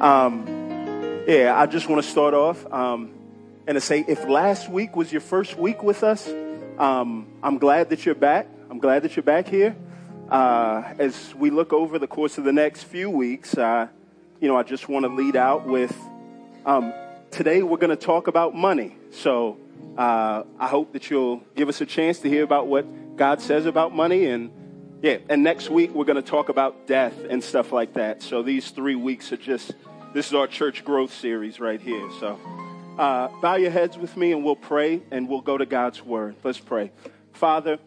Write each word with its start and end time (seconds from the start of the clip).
Um, 0.00 0.44
yeah, 1.26 1.54
I 1.56 1.64
just 1.64 1.88
want 1.88 2.04
to 2.04 2.10
start 2.10 2.34
off 2.34 2.70
um, 2.70 3.14
and 3.66 3.76
to 3.76 3.80
say 3.80 4.04
if 4.06 4.28
last 4.28 4.68
week 4.68 4.94
was 4.94 5.10
your 5.10 5.22
first 5.22 5.56
week 5.56 5.82
with 5.82 6.04
us, 6.04 6.28
um, 6.78 7.26
I'm 7.42 7.56
glad 7.56 7.88
that 7.88 8.04
you're 8.04 8.14
back. 8.14 8.46
I'm 8.70 8.78
glad 8.78 9.04
that 9.04 9.16
you're 9.16 9.22
back 9.22 9.48
here. 9.48 9.74
Uh, 10.28 10.82
as 10.98 11.34
we 11.34 11.48
look 11.48 11.72
over 11.72 11.98
the 11.98 12.06
course 12.06 12.36
of 12.36 12.44
the 12.44 12.52
next 12.52 12.82
few 12.82 13.08
weeks, 13.08 13.56
uh, 13.56 13.88
you 14.38 14.48
know, 14.48 14.56
I 14.56 14.64
just 14.64 14.86
want 14.86 15.04
to 15.04 15.08
lead 15.08 15.34
out 15.34 15.66
with 15.66 15.96
um, 16.66 16.92
today 17.30 17.62
we're 17.62 17.78
going 17.78 17.88
to 17.90 17.96
talk 17.96 18.26
about 18.26 18.54
money. 18.54 18.96
So 19.12 19.56
uh, 19.96 20.42
I 20.58 20.66
hope 20.68 20.92
that 20.92 21.08
you'll 21.08 21.42
give 21.54 21.70
us 21.70 21.80
a 21.80 21.86
chance 21.86 22.18
to 22.20 22.28
hear 22.28 22.44
about 22.44 22.66
what 22.66 23.16
God 23.16 23.40
says 23.40 23.64
about 23.64 23.94
money 23.94 24.26
and 24.26 24.50
yeah, 25.06 25.18
and 25.28 25.44
next 25.44 25.70
week 25.70 25.94
we're 25.94 26.04
going 26.04 26.20
to 26.20 26.30
talk 26.30 26.48
about 26.48 26.88
death 26.88 27.14
and 27.30 27.42
stuff 27.42 27.70
like 27.70 27.92
that. 27.94 28.22
So 28.22 28.42
these 28.42 28.70
three 28.70 28.96
weeks 28.96 29.30
are 29.30 29.36
just, 29.36 29.72
this 30.12 30.26
is 30.26 30.34
our 30.34 30.48
church 30.48 30.84
growth 30.84 31.14
series 31.14 31.60
right 31.60 31.80
here. 31.80 32.10
So 32.18 32.36
uh, 32.98 33.28
bow 33.40 33.54
your 33.54 33.70
heads 33.70 33.96
with 33.96 34.16
me 34.16 34.32
and 34.32 34.42
we'll 34.44 34.56
pray 34.56 35.00
and 35.12 35.28
we'll 35.28 35.42
go 35.42 35.56
to 35.56 35.64
God's 35.64 36.04
word. 36.04 36.34
Let's 36.42 36.58
pray. 36.58 36.90
Father, 37.34 37.78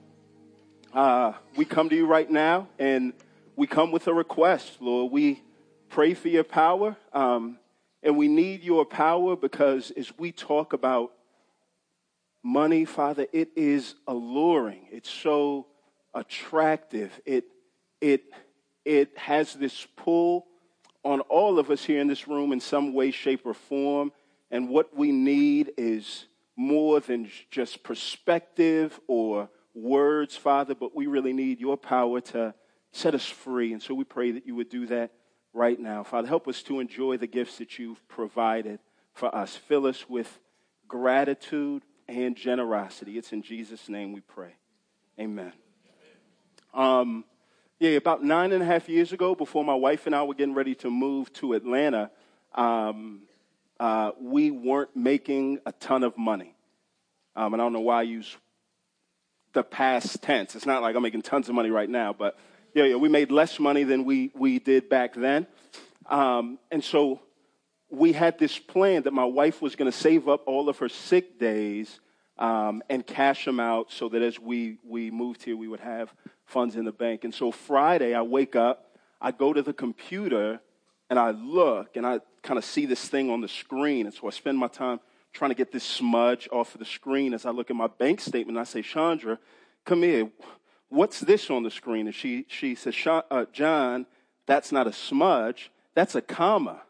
uh, 0.93 1.33
we 1.57 1.65
come 1.65 1.89
to 1.89 1.95
you 1.97 2.05
right 2.05 2.31
now 2.31 2.69
and 2.79 3.11
we 3.57 3.67
come 3.67 3.91
with 3.91 4.07
a 4.07 4.13
request, 4.13 4.77
Lord. 4.79 5.11
We 5.11 5.43
pray 5.89 6.13
for 6.13 6.29
your 6.29 6.45
power 6.45 6.95
um, 7.11 7.57
and 8.01 8.15
we 8.15 8.29
need 8.29 8.63
your 8.63 8.85
power 8.85 9.35
because 9.35 9.91
as 9.91 10.09
we 10.17 10.31
talk 10.31 10.71
about 10.71 11.11
money, 12.43 12.85
Father, 12.85 13.27
it 13.33 13.49
is 13.57 13.95
alluring. 14.07 14.87
It's 14.89 15.09
so 15.09 15.65
attractive. 16.13 17.19
It, 17.25 17.45
it, 18.01 18.23
it 18.85 19.17
has 19.17 19.53
this 19.53 19.87
pull 19.95 20.47
on 21.03 21.21
all 21.21 21.59
of 21.59 21.71
us 21.71 21.83
here 21.83 22.01
in 22.01 22.07
this 22.07 22.27
room 22.27 22.51
in 22.51 22.59
some 22.59 22.93
way, 22.93 23.11
shape, 23.11 23.45
or 23.45 23.53
form. 23.53 24.11
And 24.51 24.69
what 24.69 24.95
we 24.95 25.11
need 25.11 25.71
is 25.77 26.25
more 26.55 26.99
than 26.99 27.29
just 27.51 27.83
perspective 27.83 28.99
or 29.07 29.49
words, 29.73 30.35
Father, 30.35 30.75
but 30.75 30.95
we 30.95 31.07
really 31.07 31.33
need 31.33 31.59
your 31.59 31.77
power 31.77 32.19
to 32.19 32.53
set 32.91 33.15
us 33.15 33.25
free. 33.25 33.71
And 33.71 33.81
so 33.81 33.93
we 33.93 34.03
pray 34.03 34.31
that 34.31 34.45
you 34.45 34.55
would 34.55 34.69
do 34.69 34.85
that 34.87 35.11
right 35.53 35.79
now. 35.79 36.03
Father, 36.03 36.27
help 36.27 36.47
us 36.47 36.61
to 36.63 36.79
enjoy 36.79 37.17
the 37.17 37.27
gifts 37.27 37.57
that 37.59 37.79
you've 37.79 38.05
provided 38.07 38.79
for 39.13 39.33
us. 39.33 39.55
Fill 39.55 39.85
us 39.85 40.09
with 40.09 40.39
gratitude 40.87 41.83
and 42.07 42.35
generosity. 42.35 43.17
It's 43.17 43.31
in 43.31 43.41
Jesus' 43.41 43.87
name 43.87 44.11
we 44.11 44.21
pray. 44.21 44.55
Amen. 45.19 45.53
Um, 46.73 47.25
yeah, 47.79 47.91
about 47.91 48.23
nine 48.23 48.51
and 48.51 48.61
a 48.61 48.65
half 48.65 48.89
years 48.89 49.13
ago, 49.13 49.35
before 49.35 49.63
my 49.63 49.73
wife 49.73 50.05
and 50.05 50.13
I 50.13 50.23
were 50.23 50.33
getting 50.33 50.53
ready 50.53 50.75
to 50.75 50.89
move 50.89 51.31
to 51.33 51.53
Atlanta, 51.53 52.11
um, 52.53 53.21
uh, 53.79 54.11
we 54.21 54.51
weren't 54.51 54.95
making 54.95 55.59
a 55.65 55.71
ton 55.71 56.03
of 56.03 56.17
money. 56.17 56.55
Um, 57.35 57.53
and 57.53 57.61
I 57.61 57.65
don't 57.65 57.73
know 57.73 57.79
why 57.79 57.99
I 57.99 58.03
use 58.03 58.35
the 59.53 59.63
past 59.63 60.21
tense. 60.21 60.55
It's 60.55 60.65
not 60.65 60.81
like 60.81 60.95
I'm 60.95 61.03
making 61.03 61.21
tons 61.21 61.47
of 61.47 61.55
money 61.55 61.69
right 61.69 61.89
now, 61.89 62.13
but 62.13 62.37
yeah, 62.73 62.83
yeah, 62.83 62.95
we 62.95 63.09
made 63.09 63.31
less 63.31 63.59
money 63.59 63.83
than 63.83 64.03
we, 64.03 64.31
we 64.35 64.59
did 64.59 64.89
back 64.89 65.15
then. 65.15 65.47
Um, 66.05 66.59
and 66.71 66.83
so 66.83 67.21
we 67.89 68.11
had 68.11 68.37
this 68.37 68.59
plan 68.59 69.03
that 69.03 69.13
my 69.13 69.25
wife 69.25 69.61
was 69.61 69.75
going 69.75 69.89
to 69.91 69.97
save 69.97 70.27
up 70.27 70.43
all 70.47 70.69
of 70.69 70.79
her 70.79 70.89
sick 70.89 71.39
days 71.39 71.99
um, 72.39 72.81
and 72.89 73.05
cash 73.05 73.45
them 73.45 73.59
out 73.59 73.91
so 73.91 74.09
that 74.09 74.21
as 74.21 74.39
we, 74.39 74.77
we 74.87 75.11
moved 75.11 75.43
here, 75.43 75.57
we 75.57 75.67
would 75.67 75.81
have 75.81 76.11
funds 76.45 76.75
in 76.75 76.85
the 76.85 76.91
bank. 76.91 77.25
And 77.25 77.33
so 77.33 77.51
Friday, 77.51 78.15
I 78.15 78.21
wake 78.21 78.55
up, 78.55 78.97
I 79.21 79.31
go 79.31 79.53
to 79.53 79.61
the 79.61 79.73
computer, 79.73 80.61
and 81.09 81.19
I 81.19 81.31
look, 81.31 81.97
and 81.97 82.07
I 82.07 82.21
kind 82.41 82.57
of 82.57 82.63
see 82.63 82.85
this 82.85 83.07
thing 83.07 83.29
on 83.29 83.41
the 83.41 83.49
screen. 83.49 84.05
And 84.05 84.15
so 84.15 84.27
I 84.27 84.29
spend 84.31 84.57
my 84.57 84.69
time 84.69 85.01
trying 85.33 85.51
to 85.51 85.55
get 85.55 85.71
this 85.71 85.83
smudge 85.83 86.47
off 86.51 86.73
of 86.73 86.79
the 86.79 86.85
screen 86.85 87.33
as 87.33 87.45
I 87.45 87.51
look 87.51 87.69
at 87.69 87.75
my 87.75 87.87
bank 87.87 88.21
statement. 88.21 88.57
I 88.57 88.63
say, 88.63 88.81
Chandra, 88.81 89.37
come 89.85 90.03
here. 90.03 90.29
What's 90.87 91.19
this 91.19 91.49
on 91.49 91.63
the 91.63 91.69
screen? 91.69 92.07
And 92.07 92.15
she, 92.15 92.45
she 92.47 92.73
says, 92.73 92.95
uh, 93.05 93.45
John, 93.51 94.05
that's 94.45 94.71
not 94.71 94.87
a 94.87 94.93
smudge, 94.93 95.71
that's 95.93 96.15
a 96.15 96.21
comma. 96.21 96.81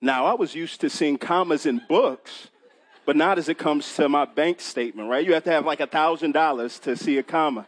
Now, 0.00 0.26
I 0.26 0.34
was 0.34 0.54
used 0.54 0.80
to 0.80 0.90
seeing 0.90 1.18
commas 1.18 1.66
in 1.66 1.82
books 1.88 2.48
but 3.06 3.16
not 3.16 3.38
as 3.38 3.48
it 3.48 3.56
comes 3.56 3.94
to 3.94 4.08
my 4.08 4.24
bank 4.24 4.60
statement, 4.60 5.08
right? 5.08 5.24
You 5.24 5.32
have 5.34 5.44
to 5.44 5.52
have 5.52 5.64
like 5.64 5.80
a 5.80 5.86
thousand 5.86 6.32
dollars 6.32 6.80
to 6.80 6.96
see 6.96 7.16
a 7.18 7.22
comma. 7.22 7.66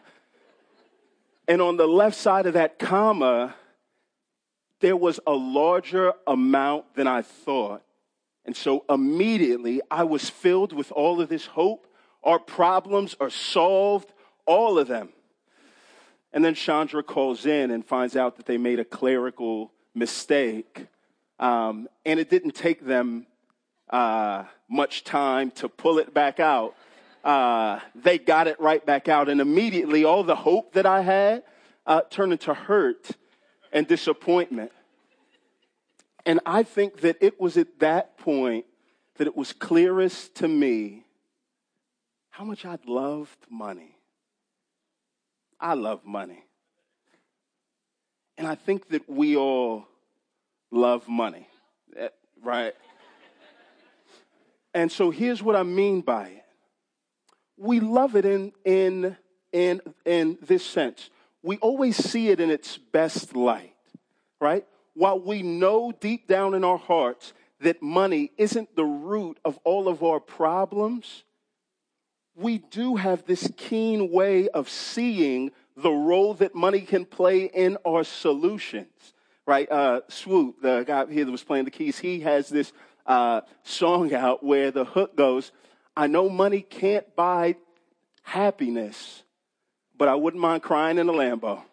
And 1.47 1.61
on 1.61 1.77
the 1.77 1.87
left 1.87 2.17
side 2.17 2.45
of 2.45 2.53
that 2.53 2.77
comma, 2.77 3.55
there 4.81 4.97
was 4.97 5.19
a 5.25 5.33
larger 5.33 6.13
amount 6.27 6.93
than 6.95 7.07
I 7.07 7.21
thought. 7.21 7.81
And 8.45 8.55
so 8.55 8.83
immediately 8.89 9.81
I 9.89 10.03
was 10.03 10.29
filled 10.29 10.73
with 10.73 10.91
all 10.91 11.21
of 11.21 11.29
this 11.29 11.45
hope. 11.45 11.87
Our 12.23 12.39
problems 12.39 13.15
are 13.19 13.29
solved, 13.29 14.11
all 14.45 14.77
of 14.77 14.87
them. 14.87 15.09
And 16.33 16.43
then 16.43 16.53
Chandra 16.53 17.01
calls 17.01 17.45
in 17.45 17.71
and 17.71 17.85
finds 17.85 18.15
out 18.15 18.37
that 18.37 18.45
they 18.45 18.57
made 18.57 18.79
a 18.79 18.85
clerical 18.85 19.71
mistake. 19.95 20.85
Um, 21.39 21.87
and 22.05 22.19
it 22.19 22.29
didn't 22.29 22.55
take 22.55 22.85
them 22.85 23.25
uh, 23.89 24.43
much 24.69 25.03
time 25.03 25.51
to 25.51 25.69
pull 25.69 25.97
it 25.97 26.13
back 26.13 26.39
out. 26.39 26.75
Uh, 27.23 27.79
they 27.95 28.17
got 28.17 28.47
it 28.47 28.59
right 28.59 28.85
back 28.85 29.07
out. 29.07 29.29
And 29.29 29.41
immediately, 29.41 30.05
all 30.05 30.23
the 30.23 30.35
hope 30.35 30.73
that 30.73 30.85
I 30.85 31.01
had 31.01 31.43
uh, 31.85 32.01
turned 32.09 32.31
into 32.31 32.53
hurt 32.53 33.11
and 33.71 33.87
disappointment. 33.87 34.71
And 36.25 36.39
I 36.45 36.63
think 36.63 37.01
that 37.01 37.17
it 37.21 37.39
was 37.39 37.57
at 37.57 37.79
that 37.79 38.17
point 38.17 38.65
that 39.17 39.27
it 39.27 39.35
was 39.35 39.51
clearest 39.51 40.35
to 40.35 40.47
me 40.47 41.03
how 42.29 42.45
much 42.45 42.65
I'd 42.65 42.85
loved 42.85 43.37
money. 43.49 43.97
I 45.59 45.73
love 45.73 46.05
money. 46.05 46.45
And 48.37 48.47
I 48.47 48.55
think 48.55 48.87
that 48.89 49.09
we 49.09 49.35
all 49.35 49.85
love 50.71 51.09
money, 51.09 51.49
eh, 51.97 52.07
right? 52.41 52.73
And 54.73 54.91
so 54.91 55.09
here's 55.09 55.41
what 55.41 55.55
I 55.55 55.63
mean 55.63 56.01
by 56.01 56.27
it. 56.27 56.45
We 57.57 57.79
love 57.79 58.15
it 58.15 58.25
in, 58.25 58.53
in, 58.63 59.17
in, 59.51 59.81
in 60.05 60.37
this 60.41 60.65
sense. 60.65 61.09
We 61.43 61.57
always 61.57 61.97
see 61.97 62.29
it 62.29 62.39
in 62.39 62.49
its 62.49 62.77
best 62.77 63.35
light, 63.35 63.75
right? 64.39 64.65
While 64.93 65.19
we 65.19 65.41
know 65.41 65.91
deep 65.91 66.27
down 66.27 66.53
in 66.53 66.63
our 66.63 66.77
hearts 66.77 67.33
that 67.61 67.81
money 67.81 68.31
isn't 68.37 68.75
the 68.75 68.85
root 68.85 69.39
of 69.43 69.59
all 69.63 69.87
of 69.87 70.03
our 70.03 70.19
problems, 70.19 71.23
we 72.35 72.59
do 72.59 72.95
have 72.95 73.25
this 73.25 73.51
keen 73.57 74.11
way 74.11 74.47
of 74.49 74.69
seeing 74.69 75.51
the 75.75 75.91
role 75.91 76.33
that 76.35 76.55
money 76.55 76.81
can 76.81 77.05
play 77.05 77.45
in 77.45 77.77
our 77.85 78.03
solutions, 78.03 79.13
right? 79.45 79.69
Uh, 79.69 80.01
Swoop, 80.09 80.61
the 80.61 80.83
guy 80.83 81.05
here 81.11 81.25
that 81.25 81.31
was 81.31 81.43
playing 81.43 81.65
the 81.65 81.71
keys, 81.71 81.99
he 81.99 82.21
has 82.21 82.49
this 82.49 82.71
uh, 83.09 83.41
song 83.63 84.13
out 84.13 84.43
where 84.43 84.71
the 84.71 84.85
hook 84.85 85.17
goes, 85.17 85.51
I 85.97 86.07
know 86.07 86.29
money 86.29 86.61
can't 86.61 87.13
buy 87.15 87.55
happiness, 88.21 89.23
but 89.97 90.07
I 90.07 90.15
wouldn't 90.15 90.39
mind 90.39 90.61
crying 90.61 90.99
in 90.99 91.09
a 91.09 91.11
Lambo. 91.11 91.63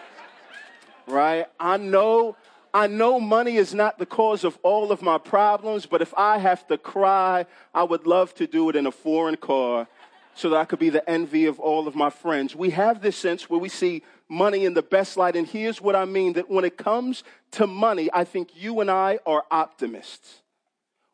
right? 1.06 1.46
I 1.60 1.76
know 1.76 2.36
I 2.72 2.86
know 2.86 3.18
money 3.18 3.56
is 3.56 3.74
not 3.74 3.98
the 3.98 4.06
cause 4.06 4.44
of 4.44 4.56
all 4.62 4.92
of 4.92 5.02
my 5.02 5.18
problems, 5.18 5.86
but 5.86 6.02
if 6.02 6.14
I 6.16 6.38
have 6.38 6.66
to 6.68 6.78
cry, 6.78 7.46
I 7.74 7.82
would 7.82 8.06
love 8.06 8.32
to 8.36 8.46
do 8.46 8.68
it 8.70 8.76
in 8.76 8.86
a 8.86 8.92
foreign 8.92 9.36
car 9.36 9.88
so 10.34 10.50
that 10.50 10.56
I 10.56 10.64
could 10.64 10.78
be 10.78 10.88
the 10.88 11.08
envy 11.10 11.46
of 11.46 11.58
all 11.58 11.88
of 11.88 11.96
my 11.96 12.10
friends. 12.10 12.54
We 12.54 12.70
have 12.70 13.02
this 13.02 13.16
sense 13.16 13.50
where 13.50 13.58
we 13.58 13.68
see 13.68 14.02
money 14.28 14.64
in 14.64 14.74
the 14.74 14.82
best 14.82 15.16
light. 15.16 15.34
And 15.34 15.48
here's 15.48 15.80
what 15.80 15.96
I 15.96 16.04
mean 16.04 16.34
that 16.34 16.48
when 16.48 16.64
it 16.64 16.76
comes 16.76 17.24
to 17.52 17.66
money, 17.66 18.08
I 18.12 18.24
think 18.24 18.50
you 18.54 18.80
and 18.80 18.90
I 18.90 19.18
are 19.26 19.44
optimists. 19.50 20.40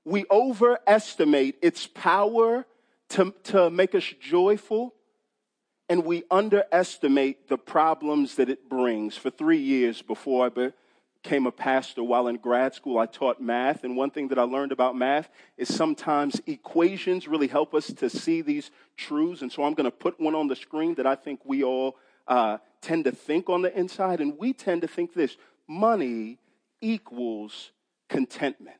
We 0.04 0.24
overestimate 0.30 1.56
its 1.62 1.86
power 1.86 2.66
to, 3.10 3.34
to 3.44 3.70
make 3.70 3.94
us 3.94 4.04
joyful, 4.20 4.94
and 5.88 6.04
we 6.04 6.24
underestimate 6.30 7.48
the 7.48 7.58
problems 7.58 8.36
that 8.36 8.48
it 8.48 8.68
brings. 8.68 9.16
For 9.16 9.30
three 9.30 9.58
years 9.58 10.02
before 10.02 10.46
I 10.46 10.48
became 10.48 11.46
a 11.46 11.52
pastor, 11.52 12.02
while 12.02 12.28
in 12.28 12.36
grad 12.36 12.74
school, 12.74 12.98
I 12.98 13.06
taught 13.06 13.40
math. 13.40 13.84
And 13.84 13.96
one 13.96 14.10
thing 14.10 14.28
that 14.28 14.38
I 14.38 14.42
learned 14.42 14.72
about 14.72 14.96
math 14.96 15.28
is 15.56 15.72
sometimes 15.72 16.40
equations 16.46 17.28
really 17.28 17.48
help 17.48 17.74
us 17.74 17.86
to 17.86 18.10
see 18.10 18.42
these 18.42 18.70
truths. 18.96 19.42
And 19.42 19.50
so 19.50 19.64
I'm 19.64 19.74
going 19.74 19.90
to 19.90 19.96
put 19.96 20.20
one 20.20 20.34
on 20.34 20.48
the 20.48 20.56
screen 20.56 20.94
that 20.96 21.06
I 21.06 21.14
think 21.14 21.40
we 21.44 21.64
all 21.64 21.96
uh, 22.28 22.58
tend 22.80 23.04
to 23.04 23.12
think 23.12 23.48
on 23.48 23.62
the 23.62 23.76
inside, 23.76 24.20
and 24.20 24.38
we 24.38 24.52
tend 24.52 24.82
to 24.82 24.88
think 24.88 25.14
this 25.14 25.36
money 25.68 26.38
equals 26.80 27.72
contentment, 28.08 28.76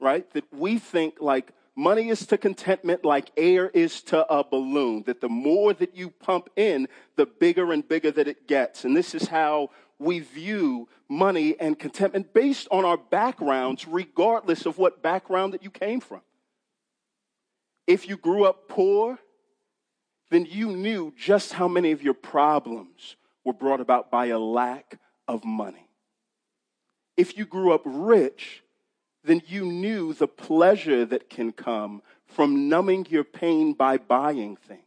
right? 0.00 0.30
That 0.32 0.44
we 0.52 0.78
think 0.78 1.16
like 1.20 1.52
money 1.76 2.08
is 2.08 2.26
to 2.26 2.38
contentment 2.38 3.04
like 3.04 3.30
air 3.36 3.68
is 3.68 4.02
to 4.02 4.26
a 4.32 4.44
balloon, 4.44 5.04
that 5.06 5.20
the 5.20 5.28
more 5.28 5.72
that 5.74 5.96
you 5.96 6.10
pump 6.10 6.48
in, 6.56 6.88
the 7.16 7.26
bigger 7.26 7.72
and 7.72 7.86
bigger 7.86 8.10
that 8.10 8.28
it 8.28 8.46
gets. 8.46 8.84
And 8.84 8.96
this 8.96 9.14
is 9.14 9.28
how 9.28 9.70
we 9.98 10.20
view 10.20 10.88
money 11.08 11.58
and 11.60 11.78
contentment 11.78 12.34
based 12.34 12.68
on 12.70 12.84
our 12.84 12.96
backgrounds, 12.96 13.86
regardless 13.86 14.66
of 14.66 14.78
what 14.78 15.02
background 15.02 15.54
that 15.54 15.62
you 15.62 15.70
came 15.70 16.00
from. 16.00 16.22
If 17.86 18.08
you 18.08 18.16
grew 18.16 18.44
up 18.44 18.68
poor, 18.68 19.18
then 20.30 20.46
you 20.48 20.76
knew 20.76 21.12
just 21.16 21.52
how 21.52 21.68
many 21.68 21.92
of 21.92 22.02
your 22.02 22.14
problems 22.14 23.16
were 23.44 23.52
brought 23.52 23.80
about 23.80 24.10
by 24.10 24.26
a 24.26 24.38
lack 24.38 24.98
of 25.32 25.44
money. 25.44 25.88
If 27.16 27.36
you 27.38 27.46
grew 27.46 27.72
up 27.72 27.82
rich, 27.84 28.62
then 29.24 29.42
you 29.46 29.64
knew 29.64 30.12
the 30.12 30.28
pleasure 30.28 31.04
that 31.06 31.30
can 31.30 31.52
come 31.52 32.02
from 32.26 32.68
numbing 32.68 33.06
your 33.08 33.24
pain 33.24 33.72
by 33.72 33.96
buying 33.96 34.56
things. 34.56 34.82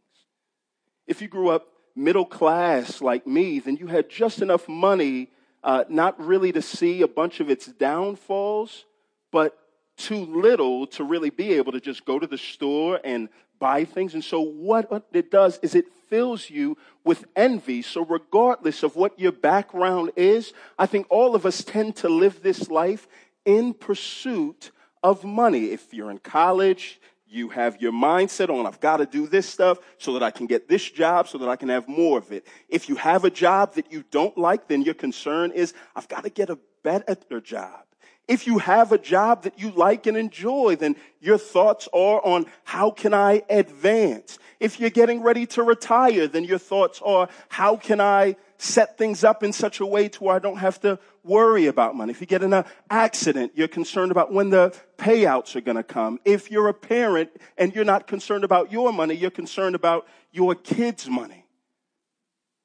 If 1.06 1.20
you 1.20 1.28
grew 1.28 1.48
up 1.48 1.66
middle 1.94 2.24
class 2.24 3.00
like 3.00 3.26
me, 3.26 3.58
then 3.58 3.76
you 3.76 3.88
had 3.88 4.08
just 4.08 4.40
enough 4.40 4.68
money 4.68 5.30
uh, 5.64 5.84
not 5.88 6.20
really 6.20 6.52
to 6.52 6.62
see 6.62 7.02
a 7.02 7.08
bunch 7.08 7.40
of 7.40 7.50
its 7.50 7.66
downfalls, 7.66 8.84
but 9.32 9.58
too 9.96 10.26
little 10.26 10.86
to 10.86 11.02
really 11.02 11.30
be 11.30 11.54
able 11.54 11.72
to 11.72 11.80
just 11.80 12.04
go 12.04 12.18
to 12.18 12.26
the 12.26 12.38
store 12.38 13.00
and 13.02 13.28
buy 13.58 13.84
things. 13.84 14.14
And 14.14 14.24
so, 14.24 14.40
what 14.40 15.06
it 15.12 15.30
does 15.30 15.58
is 15.62 15.74
it 15.74 15.86
fills 16.08 16.50
you 16.50 16.76
with 17.04 17.24
envy. 17.34 17.82
So, 17.82 18.04
regardless 18.04 18.82
of 18.82 18.96
what 18.96 19.18
your 19.18 19.32
background 19.32 20.12
is, 20.16 20.52
I 20.78 20.86
think 20.86 21.06
all 21.10 21.34
of 21.34 21.46
us 21.46 21.64
tend 21.64 21.96
to 21.96 22.08
live 22.08 22.42
this 22.42 22.70
life 22.70 23.08
in 23.44 23.74
pursuit 23.74 24.70
of 25.02 25.24
money. 25.24 25.66
If 25.66 25.94
you're 25.94 26.10
in 26.10 26.18
college, 26.18 27.00
you 27.28 27.48
have 27.48 27.80
your 27.80 27.92
mindset 27.92 28.50
on, 28.50 28.66
I've 28.66 28.80
got 28.80 28.98
to 28.98 29.06
do 29.06 29.26
this 29.26 29.48
stuff 29.48 29.78
so 29.98 30.12
that 30.14 30.22
I 30.22 30.30
can 30.30 30.46
get 30.46 30.68
this 30.68 30.88
job 30.88 31.28
so 31.28 31.38
that 31.38 31.48
I 31.48 31.56
can 31.56 31.68
have 31.68 31.88
more 31.88 32.18
of 32.18 32.32
it. 32.32 32.46
If 32.68 32.88
you 32.88 32.96
have 32.96 33.24
a 33.24 33.30
job 33.30 33.74
that 33.74 33.92
you 33.92 34.04
don't 34.10 34.36
like, 34.38 34.68
then 34.68 34.82
your 34.82 34.94
concern 34.94 35.50
is, 35.52 35.74
I've 35.94 36.08
got 36.08 36.24
to 36.24 36.30
get 36.30 36.50
a 36.50 36.58
better 36.82 37.40
job. 37.40 37.85
If 38.28 38.46
you 38.46 38.58
have 38.58 38.90
a 38.90 38.98
job 38.98 39.44
that 39.44 39.58
you 39.58 39.70
like 39.70 40.06
and 40.06 40.16
enjoy, 40.16 40.76
then 40.76 40.96
your 41.20 41.38
thoughts 41.38 41.88
are 41.92 42.24
on 42.24 42.46
how 42.64 42.90
can 42.90 43.14
I 43.14 43.42
advance? 43.48 44.38
If 44.58 44.80
you're 44.80 44.90
getting 44.90 45.22
ready 45.22 45.46
to 45.46 45.62
retire, 45.62 46.26
then 46.26 46.44
your 46.44 46.58
thoughts 46.58 47.00
are 47.04 47.28
how 47.48 47.76
can 47.76 48.00
I 48.00 48.36
set 48.58 48.98
things 48.98 49.22
up 49.22 49.42
in 49.42 49.52
such 49.52 49.80
a 49.80 49.86
way 49.86 50.08
to 50.08 50.24
where 50.24 50.34
I 50.34 50.38
don't 50.38 50.56
have 50.56 50.80
to 50.80 50.98
worry 51.22 51.66
about 51.66 51.94
money. 51.94 52.10
If 52.10 52.20
you 52.20 52.26
get 52.26 52.42
in 52.42 52.52
an 52.52 52.64
accident, 52.88 53.52
you're 53.54 53.68
concerned 53.68 54.10
about 54.10 54.32
when 54.32 54.50
the 54.50 54.74
payouts 54.96 55.54
are 55.56 55.60
going 55.60 55.76
to 55.76 55.82
come. 55.82 56.18
If 56.24 56.50
you're 56.50 56.68
a 56.68 56.74
parent 56.74 57.30
and 57.58 57.74
you're 57.74 57.84
not 57.84 58.06
concerned 58.06 58.44
about 58.44 58.72
your 58.72 58.92
money, 58.92 59.14
you're 59.14 59.30
concerned 59.30 59.74
about 59.74 60.06
your 60.32 60.54
kids' 60.54 61.08
money. 61.08 61.44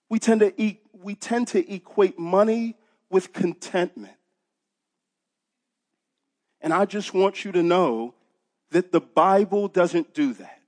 We 0.10 0.20
tend 0.20 0.42
to, 0.42 0.62
e- 0.62 0.80
we 0.94 1.16
tend 1.16 1.50
to 1.50 1.74
equate 1.74 2.18
money 2.18 2.78
with 3.10 3.34
contentment. 3.34 4.14
And 6.62 6.74
I 6.74 6.86
just 6.86 7.14
want 7.14 7.44
you 7.44 7.52
to 7.52 7.64
know 7.64 8.14
that 8.72 8.92
the 8.92 9.02
Bible 9.02 9.68
doesn't 9.68 10.14
do 10.14 10.34
that. 10.34 10.60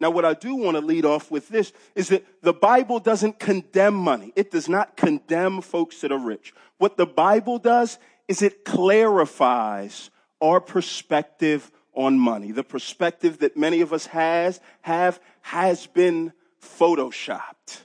Now, 0.00 0.10
what 0.10 0.24
I 0.24 0.34
do 0.34 0.54
want 0.54 0.76
to 0.76 0.84
lead 0.84 1.04
off 1.04 1.30
with 1.30 1.48
this 1.48 1.72
is 1.94 2.08
that 2.08 2.26
the 2.42 2.52
Bible 2.52 2.98
doesn't 2.98 3.38
condemn 3.38 3.94
money. 3.94 4.32
It 4.36 4.50
does 4.50 4.68
not 4.68 4.96
condemn 4.96 5.60
folks 5.60 6.00
that 6.00 6.12
are 6.12 6.18
rich. 6.18 6.52
What 6.78 6.96
the 6.96 7.06
Bible 7.06 7.58
does 7.58 7.98
is 8.28 8.42
it 8.42 8.64
clarifies 8.64 10.10
our 10.40 10.60
perspective 10.60 11.70
on 11.94 12.18
money. 12.18 12.52
The 12.52 12.64
perspective 12.64 13.38
that 13.38 13.56
many 13.56 13.80
of 13.80 13.92
us 13.92 14.06
has, 14.06 14.60
have 14.82 15.20
has 15.42 15.86
been 15.86 16.32
photoshopped. 16.60 17.82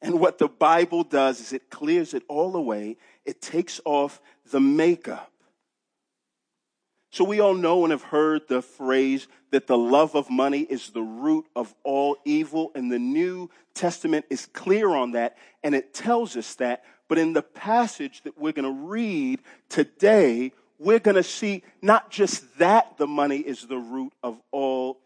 And 0.00 0.20
what 0.20 0.38
the 0.38 0.48
Bible 0.48 1.02
does 1.02 1.40
is 1.40 1.52
it 1.52 1.70
clears 1.70 2.14
it 2.14 2.22
all 2.28 2.54
away. 2.54 2.96
It 3.24 3.42
takes 3.42 3.80
off 3.84 4.20
the 4.50 4.60
makeup. 4.60 5.32
So 7.10 7.24
we 7.24 7.40
all 7.40 7.54
know 7.54 7.84
and 7.84 7.90
have 7.90 8.02
heard 8.02 8.48
the 8.48 8.60
phrase 8.60 9.28
that 9.50 9.66
the 9.66 9.78
love 9.78 10.14
of 10.14 10.28
money 10.28 10.60
is 10.60 10.90
the 10.90 11.02
root 11.02 11.46
of 11.56 11.74
all 11.82 12.16
evil. 12.24 12.70
And 12.74 12.92
the 12.92 12.98
New 12.98 13.50
Testament 13.74 14.26
is 14.28 14.46
clear 14.46 14.90
on 14.90 15.12
that. 15.12 15.38
And 15.62 15.74
it 15.74 15.94
tells 15.94 16.36
us 16.36 16.54
that. 16.56 16.84
But 17.08 17.18
in 17.18 17.32
the 17.32 17.42
passage 17.42 18.22
that 18.24 18.38
we're 18.38 18.52
going 18.52 18.66
to 18.66 18.86
read 18.86 19.40
today, 19.70 20.52
we're 20.78 20.98
going 20.98 21.16
to 21.16 21.22
see 21.22 21.62
not 21.80 22.10
just 22.10 22.58
that 22.58 22.98
the 22.98 23.06
money 23.06 23.38
is 23.38 23.66
the 23.66 23.78
root 23.78 24.12
of 24.22 24.38
all 24.52 25.00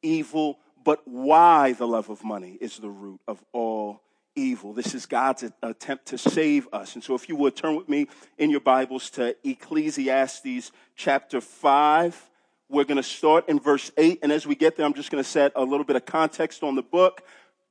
evil, 0.00 0.58
but 0.84 1.06
why 1.06 1.72
the 1.72 1.88
love 1.88 2.08
of 2.08 2.22
money 2.22 2.56
is 2.60 2.78
the 2.78 2.88
root 2.88 3.20
of 3.26 3.42
all 3.52 4.00
evil. 4.38 4.72
This 4.72 4.94
is 4.94 5.06
God's 5.06 5.44
attempt 5.62 6.06
to 6.06 6.18
save 6.18 6.68
us. 6.72 6.94
And 6.94 7.02
so, 7.02 7.14
if 7.14 7.28
you 7.28 7.36
would 7.36 7.56
turn 7.56 7.76
with 7.76 7.88
me 7.88 8.06
in 8.38 8.50
your 8.50 8.60
Bibles 8.60 9.10
to 9.10 9.36
Ecclesiastes 9.44 10.70
chapter 10.94 11.40
5. 11.40 12.30
We're 12.70 12.84
going 12.84 12.98
to 12.98 13.02
start 13.02 13.48
in 13.48 13.58
verse 13.58 13.90
8. 13.96 14.20
And 14.22 14.30
as 14.30 14.46
we 14.46 14.54
get 14.54 14.76
there, 14.76 14.84
I'm 14.84 14.94
just 14.94 15.10
going 15.10 15.24
to 15.24 15.28
set 15.28 15.52
a 15.56 15.64
little 15.64 15.84
bit 15.84 15.96
of 15.96 16.04
context 16.04 16.62
on 16.62 16.76
the 16.76 16.82
book. 16.82 17.22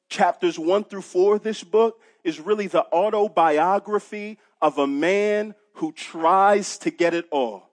Chapters 0.10 0.58
1 0.58 0.86
through 0.86 1.04
4 1.04 1.36
of 1.36 1.44
this 1.44 1.64
book 1.64 2.02
is 2.24 2.40
really 2.40 2.68
the 2.68 2.86
autobiography 2.92 4.40
of 4.62 4.78
a 4.78 4.88
man 4.88 5.54
who 5.74 5.92
tries 5.92 6.80
to 6.80 6.90
get 6.90 7.14
it 7.14 7.26
all. 7.32 7.70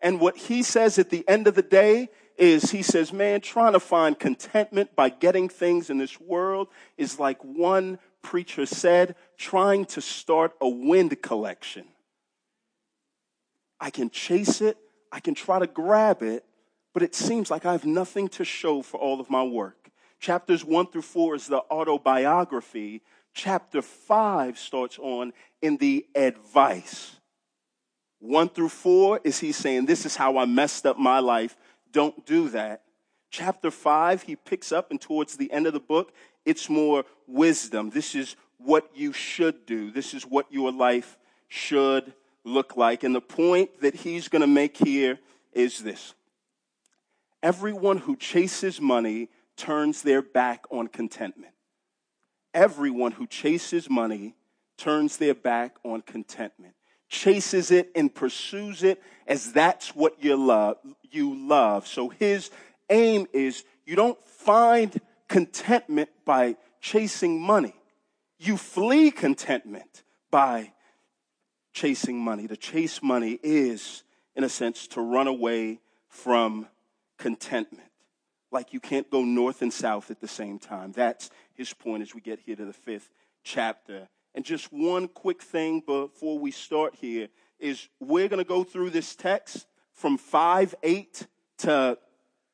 And 0.00 0.18
what 0.18 0.36
he 0.36 0.62
says 0.62 0.98
at 0.98 1.10
the 1.10 1.28
end 1.28 1.46
of 1.46 1.54
the 1.54 1.62
day 1.62 2.08
is 2.38 2.70
he 2.70 2.82
says, 2.82 3.12
man, 3.12 3.40
trying 3.40 3.72
to 3.72 3.80
find 3.80 4.18
contentment 4.18 4.94
by 4.94 5.08
getting 5.08 5.48
things 5.48 5.90
in 5.90 5.98
this 5.98 6.20
world 6.20 6.68
is 6.96 7.18
like 7.18 7.42
one 7.42 7.98
preacher 8.22 8.66
said, 8.66 9.14
trying 9.36 9.84
to 9.86 10.00
start 10.00 10.52
a 10.60 10.68
wind 10.68 11.20
collection. 11.22 11.84
I 13.80 13.90
can 13.90 14.10
chase 14.10 14.60
it, 14.60 14.78
I 15.12 15.20
can 15.20 15.34
try 15.34 15.58
to 15.58 15.66
grab 15.66 16.22
it, 16.22 16.44
but 16.92 17.02
it 17.02 17.14
seems 17.14 17.50
like 17.50 17.66
I 17.66 17.72
have 17.72 17.84
nothing 17.84 18.28
to 18.28 18.44
show 18.44 18.82
for 18.82 18.98
all 18.98 19.20
of 19.20 19.28
my 19.28 19.42
work. 19.42 19.90
Chapters 20.18 20.64
1 20.64 20.86
through 20.88 21.02
4 21.02 21.34
is 21.34 21.46
the 21.46 21.62
autobiography. 21.70 23.02
Chapter 23.34 23.82
5 23.82 24.58
starts 24.58 24.98
on 24.98 25.32
in 25.60 25.76
the 25.76 26.06
advice. 26.14 27.16
1 28.20 28.48
through 28.48 28.70
4 28.70 29.20
is 29.24 29.38
he 29.38 29.52
saying, 29.52 29.86
This 29.86 30.06
is 30.06 30.16
how 30.16 30.38
I 30.38 30.46
messed 30.46 30.86
up 30.86 30.98
my 30.98 31.18
life. 31.18 31.56
Don't 31.92 32.24
do 32.24 32.48
that. 32.48 32.82
Chapter 33.30 33.70
5, 33.70 34.22
he 34.22 34.36
picks 34.36 34.72
up, 34.72 34.90
and 34.90 35.00
towards 35.00 35.36
the 35.36 35.52
end 35.52 35.66
of 35.66 35.74
the 35.74 35.80
book, 35.80 36.12
it's 36.46 36.70
more 36.70 37.04
wisdom. 37.26 37.90
This 37.90 38.14
is 38.14 38.36
what 38.58 38.88
you 38.94 39.12
should 39.12 39.66
do. 39.66 39.90
This 39.90 40.14
is 40.14 40.24
what 40.24 40.50
your 40.50 40.72
life 40.72 41.18
should 41.48 42.14
look 42.44 42.76
like. 42.76 43.02
And 43.02 43.14
the 43.14 43.20
point 43.20 43.80
that 43.82 43.94
he's 43.94 44.28
going 44.28 44.40
to 44.40 44.46
make 44.46 44.76
here 44.78 45.18
is 45.52 45.82
this 45.82 46.14
everyone 47.42 47.98
who 47.98 48.16
chases 48.16 48.80
money 48.80 49.28
turns 49.56 50.02
their 50.02 50.22
back 50.22 50.64
on 50.70 50.88
contentment. 50.88 51.52
Everyone 52.54 53.12
who 53.12 53.26
chases 53.26 53.90
money 53.90 54.34
turns 54.78 55.16
their 55.16 55.34
back 55.34 55.76
on 55.84 56.02
contentment, 56.02 56.74
chases 57.08 57.70
it 57.70 57.90
and 57.94 58.14
pursues 58.14 58.82
it 58.82 59.02
as 59.26 59.52
that's 59.52 59.94
what 59.94 60.22
you 60.22 60.36
love. 60.36 60.76
You 61.10 61.34
love. 61.34 61.86
So 61.86 62.08
his 62.08 62.50
aim 62.88 63.26
is 63.32 63.64
you 63.84 63.96
don't 63.96 64.22
find 64.24 65.00
contentment 65.28 66.10
by 66.24 66.56
chasing 66.80 67.40
money. 67.40 67.74
You 68.38 68.56
flee 68.56 69.10
contentment 69.10 70.02
by 70.30 70.72
chasing 71.72 72.18
money. 72.18 72.46
To 72.48 72.56
chase 72.56 73.02
money 73.02 73.38
is, 73.42 74.04
in 74.34 74.44
a 74.44 74.48
sense, 74.48 74.86
to 74.88 75.00
run 75.00 75.26
away 75.26 75.80
from 76.08 76.66
contentment. 77.18 77.90
Like 78.50 78.72
you 78.72 78.80
can't 78.80 79.10
go 79.10 79.24
north 79.24 79.62
and 79.62 79.72
south 79.72 80.10
at 80.10 80.20
the 80.20 80.28
same 80.28 80.58
time. 80.58 80.92
That's 80.92 81.30
his 81.54 81.72
point 81.72 82.02
as 82.02 82.14
we 82.14 82.20
get 82.20 82.40
here 82.40 82.56
to 82.56 82.64
the 82.64 82.72
fifth 82.72 83.12
chapter. 83.42 84.08
And 84.34 84.44
just 84.44 84.72
one 84.72 85.08
quick 85.08 85.42
thing 85.42 85.82
before 85.84 86.38
we 86.38 86.50
start 86.50 86.94
here 86.94 87.28
is 87.58 87.88
we're 88.00 88.28
going 88.28 88.42
to 88.42 88.48
go 88.48 88.64
through 88.64 88.90
this 88.90 89.16
text 89.16 89.66
from 89.92 90.18
5 90.18 90.74
8 90.82 91.26
to 91.58 91.98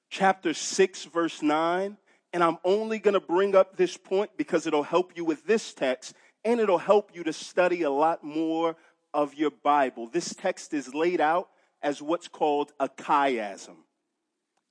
chapter 0.08 0.54
6, 0.54 1.04
verse 1.06 1.42
9. 1.42 1.96
And 2.32 2.42
I'm 2.42 2.58
only 2.64 2.98
going 2.98 3.14
to 3.14 3.20
bring 3.20 3.54
up 3.54 3.76
this 3.76 3.96
point 3.96 4.30
because 4.36 4.66
it'll 4.66 4.82
help 4.82 5.12
you 5.16 5.24
with 5.24 5.46
this 5.46 5.74
text 5.74 6.14
and 6.44 6.60
it'll 6.60 6.78
help 6.78 7.10
you 7.14 7.22
to 7.24 7.32
study 7.32 7.82
a 7.82 7.90
lot 7.90 8.24
more 8.24 8.76
of 9.14 9.34
your 9.34 9.50
Bible. 9.50 10.08
This 10.08 10.34
text 10.34 10.72
is 10.72 10.94
laid 10.94 11.20
out 11.20 11.48
as 11.82 12.00
what's 12.00 12.28
called 12.28 12.72
a 12.80 12.88
chiasm. 12.88 13.76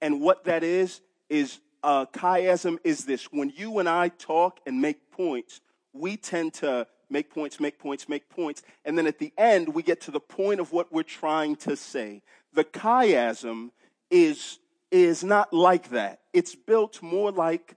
And 0.02 0.22
what 0.22 0.46
that 0.46 0.64
is, 0.64 1.02
is 1.30 1.60
a 1.84 2.08
chiasm 2.12 2.78
is 2.84 3.06
this. 3.06 3.26
When 3.32 3.52
you 3.56 3.80
and 3.80 3.88
I 3.88 4.10
talk 4.10 4.60
and 4.66 4.82
make 4.82 5.12
points, 5.12 5.62
we 5.94 6.18
tend 6.18 6.54
to 6.56 6.88
make 7.10 7.30
points, 7.30 7.60
make 7.60 7.78
points, 7.78 8.10
make 8.10 8.30
points. 8.30 8.64
And 8.86 8.98
then 8.98 9.06
at 9.06 9.20
the 9.20 9.34
end, 9.38 9.74
we 9.74 9.84
get 9.84 10.02
to 10.02 10.12
the 10.12 10.20
point 10.20 10.60
of 10.60 10.72
what 10.72 10.92
we're 10.92 11.04
trying 11.04 11.56
to 11.58 11.76
say. 11.76 12.22
The 12.54 12.64
chiasm 12.64 13.72
is, 14.10 14.60
is 14.92 15.24
not 15.24 15.54
like 15.54 15.90
that. 15.90 16.20
It's 16.34 16.54
built 16.54 17.02
more 17.02 17.32
like 17.32 17.76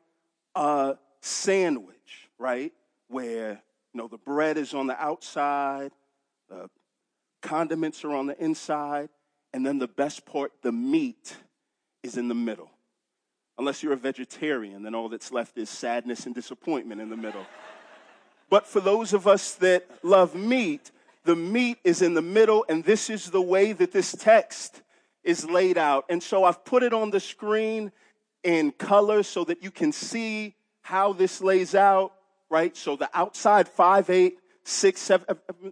a 0.55 0.97
sandwich, 1.21 2.29
right? 2.39 2.73
Where 3.09 3.63
You 3.93 3.99
know, 3.99 4.09
the 4.09 4.19
bread 4.19 4.59
is 4.59 4.75
on 4.75 4.89
the 4.89 5.01
outside, 5.01 5.93
the 6.49 6.69
condiments 7.43 8.05
are 8.05 8.13
on 8.13 8.27
the 8.27 8.43
inside, 8.43 9.09
and 9.53 9.65
then 9.65 9.79
the 9.79 9.87
best 9.87 10.27
part, 10.27 10.53
the 10.63 10.73
meat, 10.73 11.37
is 12.03 12.17
in 12.17 12.27
the 12.27 12.35
middle. 12.35 12.71
Unless 13.57 13.85
you're 13.85 13.93
a 13.93 13.97
vegetarian, 13.97 14.83
then 14.83 14.97
all 14.97 15.09
that's 15.09 15.31
left 15.31 15.57
is 15.57 15.71
sadness 15.71 16.27
and 16.27 16.35
disappointment 16.35 17.01
in 17.01 17.09
the 17.09 17.17
middle. 17.17 17.47
but 18.51 18.67
for 18.67 18.81
those 18.81 19.13
of 19.13 19.29
us 19.29 19.55
that 19.55 19.87
love 20.03 20.35
meat, 20.35 20.91
the 21.25 21.37
meat 21.37 21.79
is 21.85 22.03
in 22.03 22.15
the 22.15 22.23
middle, 22.23 22.65
and 22.69 22.83
this 22.83 23.09
is 23.09 23.31
the 23.31 23.41
way 23.41 23.73
that 23.73 23.93
this 23.93 24.13
text 24.13 24.83
is 25.25 25.49
laid 25.49 25.79
out. 25.79 26.05
And 26.09 26.23
so 26.23 26.45
I've 26.45 26.65
put 26.65 26.83
it 26.83 26.93
on 26.93 27.11
the 27.11 27.21
screen 27.21 27.93
in 28.43 28.73
color 28.73 29.23
so 29.23 29.45
that 29.45 29.63
you 29.63 29.71
can 29.71 29.93
see 29.93 30.55
how 30.83 31.13
this 31.13 31.41
lays 31.41 31.75
out, 31.75 32.13
right? 32.51 32.77
So 32.77 32.97
the 32.97 33.09
outside 33.15 33.69
5, 33.69 34.11
8, 34.11 34.39
6, 34.65 35.01
7, 35.01 35.27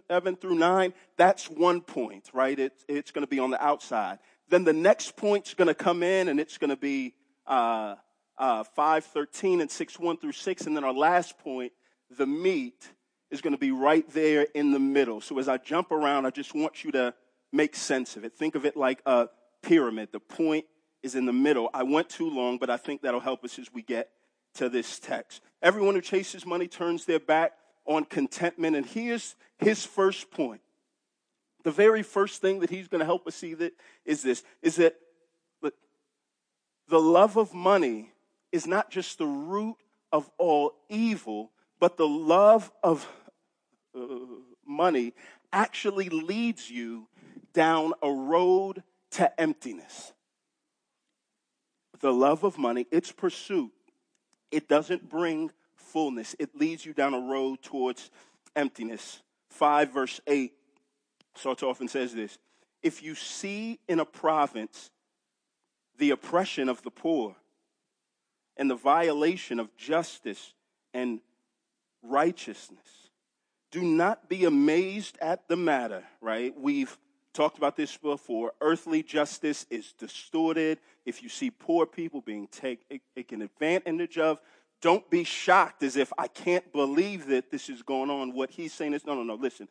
7 0.09 0.35
through 0.35 0.55
9, 0.55 0.93
that's 1.17 1.49
one 1.49 1.81
point, 1.81 2.29
right? 2.33 2.57
It, 2.57 2.73
it's 2.87 3.11
going 3.11 3.23
to 3.23 3.29
be 3.29 3.39
on 3.39 3.51
the 3.51 3.63
outside. 3.63 4.19
Then 4.49 4.63
the 4.63 4.73
next 4.73 5.15
point's 5.15 5.53
going 5.53 5.67
to 5.67 5.75
come 5.75 6.03
in 6.03 6.27
and 6.27 6.39
it's 6.39 6.57
going 6.57 6.69
to 6.71 6.75
be 6.75 7.13
uh, 7.45 7.95
uh, 8.37 8.63
5, 8.63 9.05
13 9.05 9.61
and 9.61 9.69
6, 9.69 9.99
1 9.99 10.17
through 10.17 10.31
6. 10.31 10.65
And 10.65 10.75
then 10.75 10.83
our 10.83 10.93
last 10.93 11.37
point, 11.37 11.71
the 12.09 12.27
meat, 12.27 12.89
is 13.33 13.41
going 13.41 13.53
to 13.53 13.59
be 13.59 13.71
right 13.71 14.07
there 14.11 14.47
in 14.53 14.71
the 14.71 14.79
middle. 14.79 15.19
So 15.19 15.39
as 15.39 15.49
I 15.49 15.57
jump 15.57 15.91
around, 15.91 16.27
I 16.27 16.29
just 16.29 16.53
want 16.53 16.83
you 16.83 16.91
to 16.91 17.15
make 17.51 17.75
sense 17.75 18.15
of 18.15 18.23
it. 18.23 18.33
Think 18.33 18.53
of 18.53 18.63
it 18.63 18.77
like 18.77 19.01
a 19.07 19.27
pyramid. 19.63 20.09
The 20.11 20.19
point 20.19 20.65
is 21.01 21.15
in 21.15 21.25
the 21.25 21.33
middle. 21.33 21.69
I 21.73 21.83
went 21.83 22.09
too 22.09 22.29
long, 22.29 22.59
but 22.59 22.69
I 22.69 22.77
think 22.77 23.01
that'll 23.01 23.19
help 23.19 23.43
us 23.43 23.57
as 23.57 23.73
we 23.73 23.81
get 23.81 24.09
to 24.55 24.69
this 24.69 24.99
text. 24.99 25.41
Everyone 25.61 25.95
who 25.95 26.01
chases 26.01 26.45
money 26.45 26.67
turns 26.67 27.05
their 27.05 27.19
back 27.19 27.53
on 27.85 28.05
contentment. 28.05 28.75
And 28.75 28.85
here's 28.85 29.35
his 29.57 29.83
first 29.83 30.29
point. 30.29 30.61
The 31.63 31.71
very 31.71 32.03
first 32.03 32.41
thing 32.41 32.59
that 32.59 32.69
he's 32.69 32.87
going 32.87 32.99
to 32.99 33.05
help 33.05 33.25
us 33.25 33.35
see 33.35 33.53
that 33.55 33.73
is 34.05 34.21
this 34.21 34.43
is 34.61 34.75
that 34.75 34.95
the 36.89 36.99
love 36.99 37.37
of 37.37 37.53
money 37.53 38.11
is 38.51 38.67
not 38.67 38.91
just 38.91 39.17
the 39.17 39.25
root 39.25 39.77
of 40.11 40.29
all 40.37 40.73
evil, 40.89 41.51
but 41.79 41.97
the 41.97 42.07
love 42.07 42.71
of 42.83 43.07
uh, 43.97 44.07
money 44.65 45.13
actually 45.51 46.09
leads 46.09 46.69
you 46.69 47.07
down 47.53 47.93
a 48.01 48.11
road 48.11 48.83
to 49.13 49.39
emptiness. 49.39 50.13
The 51.99 52.13
love 52.13 52.43
of 52.43 52.57
money, 52.57 52.85
its 52.91 53.11
pursuit, 53.11 53.71
it 54.51 54.67
doesn't 54.67 55.09
bring 55.09 55.51
fullness. 55.75 56.35
It 56.39 56.55
leads 56.55 56.85
you 56.85 56.93
down 56.93 57.13
a 57.13 57.19
road 57.19 57.61
towards 57.61 58.11
emptiness. 58.55 59.21
5 59.49 59.93
verse 59.93 60.19
8 60.27 60.51
starts 61.35 61.63
off 61.63 61.79
and 61.79 61.89
says 61.89 62.13
this 62.13 62.37
If 62.81 63.03
you 63.03 63.15
see 63.15 63.79
in 63.87 63.99
a 63.99 64.05
province 64.05 64.91
the 65.97 66.11
oppression 66.11 66.69
of 66.69 66.81
the 66.81 66.91
poor 66.91 67.35
and 68.57 68.69
the 68.69 68.75
violation 68.75 69.59
of 69.59 69.75
justice 69.77 70.53
and 70.93 71.19
righteousness. 72.01 73.09
Do 73.71 73.81
not 73.81 74.29
be 74.29 74.45
amazed 74.45 75.17
at 75.21 75.47
the 75.47 75.55
matter, 75.55 76.03
right? 76.21 76.53
We've 76.55 76.95
talked 77.33 77.57
about 77.57 77.75
this 77.75 77.97
before. 77.97 78.53
Earthly 78.61 79.03
justice 79.03 79.65
is 79.69 79.93
distorted. 79.93 80.79
If 81.05 81.23
you 81.23 81.29
see 81.29 81.49
poor 81.49 81.85
people 81.85 82.21
being 82.21 82.47
take, 82.47 82.81
taken 83.15 83.41
advantage 83.41 84.17
of, 84.17 84.39
don't 84.81 85.09
be 85.09 85.23
shocked 85.23 85.83
as 85.83 85.95
if 85.95 86.11
I 86.17 86.27
can't 86.27 86.71
believe 86.71 87.27
that 87.27 87.51
this 87.51 87.69
is 87.69 87.81
going 87.81 88.09
on. 88.09 88.33
What 88.33 88.51
he's 88.51 88.73
saying 88.73 88.93
is 88.93 89.05
no, 89.05 89.15
no, 89.15 89.23
no, 89.23 89.35
listen. 89.35 89.67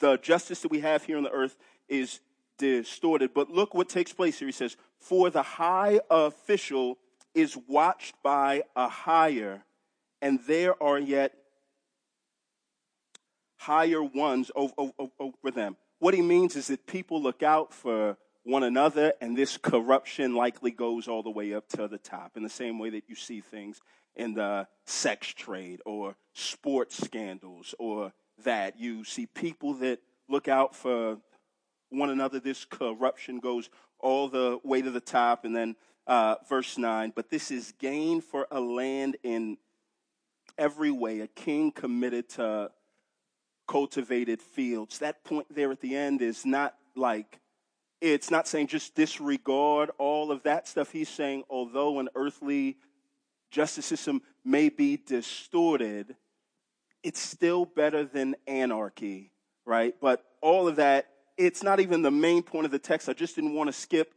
The 0.00 0.16
justice 0.18 0.60
that 0.62 0.70
we 0.70 0.80
have 0.80 1.04
here 1.04 1.16
on 1.16 1.22
the 1.22 1.30
earth 1.30 1.56
is 1.88 2.20
distorted. 2.58 3.32
But 3.34 3.50
look 3.50 3.74
what 3.74 3.88
takes 3.88 4.12
place 4.12 4.38
here. 4.38 4.48
He 4.48 4.52
says, 4.52 4.76
For 4.98 5.30
the 5.30 5.42
high 5.42 6.00
official 6.10 6.98
is 7.34 7.56
watched 7.68 8.14
by 8.22 8.64
a 8.74 8.88
higher, 8.88 9.62
and 10.20 10.40
there 10.46 10.80
are 10.82 10.98
yet 10.98 11.34
higher 13.56 14.02
ones 14.02 14.50
over, 14.54 14.72
over, 14.76 15.10
over 15.18 15.50
them. 15.52 15.76
What 16.00 16.14
he 16.14 16.22
means 16.22 16.56
is 16.56 16.68
that 16.68 16.86
people 16.86 17.22
look 17.22 17.42
out 17.42 17.72
for 17.74 18.16
one 18.42 18.62
another, 18.62 19.12
and 19.20 19.36
this 19.36 19.58
corruption 19.58 20.34
likely 20.34 20.70
goes 20.70 21.06
all 21.06 21.22
the 21.22 21.30
way 21.30 21.52
up 21.52 21.68
to 21.68 21.86
the 21.88 21.98
top, 21.98 22.36
in 22.36 22.42
the 22.42 22.48
same 22.48 22.78
way 22.78 22.90
that 22.90 23.04
you 23.06 23.14
see 23.14 23.42
things 23.42 23.80
in 24.16 24.32
the 24.32 24.66
sex 24.86 25.28
trade 25.28 25.80
or 25.84 26.16
sports 26.32 26.96
scandals 26.96 27.74
or 27.78 28.12
that. 28.44 28.80
You 28.80 29.04
see 29.04 29.26
people 29.26 29.74
that 29.74 30.00
look 30.26 30.48
out 30.48 30.74
for 30.74 31.18
one 31.90 32.08
another. 32.08 32.40
This 32.40 32.64
corruption 32.64 33.38
goes 33.38 33.68
all 33.98 34.28
the 34.28 34.58
way 34.64 34.80
to 34.80 34.90
the 34.90 35.00
top. 35.00 35.44
And 35.44 35.54
then 35.54 35.76
uh, 36.06 36.36
verse 36.48 36.78
9, 36.78 37.12
but 37.14 37.28
this 37.28 37.50
is 37.50 37.74
gain 37.78 38.22
for 38.22 38.46
a 38.50 38.58
land 38.58 39.18
in 39.22 39.58
every 40.56 40.90
way, 40.90 41.20
a 41.20 41.26
king 41.26 41.70
committed 41.70 42.28
to 42.30 42.70
cultivated 43.70 44.42
fields. 44.42 44.98
That 44.98 45.22
point 45.22 45.46
there 45.54 45.70
at 45.70 45.80
the 45.80 45.96
end 45.96 46.22
is 46.22 46.44
not 46.44 46.74
like, 46.96 47.38
it's 48.00 48.30
not 48.30 48.48
saying 48.48 48.66
just 48.66 48.94
disregard 48.94 49.90
all 49.98 50.32
of 50.32 50.42
that 50.42 50.66
stuff. 50.66 50.90
He's 50.90 51.08
saying, 51.08 51.44
although 51.48 52.00
an 52.00 52.08
earthly 52.14 52.78
justice 53.50 53.86
system 53.86 54.22
may 54.44 54.70
be 54.70 54.96
distorted, 54.96 56.16
it's 57.02 57.20
still 57.20 57.64
better 57.64 58.04
than 58.04 58.34
anarchy, 58.46 59.30
right? 59.64 59.94
But 60.00 60.24
all 60.42 60.66
of 60.66 60.76
that 60.76 61.06
it's 61.40 61.62
not 61.62 61.80
even 61.80 62.02
the 62.02 62.10
main 62.10 62.42
point 62.42 62.66
of 62.66 62.70
the 62.70 62.78
text. 62.78 63.08
I 63.08 63.14
just 63.14 63.34
didn't 63.34 63.54
want 63.54 63.68
to 63.68 63.72
skip 63.72 64.12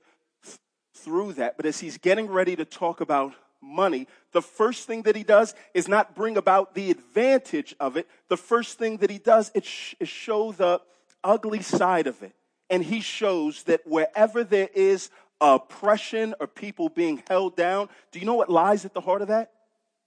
through 0.94 1.34
that. 1.34 1.56
But 1.56 1.66
as 1.66 1.80
he's 1.80 1.98
getting 1.98 2.28
ready 2.28 2.56
to 2.58 2.66
talk 2.66 3.00
about 3.00 3.34
money, 3.64 4.08
the 4.32 4.42
first 4.42 4.86
thing 4.88 5.04
that 5.04 5.16
he 5.16 5.24
does 5.24 5.56
is 5.74 5.88
not 5.88 6.16
bring 6.16 6.38
about 6.38 6.76
the 6.76 6.92
advantage 6.92 7.76
of 7.80 7.98
it. 7.98 8.08
The 8.28 8.38
first 8.38 8.78
thing 8.78 8.98
that 8.98 9.10
he 9.10 9.18
does 9.18 9.52
is, 9.54 9.64
show 9.64 10.52
the 10.52 10.82
ugly 11.24 11.62
side 11.62 12.08
of 12.08 12.22
it. 12.22 12.34
And 12.70 12.84
he 12.84 13.02
shows 13.02 13.64
that 13.64 13.86
wherever 13.86 14.44
there 14.44 14.70
is 14.74 15.10
oppression 15.40 16.36
or 16.40 16.48
people 16.48 16.90
being 16.90 17.24
held 17.28 17.56
down, 17.56 17.90
do 18.12 18.20
you 18.20 18.26
know 18.26 18.36
what 18.36 18.50
lies 18.50 18.86
at 18.86 18.94
the 18.94 19.02
heart 19.02 19.22
of 19.22 19.28
that? 19.30 19.52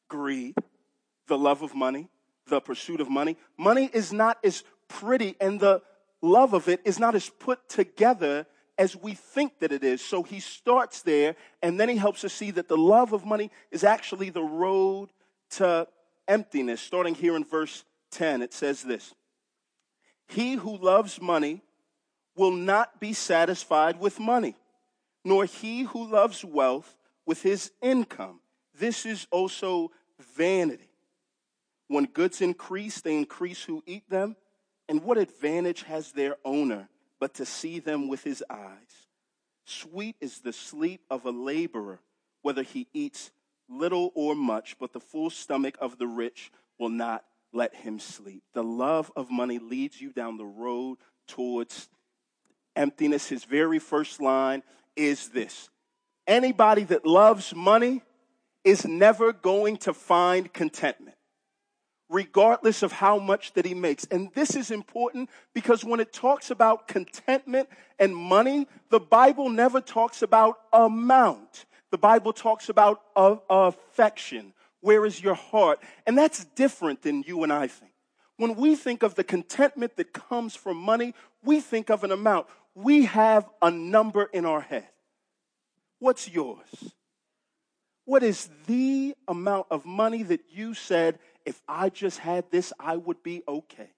Greed, 0.08 0.54
the 1.26 1.38
love 1.38 1.62
of 1.62 1.74
money, 1.74 2.08
the 2.46 2.60
pursuit 2.60 3.00
of 3.00 3.08
money. 3.08 3.36
Money 3.56 3.90
is 3.92 4.12
not 4.12 4.38
as 4.44 4.64
pretty 4.88 5.36
and 5.40 5.60
the 5.60 5.82
love 6.22 6.54
of 6.54 6.68
it 6.68 6.80
is 6.84 6.98
not 6.98 7.14
as 7.14 7.28
put 7.28 7.68
together 7.68 8.46
as 8.78 8.94
we 8.94 9.14
think 9.14 9.58
that 9.60 9.72
it 9.72 9.82
is. 9.82 10.02
So 10.02 10.22
he 10.22 10.40
starts 10.40 11.02
there 11.02 11.36
and 11.62 11.80
then 11.80 11.88
he 11.88 11.96
helps 11.96 12.24
us 12.24 12.32
see 12.32 12.50
that 12.52 12.68
the 12.68 12.76
love 12.76 13.12
of 13.12 13.24
money 13.24 13.50
is 13.70 13.84
actually 13.84 14.30
the 14.30 14.42
road 14.42 15.10
to 15.50 15.88
emptiness. 16.28 16.80
Starting 16.80 17.14
here 17.14 17.36
in 17.36 17.44
verse 17.44 17.84
10, 18.10 18.42
it 18.42 18.52
says 18.52 18.82
this 18.82 19.14
He 20.28 20.54
who 20.54 20.76
loves 20.76 21.20
money 21.20 21.62
will 22.36 22.52
not 22.52 23.00
be 23.00 23.12
satisfied 23.12 23.98
with 23.98 24.20
money, 24.20 24.54
nor 25.24 25.46
he 25.46 25.82
who 25.82 26.10
loves 26.10 26.44
wealth 26.44 26.96
with 27.24 27.42
his 27.42 27.72
income. 27.80 28.40
This 28.78 29.06
is 29.06 29.26
also 29.30 29.90
vanity. 30.36 30.90
When 31.88 32.04
goods 32.04 32.42
increase, 32.42 33.00
they 33.00 33.16
increase 33.16 33.62
who 33.62 33.82
eat 33.86 34.08
them 34.10 34.36
and 34.88 35.02
what 35.02 35.18
advantage 35.18 35.82
has 35.84 36.12
their 36.12 36.36
owner 36.44 36.88
but 37.20 37.34
to 37.34 37.46
see 37.46 37.78
them 37.78 38.08
with 38.08 38.24
his 38.24 38.42
eyes? 38.48 39.08
Sweet 39.64 40.16
is 40.20 40.40
the 40.40 40.52
sleep 40.52 41.02
of 41.10 41.24
a 41.24 41.30
laborer, 41.30 42.00
whether 42.42 42.62
he 42.62 42.86
eats 42.92 43.30
little 43.68 44.12
or 44.14 44.34
much, 44.34 44.76
but 44.78 44.92
the 44.92 45.00
full 45.00 45.30
stomach 45.30 45.76
of 45.80 45.98
the 45.98 46.06
rich 46.06 46.52
will 46.78 46.88
not 46.88 47.24
let 47.52 47.74
him 47.74 47.98
sleep. 47.98 48.42
The 48.52 48.62
love 48.62 49.10
of 49.16 49.30
money 49.30 49.58
leads 49.58 50.00
you 50.00 50.12
down 50.12 50.36
the 50.36 50.44
road 50.44 50.98
towards 51.26 51.88
emptiness. 52.76 53.28
His 53.28 53.44
very 53.44 53.78
first 53.78 54.20
line 54.20 54.62
is 54.94 55.28
this 55.30 55.68
Anybody 56.26 56.84
that 56.84 57.06
loves 57.06 57.54
money 57.54 58.02
is 58.64 58.84
never 58.84 59.32
going 59.32 59.76
to 59.78 59.94
find 59.94 60.52
contentment 60.52 61.15
regardless 62.08 62.82
of 62.82 62.92
how 62.92 63.18
much 63.18 63.52
that 63.54 63.64
he 63.64 63.74
makes. 63.74 64.04
And 64.04 64.30
this 64.34 64.54
is 64.54 64.70
important 64.70 65.28
because 65.54 65.84
when 65.84 66.00
it 66.00 66.12
talks 66.12 66.50
about 66.50 66.88
contentment 66.88 67.68
and 67.98 68.14
money, 68.14 68.68
the 68.90 69.00
Bible 69.00 69.48
never 69.48 69.80
talks 69.80 70.22
about 70.22 70.58
amount. 70.72 71.66
The 71.90 71.98
Bible 71.98 72.32
talks 72.32 72.68
about 72.68 73.02
affection. 73.16 74.52
Where 74.80 75.04
is 75.04 75.20
your 75.20 75.34
heart? 75.34 75.80
And 76.06 76.16
that's 76.16 76.44
different 76.44 77.02
than 77.02 77.24
you 77.26 77.42
and 77.42 77.52
I 77.52 77.66
think. 77.66 77.92
When 78.36 78.54
we 78.54 78.76
think 78.76 79.02
of 79.02 79.14
the 79.14 79.24
contentment 79.24 79.96
that 79.96 80.12
comes 80.12 80.54
from 80.54 80.76
money, 80.76 81.14
we 81.42 81.60
think 81.60 81.90
of 81.90 82.04
an 82.04 82.12
amount. 82.12 82.46
We 82.74 83.06
have 83.06 83.48
a 83.62 83.70
number 83.70 84.24
in 84.24 84.44
our 84.44 84.60
head. 84.60 84.88
What's 85.98 86.28
yours? 86.28 86.92
What 88.04 88.22
is 88.22 88.50
the 88.66 89.16
amount 89.26 89.66
of 89.70 89.86
money 89.86 90.22
that 90.24 90.42
you 90.52 90.74
said 90.74 91.18
if 91.46 91.62
I 91.68 91.88
just 91.88 92.18
had 92.18 92.50
this, 92.50 92.72
I 92.78 92.96
would 92.96 93.22
be 93.22 93.42
okay. 93.46 93.90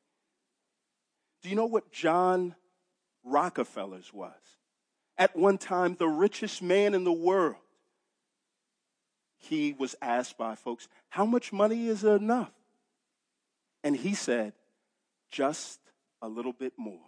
Do 1.43 1.49
you 1.49 1.57
know 1.57 1.67
what 1.67 1.91
John 1.91 2.55
Rockefeller's 3.25 4.13
was? 4.13 4.35
At 5.17 5.35
one 5.35 5.59
time, 5.59 5.97
the 5.99 6.07
richest 6.07 6.63
man 6.63 6.95
in 6.95 7.05
the 7.05 7.13
world. 7.13 7.57
He 9.39 9.75
was 9.79 9.97
asked 10.03 10.37
by 10.37 10.57
folks, 10.57 10.89
How 11.09 11.25
much 11.25 11.53
money 11.53 11.89
is 11.89 12.05
enough? 12.05 12.53
And 13.83 13.97
he 13.97 14.15
said, 14.15 14.53
Just 15.31 15.81
a 16.21 16.29
little 16.29 16.53
bit 16.53 16.75
more. 16.77 17.01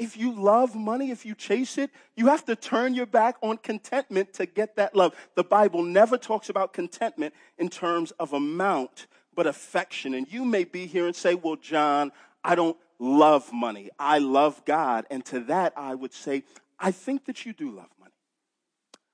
If 0.00 0.16
you 0.16 0.32
love 0.32 0.74
money, 0.74 1.10
if 1.10 1.26
you 1.26 1.34
chase 1.34 1.76
it, 1.76 1.90
you 2.16 2.28
have 2.28 2.46
to 2.46 2.56
turn 2.56 2.94
your 2.94 3.04
back 3.04 3.36
on 3.42 3.58
contentment 3.58 4.32
to 4.32 4.46
get 4.46 4.76
that 4.76 4.96
love. 4.96 5.14
The 5.34 5.44
Bible 5.44 5.82
never 5.82 6.16
talks 6.16 6.48
about 6.48 6.72
contentment 6.72 7.34
in 7.58 7.68
terms 7.68 8.10
of 8.12 8.32
amount, 8.32 9.08
but 9.34 9.46
affection. 9.46 10.14
And 10.14 10.26
you 10.32 10.46
may 10.46 10.64
be 10.64 10.86
here 10.86 11.06
and 11.06 11.14
say, 11.14 11.34
Well, 11.34 11.56
John, 11.56 12.12
I 12.42 12.54
don't 12.54 12.78
love 12.98 13.52
money. 13.52 13.90
I 13.98 14.20
love 14.20 14.64
God. 14.64 15.04
And 15.10 15.22
to 15.26 15.40
that, 15.40 15.74
I 15.76 15.94
would 15.94 16.14
say, 16.14 16.44
I 16.78 16.92
think 16.92 17.26
that 17.26 17.44
you 17.44 17.52
do 17.52 17.70
love 17.70 17.90
money. 18.00 18.14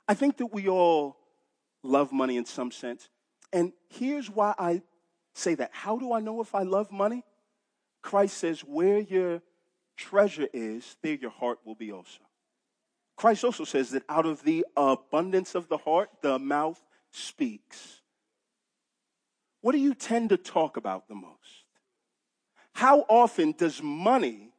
I 0.06 0.14
think 0.14 0.36
that 0.36 0.54
we 0.54 0.68
all 0.68 1.16
love 1.82 2.12
money 2.12 2.36
in 2.36 2.44
some 2.44 2.70
sense. 2.70 3.08
And 3.52 3.72
here's 3.88 4.30
why 4.30 4.54
I 4.56 4.82
say 5.34 5.56
that. 5.56 5.70
How 5.72 5.98
do 5.98 6.12
I 6.12 6.20
know 6.20 6.40
if 6.40 6.54
I 6.54 6.62
love 6.62 6.92
money? 6.92 7.24
Christ 8.02 8.36
says, 8.36 8.60
Where 8.60 9.00
your 9.00 9.42
treasure 9.96 10.48
is, 10.52 10.96
there 11.02 11.14
your 11.14 11.30
heart 11.30 11.58
will 11.64 11.74
be 11.74 11.92
also. 11.92 12.20
Christ 13.16 13.44
also 13.44 13.64
says 13.64 13.90
that 13.90 14.02
out 14.08 14.26
of 14.26 14.42
the 14.42 14.66
abundance 14.76 15.54
of 15.54 15.68
the 15.68 15.78
heart, 15.78 16.10
the 16.22 16.38
mouth 16.38 16.80
speaks. 17.10 18.02
What 19.62 19.72
do 19.72 19.78
you 19.78 19.94
tend 19.94 20.28
to 20.28 20.36
talk 20.36 20.76
about 20.76 21.08
the 21.08 21.14
most? 21.14 21.64
How 22.74 23.06
often 23.08 23.52
does 23.52 23.82
money 23.82 24.50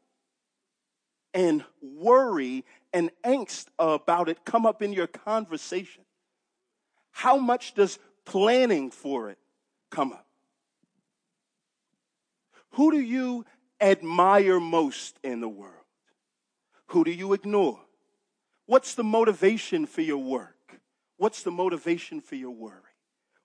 and 1.34 1.63
worry 1.82 2.65
and 2.91 3.12
angst 3.24 3.67
about 3.77 4.27
it 4.27 4.44
come 4.44 4.65
up 4.65 4.82
in 4.82 4.91
your 4.91 5.06
conversation? 5.06 6.03
How 7.12 7.38
much 7.38 7.75
does 7.75 8.00
planning 8.25 8.89
for 8.89 9.29
it 9.29 9.38
come 9.91 10.12
up? 10.12 10.25
Who 12.72 12.91
do 12.91 13.00
you 13.00 13.46
admire 13.80 14.60
most 14.60 15.20
in 15.24 15.42
the 15.42 15.50
world? 15.50 15.74
Who 16.88 17.04
do 17.04 17.12
you 17.12 17.34
ignore? 17.34 17.80
What's 18.66 18.96
the 18.96 19.04
motivation 19.04 19.86
for 19.86 20.02
your 20.02 20.18
work? 20.18 20.80
What's 21.18 21.44
the 21.44 21.52
motivation 21.52 22.22
for 22.22 22.36
your 22.36 22.52
worry? 22.52 22.82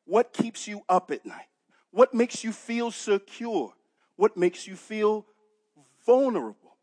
What 0.04 0.32
keeps 0.32 0.66
you 0.66 0.82
up 0.88 1.10
at 1.10 1.24
night? 1.24 1.48
What 1.90 2.12
makes 2.12 2.44
you 2.44 2.52
feel 2.52 2.90
secure? 2.90 3.72
What 4.16 4.36
makes 4.36 4.66
you 4.66 4.76
feel 4.76 5.26
vulnerable? 6.04 6.76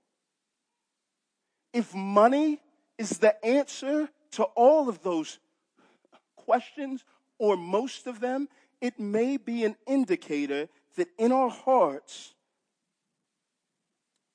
If 1.74 1.94
money 1.94 2.60
is 2.98 3.18
the 3.20 3.44
answer 3.46 4.10
to 4.32 4.44
all 4.44 4.90
of 4.90 5.04
those 5.04 5.40
questions, 6.36 7.04
or 7.38 7.56
most 7.56 8.08
of 8.08 8.20
them, 8.20 8.50
it 8.82 9.00
may 9.00 9.38
be 9.38 9.64
an 9.64 9.76
indicator 9.88 10.68
that 10.96 11.08
in 11.18 11.32
our 11.32 11.50
hearts 11.50 12.34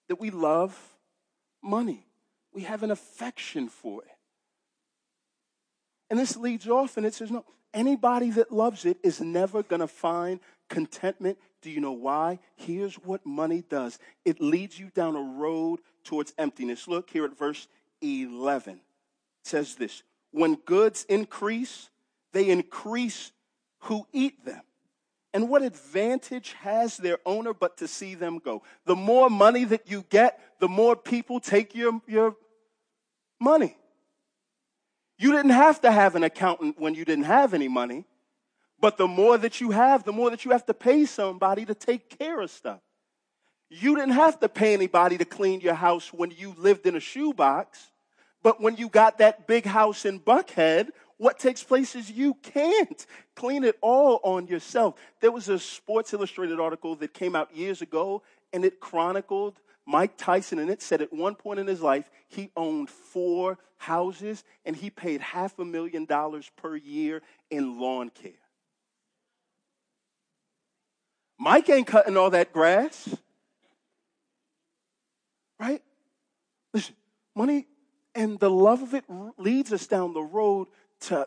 that 0.08 0.20
we 0.20 0.30
love 0.30 0.78
money. 1.62 2.06
We 2.52 2.62
have 2.62 2.82
an 2.82 2.90
affection 2.90 3.68
for 3.68 4.02
it. 4.02 4.10
And 6.10 6.18
this 6.18 6.36
leads 6.36 6.68
off 6.68 6.96
and 6.96 7.06
it 7.06 7.14
says, 7.14 7.30
no, 7.30 7.44
anybody 7.72 8.30
that 8.30 8.52
loves 8.52 8.84
it 8.84 8.98
is 9.02 9.20
never 9.20 9.62
going 9.62 9.80
to 9.80 9.88
find 9.88 10.40
contentment. 10.68 11.38
Do 11.62 11.70
you 11.70 11.80
know 11.80 11.92
why? 11.92 12.38
Here's 12.56 12.94
what 12.96 13.24
money 13.24 13.64
does 13.68 13.98
it 14.24 14.40
leads 14.40 14.78
you 14.78 14.90
down 14.94 15.16
a 15.16 15.20
road 15.20 15.80
towards 16.04 16.34
emptiness. 16.38 16.86
Look 16.86 17.10
here 17.10 17.24
at 17.24 17.36
verse 17.36 17.66
11. 18.02 18.74
It 18.74 18.80
says 19.42 19.74
this 19.74 20.02
When 20.30 20.56
goods 20.56 21.04
increase, 21.08 21.88
they 22.32 22.50
increase 22.50 23.32
who 23.80 24.06
eat 24.12 24.44
them. 24.44 24.62
And 25.34 25.48
what 25.48 25.62
advantage 25.62 26.52
has 26.60 26.96
their 26.96 27.18
owner 27.26 27.52
but 27.52 27.78
to 27.78 27.88
see 27.88 28.14
them 28.14 28.38
go? 28.38 28.62
The 28.86 28.94
more 28.94 29.28
money 29.28 29.64
that 29.64 29.90
you 29.90 30.04
get, 30.08 30.40
the 30.60 30.68
more 30.68 30.94
people 30.94 31.40
take 31.40 31.74
your, 31.74 32.00
your 32.06 32.36
money. 33.40 33.76
You 35.18 35.32
didn't 35.32 35.50
have 35.50 35.80
to 35.80 35.90
have 35.90 36.14
an 36.14 36.22
accountant 36.22 36.78
when 36.78 36.94
you 36.94 37.04
didn't 37.04 37.24
have 37.24 37.52
any 37.52 37.66
money. 37.66 38.04
But 38.80 38.96
the 38.96 39.08
more 39.08 39.36
that 39.36 39.60
you 39.60 39.72
have, 39.72 40.04
the 40.04 40.12
more 40.12 40.30
that 40.30 40.44
you 40.44 40.52
have 40.52 40.66
to 40.66 40.74
pay 40.74 41.04
somebody 41.04 41.64
to 41.64 41.74
take 41.74 42.16
care 42.16 42.40
of 42.40 42.50
stuff. 42.50 42.80
You 43.68 43.96
didn't 43.96 44.12
have 44.12 44.38
to 44.40 44.48
pay 44.48 44.72
anybody 44.72 45.18
to 45.18 45.24
clean 45.24 45.60
your 45.60 45.74
house 45.74 46.12
when 46.12 46.30
you 46.30 46.54
lived 46.56 46.86
in 46.86 46.94
a 46.94 47.00
shoebox. 47.00 47.90
But 48.44 48.60
when 48.60 48.76
you 48.76 48.88
got 48.88 49.18
that 49.18 49.48
big 49.48 49.64
house 49.64 50.04
in 50.04 50.20
Buckhead, 50.20 50.90
what 51.16 51.38
takes 51.38 51.62
place 51.62 51.94
is 51.94 52.10
you 52.10 52.34
can't 52.42 53.06
clean 53.36 53.64
it 53.64 53.76
all 53.80 54.20
on 54.22 54.46
yourself. 54.46 54.94
There 55.20 55.32
was 55.32 55.48
a 55.48 55.58
Sports 55.58 56.12
Illustrated 56.12 56.58
article 56.58 56.96
that 56.96 57.14
came 57.14 57.36
out 57.36 57.54
years 57.56 57.82
ago 57.82 58.22
and 58.52 58.64
it 58.64 58.80
chronicled 58.80 59.60
Mike 59.86 60.16
Tyson 60.16 60.58
and 60.58 60.70
it 60.70 60.82
said 60.82 61.02
at 61.02 61.12
one 61.12 61.34
point 61.34 61.60
in 61.60 61.66
his 61.66 61.80
life 61.80 62.10
he 62.28 62.50
owned 62.56 62.90
four 62.90 63.58
houses 63.76 64.44
and 64.64 64.74
he 64.74 64.90
paid 64.90 65.20
half 65.20 65.58
a 65.58 65.64
million 65.64 66.04
dollars 66.04 66.50
per 66.56 66.74
year 66.74 67.22
in 67.50 67.78
lawn 67.78 68.10
care. 68.10 68.32
Mike 71.38 71.68
ain't 71.68 71.86
cutting 71.86 72.16
all 72.16 72.30
that 72.30 72.52
grass. 72.52 73.08
Right? 75.60 75.82
Listen, 76.72 76.94
money 77.36 77.66
and 78.14 78.38
the 78.38 78.50
love 78.50 78.82
of 78.82 78.94
it 78.94 79.04
leads 79.38 79.72
us 79.72 79.86
down 79.86 80.12
the 80.12 80.22
road 80.22 80.68
to 81.08 81.26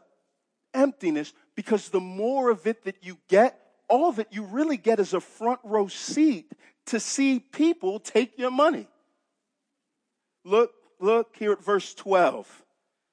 emptiness 0.74 1.34
because 1.56 1.90
the 1.90 2.00
more 2.00 2.50
of 2.50 2.68
it 2.68 2.84
that 2.86 2.98
you 3.04 3.18
get, 3.28 3.60
all 3.90 4.12
that 4.14 4.34
you 4.34 4.44
really 4.44 4.78
get 4.78 5.00
is 5.00 5.14
a 5.14 5.20
front 5.20 5.60
row 5.64 5.88
seat 5.88 6.52
to 6.88 7.00
see 7.00 7.40
people 7.40 8.00
take 8.00 8.38
your 8.38 8.52
money. 8.52 8.88
Look, 10.46 10.72
look 11.00 11.36
here 11.38 11.52
at 11.52 11.64
verse 11.64 11.94
12. 11.94 12.64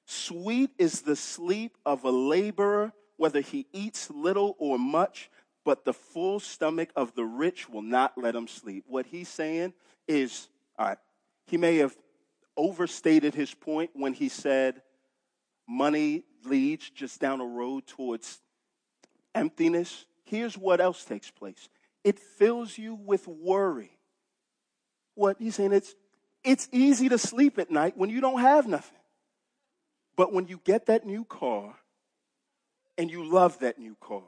Sweet 0.05 0.69
is 0.77 1.01
the 1.01 1.15
sleep 1.15 1.77
of 1.85 2.03
a 2.03 2.11
laborer, 2.11 2.93
whether 3.17 3.41
he 3.41 3.65
eats 3.73 4.09
little 4.09 4.55
or 4.59 4.77
much, 4.77 5.29
but 5.63 5.83
the 5.83 5.93
full 5.93 6.39
stomach 6.39 6.89
of 6.95 7.15
the 7.15 7.25
rich 7.25 7.67
will 7.67 7.81
not 7.81 8.13
let 8.17 8.35
him 8.35 8.47
sleep. 8.47 8.85
What 8.87 9.07
he's 9.07 9.29
saying 9.29 9.73
is, 10.07 10.47
all 10.77 10.87
right, 10.87 10.97
he 11.47 11.57
may 11.57 11.77
have 11.77 11.95
overstated 12.55 13.33
his 13.33 13.53
point 13.53 13.89
when 13.93 14.13
he 14.13 14.29
said 14.29 14.81
money 15.67 16.23
leads 16.43 16.89
just 16.89 17.19
down 17.19 17.41
a 17.41 17.45
road 17.45 17.87
towards 17.87 18.39
emptiness. 19.33 20.05
Here's 20.23 20.57
what 20.57 20.81
else 20.81 21.03
takes 21.03 21.29
place 21.31 21.69
it 22.03 22.19
fills 22.19 22.77
you 22.77 22.95
with 22.95 23.27
worry. 23.27 23.91
What 25.15 25.37
he's 25.39 25.55
saying, 25.55 25.73
it's, 25.73 25.95
it's 26.43 26.67
easy 26.71 27.09
to 27.09 27.17
sleep 27.17 27.57
at 27.57 27.71
night 27.71 27.97
when 27.97 28.09
you 28.09 28.21
don't 28.21 28.41
have 28.41 28.67
nothing. 28.67 28.97
But 30.15 30.31
when 30.31 30.47
you 30.47 30.61
get 30.63 30.85
that 30.85 31.05
new 31.05 31.25
car 31.25 31.75
and 32.97 33.09
you 33.09 33.23
love 33.23 33.59
that 33.59 33.79
new 33.79 33.95
car 33.99 34.23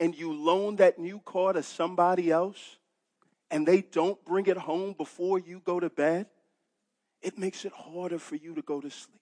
and 0.00 0.14
you 0.14 0.32
loan 0.32 0.76
that 0.76 0.98
new 0.98 1.20
car 1.20 1.52
to 1.52 1.62
somebody 1.62 2.30
else 2.30 2.78
and 3.50 3.66
they 3.66 3.82
don't 3.82 4.22
bring 4.24 4.46
it 4.46 4.56
home 4.56 4.94
before 4.94 5.38
you 5.38 5.62
go 5.64 5.78
to 5.78 5.88
bed, 5.88 6.26
it 7.22 7.38
makes 7.38 7.64
it 7.64 7.72
harder 7.72 8.18
for 8.18 8.34
you 8.34 8.54
to 8.54 8.62
go 8.62 8.80
to 8.80 8.90
sleep. 8.90 9.21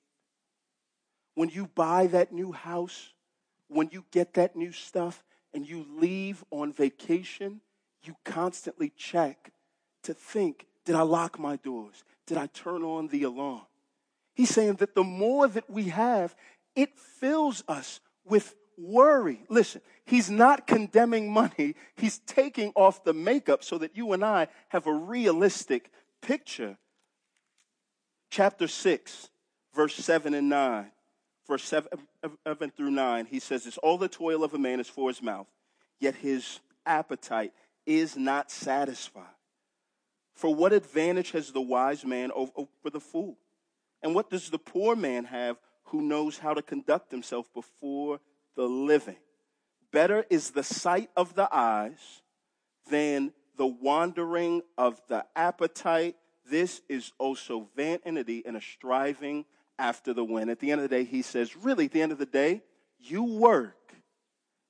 When 1.40 1.48
you 1.48 1.68
buy 1.74 2.06
that 2.08 2.32
new 2.32 2.52
house, 2.52 3.14
when 3.68 3.88
you 3.92 4.04
get 4.10 4.34
that 4.34 4.56
new 4.56 4.72
stuff, 4.72 5.24
and 5.54 5.66
you 5.66 5.86
leave 5.98 6.44
on 6.50 6.70
vacation, 6.70 7.62
you 8.02 8.14
constantly 8.26 8.92
check 8.94 9.50
to 10.02 10.12
think 10.12 10.66
did 10.84 10.96
I 10.96 11.00
lock 11.00 11.38
my 11.38 11.56
doors? 11.56 12.04
Did 12.26 12.36
I 12.36 12.48
turn 12.48 12.82
on 12.82 13.08
the 13.08 13.22
alarm? 13.22 13.62
He's 14.34 14.50
saying 14.50 14.74
that 14.74 14.94
the 14.94 15.02
more 15.02 15.48
that 15.48 15.70
we 15.70 15.84
have, 15.84 16.36
it 16.76 16.98
fills 16.98 17.64
us 17.66 18.00
with 18.26 18.54
worry. 18.76 19.40
Listen, 19.48 19.80
he's 20.04 20.30
not 20.30 20.66
condemning 20.66 21.32
money, 21.32 21.74
he's 21.96 22.18
taking 22.18 22.70
off 22.76 23.02
the 23.02 23.14
makeup 23.14 23.64
so 23.64 23.78
that 23.78 23.96
you 23.96 24.12
and 24.12 24.22
I 24.22 24.48
have 24.68 24.86
a 24.86 24.92
realistic 24.92 25.90
picture. 26.20 26.76
Chapter 28.28 28.68
6, 28.68 29.30
verse 29.72 29.94
7 29.94 30.34
and 30.34 30.50
9 30.50 30.90
verse 31.50 31.64
7, 31.64 31.88
7 32.46 32.70
through 32.70 32.92
9, 32.92 33.26
he 33.26 33.40
says 33.40 33.64
this 33.64 33.76
All 33.78 33.98
the 33.98 34.08
toil 34.08 34.44
of 34.44 34.54
a 34.54 34.58
man 34.58 34.80
is 34.80 34.88
for 34.88 35.08
his 35.08 35.20
mouth, 35.20 35.48
yet 35.98 36.14
his 36.14 36.60
appetite 36.86 37.52
is 37.84 38.16
not 38.16 38.50
satisfied. 38.50 39.24
For 40.34 40.54
what 40.54 40.72
advantage 40.72 41.32
has 41.32 41.52
the 41.52 41.60
wise 41.60 42.04
man 42.04 42.30
over 42.34 42.68
the 42.90 43.00
fool? 43.00 43.36
And 44.02 44.14
what 44.14 44.30
does 44.30 44.48
the 44.48 44.58
poor 44.58 44.96
man 44.96 45.24
have 45.24 45.58
who 45.84 46.00
knows 46.00 46.38
how 46.38 46.54
to 46.54 46.62
conduct 46.62 47.10
himself 47.10 47.52
before 47.52 48.20
the 48.54 48.66
living? 48.66 49.18
Better 49.92 50.24
is 50.30 50.50
the 50.50 50.62
sight 50.62 51.10
of 51.16 51.34
the 51.34 51.48
eyes 51.52 52.22
than 52.88 53.32
the 53.56 53.66
wandering 53.66 54.62
of 54.78 55.02
the 55.08 55.26
appetite. 55.34 56.14
This 56.48 56.80
is 56.88 57.12
also 57.18 57.68
vanity 57.76 58.42
and 58.46 58.56
a 58.56 58.60
striving 58.60 59.44
after 59.80 60.12
the 60.12 60.22
win. 60.22 60.48
At 60.48 60.60
the 60.60 60.70
end 60.70 60.80
of 60.80 60.88
the 60.88 60.96
day, 60.96 61.04
he 61.04 61.22
says, 61.22 61.56
really, 61.56 61.86
at 61.86 61.92
the 61.92 62.02
end 62.02 62.12
of 62.12 62.18
the 62.18 62.26
day, 62.26 62.62
you 62.98 63.24
work 63.24 63.94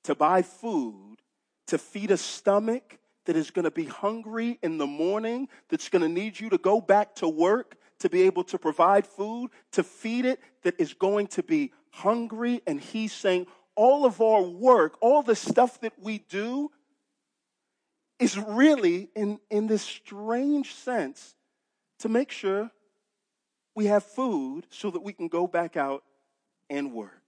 to 0.05 0.15
buy 0.15 0.41
food 0.41 1.17
to 1.67 1.77
feed 1.77 2.11
a 2.11 2.17
stomach 2.17 2.97
that 3.25 3.35
is 3.35 3.51
going 3.51 3.63
to 3.63 3.71
be 3.71 3.85
hungry 3.85 4.57
in 4.61 4.77
the 4.77 4.87
morning, 4.87 5.47
that's 5.69 5.89
going 5.89 6.01
to 6.01 6.09
need 6.09 6.39
you 6.39 6.49
to 6.49 6.57
go 6.57 6.81
back 6.81 7.15
to 7.15 7.27
work 7.27 7.77
to 7.99 8.09
be 8.09 8.23
able 8.23 8.43
to 8.43 8.57
provide 8.57 9.05
food, 9.05 9.51
to 9.71 9.83
feed 9.83 10.25
it, 10.25 10.39
that 10.63 10.79
is 10.79 10.93
going 10.93 11.27
to 11.27 11.43
be 11.43 11.71
hungry. 11.91 12.61
And 12.65 12.81
he's 12.81 13.13
saying, 13.13 13.47
all 13.75 14.05
of 14.05 14.19
our 14.19 14.41
work, 14.41 14.97
all 15.01 15.21
the 15.21 15.35
stuff 15.35 15.79
that 15.81 15.93
we 16.01 16.17
do, 16.29 16.71
is 18.19 18.37
really, 18.37 19.09
in, 19.15 19.39
in 19.49 19.67
this 19.67 19.81
strange 19.81 20.73
sense, 20.73 21.35
to 21.99 22.09
make 22.09 22.31
sure 22.31 22.71
we 23.75 23.85
have 23.85 24.03
food 24.03 24.65
so 24.69 24.91
that 24.91 25.01
we 25.01 25.13
can 25.13 25.27
go 25.27 25.47
back 25.47 25.77
out 25.77 26.03
and 26.69 26.93
work. 26.93 27.21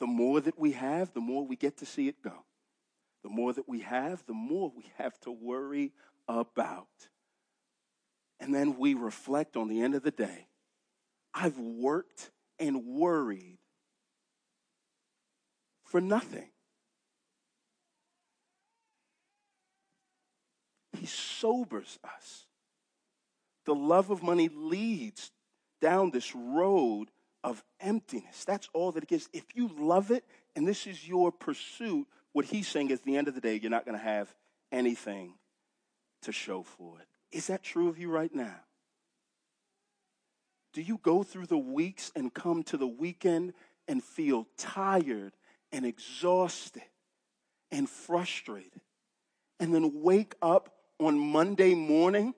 The 0.00 0.06
more 0.06 0.40
that 0.40 0.58
we 0.58 0.72
have, 0.72 1.12
the 1.14 1.20
more 1.20 1.46
we 1.46 1.56
get 1.56 1.78
to 1.78 1.86
see 1.86 2.08
it 2.08 2.22
go. 2.22 2.44
The 3.22 3.30
more 3.30 3.52
that 3.52 3.68
we 3.68 3.80
have, 3.80 4.24
the 4.26 4.34
more 4.34 4.70
we 4.74 4.84
have 4.98 5.18
to 5.20 5.30
worry 5.30 5.92
about. 6.28 6.88
And 8.40 8.54
then 8.54 8.76
we 8.76 8.94
reflect 8.94 9.56
on 9.56 9.68
the 9.68 9.80
end 9.80 9.94
of 9.94 10.02
the 10.02 10.10
day. 10.10 10.48
I've 11.32 11.58
worked 11.58 12.30
and 12.58 12.84
worried 12.84 13.58
for 15.84 16.00
nothing. 16.00 16.48
He 21.04 21.08
sobers 21.08 21.98
us. 22.02 22.46
The 23.66 23.74
love 23.74 24.08
of 24.08 24.22
money 24.22 24.48
leads 24.48 25.32
down 25.82 26.10
this 26.10 26.34
road 26.34 27.10
of 27.42 27.62
emptiness. 27.78 28.46
That's 28.46 28.70
all 28.72 28.90
that 28.92 29.02
it 29.02 29.10
gives. 29.10 29.28
If 29.34 29.44
you 29.54 29.70
love 29.78 30.10
it 30.10 30.24
and 30.56 30.66
this 30.66 30.86
is 30.86 31.06
your 31.06 31.30
pursuit, 31.30 32.06
what 32.32 32.46
he's 32.46 32.68
saying 32.68 32.88
is 32.88 33.00
at 33.00 33.04
the 33.04 33.18
end 33.18 33.28
of 33.28 33.34
the 33.34 33.42
day, 33.42 33.60
you're 33.60 33.70
not 33.70 33.84
going 33.84 33.98
to 33.98 34.02
have 34.02 34.34
anything 34.72 35.34
to 36.22 36.32
show 36.32 36.62
for 36.62 37.00
it. 37.00 37.06
Is 37.30 37.48
that 37.48 37.62
true 37.62 37.90
of 37.90 37.98
you 37.98 38.10
right 38.10 38.34
now? 38.34 38.60
Do 40.72 40.80
you 40.80 40.98
go 41.02 41.22
through 41.22 41.48
the 41.48 41.58
weeks 41.58 42.12
and 42.16 42.32
come 42.32 42.62
to 42.62 42.78
the 42.78 42.86
weekend 42.86 43.52
and 43.86 44.02
feel 44.02 44.46
tired 44.56 45.34
and 45.70 45.84
exhausted 45.84 46.82
and 47.70 47.90
frustrated 47.90 48.80
and 49.60 49.74
then 49.74 50.02
wake 50.02 50.34
up 50.40 50.73
on 50.98 51.18
Monday 51.18 51.74
morning 51.74 52.34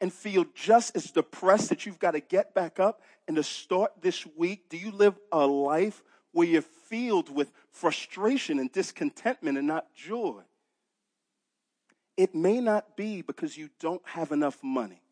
and 0.00 0.12
feel 0.12 0.46
just 0.54 0.96
as 0.96 1.10
depressed 1.10 1.68
that 1.68 1.84
you've 1.84 1.98
got 1.98 2.12
to 2.12 2.20
get 2.20 2.54
back 2.54 2.80
up 2.80 3.02
and 3.28 3.36
to 3.36 3.42
start 3.42 3.92
this 4.00 4.26
week? 4.36 4.68
Do 4.68 4.76
you 4.76 4.90
live 4.90 5.18
a 5.30 5.46
life 5.46 6.02
where 6.32 6.46
you're 6.46 6.62
filled 6.62 7.34
with 7.34 7.52
frustration 7.70 8.58
and 8.58 8.72
discontentment 8.72 9.58
and 9.58 9.66
not 9.66 9.94
joy? 9.94 10.42
It 12.16 12.34
may 12.34 12.60
not 12.60 12.96
be 12.96 13.22
because 13.22 13.56
you 13.56 13.70
don't 13.78 14.02
have 14.04 14.32
enough 14.32 14.58
money. 14.62 15.02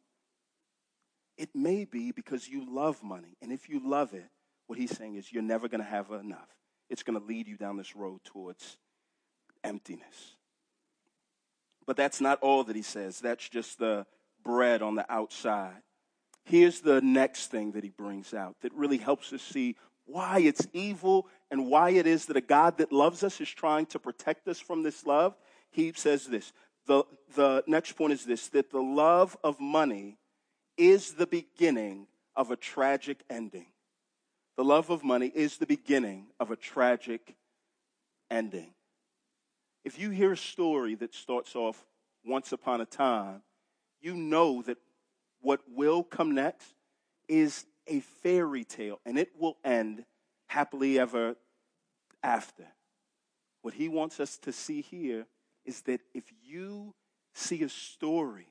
It 1.36 1.54
may 1.54 1.84
be 1.84 2.10
because 2.10 2.48
you 2.48 2.66
love 2.68 3.02
money. 3.02 3.36
And 3.40 3.52
if 3.52 3.68
you 3.68 3.80
love 3.86 4.12
it, 4.12 4.28
what 4.66 4.78
he's 4.78 4.96
saying 4.96 5.14
is 5.14 5.32
you're 5.32 5.42
never 5.42 5.68
going 5.68 5.82
to 5.82 5.88
have 5.88 6.10
enough. 6.10 6.48
It's 6.90 7.02
going 7.02 7.18
to 7.18 7.24
lead 7.24 7.46
you 7.46 7.56
down 7.56 7.76
this 7.76 7.94
road 7.94 8.20
towards 8.24 8.76
emptiness. 9.62 10.34
But 11.88 11.96
that's 11.96 12.20
not 12.20 12.38
all 12.42 12.64
that 12.64 12.76
he 12.76 12.82
says. 12.82 13.18
That's 13.18 13.48
just 13.48 13.78
the 13.78 14.04
bread 14.44 14.82
on 14.82 14.94
the 14.94 15.10
outside. 15.10 15.80
Here's 16.44 16.82
the 16.82 17.00
next 17.00 17.46
thing 17.46 17.72
that 17.72 17.82
he 17.82 17.88
brings 17.88 18.34
out 18.34 18.56
that 18.60 18.74
really 18.74 18.98
helps 18.98 19.32
us 19.32 19.40
see 19.40 19.74
why 20.04 20.40
it's 20.40 20.66
evil 20.74 21.28
and 21.50 21.66
why 21.66 21.90
it 21.90 22.06
is 22.06 22.26
that 22.26 22.36
a 22.36 22.42
God 22.42 22.76
that 22.76 22.92
loves 22.92 23.24
us 23.24 23.40
is 23.40 23.48
trying 23.48 23.86
to 23.86 23.98
protect 23.98 24.48
us 24.48 24.60
from 24.60 24.82
this 24.82 25.06
love. 25.06 25.34
He 25.70 25.94
says 25.96 26.26
this. 26.26 26.52
The, 26.86 27.04
the 27.34 27.64
next 27.66 27.92
point 27.92 28.12
is 28.12 28.26
this 28.26 28.48
that 28.48 28.70
the 28.70 28.82
love 28.82 29.38
of 29.42 29.58
money 29.58 30.18
is 30.76 31.14
the 31.14 31.26
beginning 31.26 32.06
of 32.36 32.50
a 32.50 32.56
tragic 32.56 33.24
ending. 33.30 33.68
The 34.58 34.64
love 34.64 34.90
of 34.90 35.04
money 35.04 35.32
is 35.34 35.56
the 35.56 35.66
beginning 35.66 36.26
of 36.38 36.50
a 36.50 36.56
tragic 36.56 37.34
ending. 38.30 38.74
If 39.84 39.98
you 39.98 40.10
hear 40.10 40.32
a 40.32 40.36
story 40.36 40.94
that 40.96 41.14
starts 41.14 41.56
off 41.56 41.86
once 42.24 42.52
upon 42.52 42.80
a 42.80 42.86
time 42.86 43.42
you 44.00 44.14
know 44.14 44.62
that 44.62 44.78
what 45.40 45.60
will 45.68 46.02
come 46.02 46.34
next 46.34 46.74
is 47.28 47.66
a 47.86 48.00
fairy 48.00 48.64
tale 48.64 49.00
and 49.04 49.18
it 49.18 49.30
will 49.38 49.56
end 49.64 50.04
happily 50.46 50.98
ever 50.98 51.36
after. 52.22 52.66
What 53.62 53.74
he 53.74 53.88
wants 53.88 54.20
us 54.20 54.38
to 54.38 54.52
see 54.52 54.80
here 54.80 55.26
is 55.64 55.82
that 55.82 56.00
if 56.14 56.24
you 56.44 56.94
see 57.34 57.62
a 57.62 57.68
story 57.68 58.48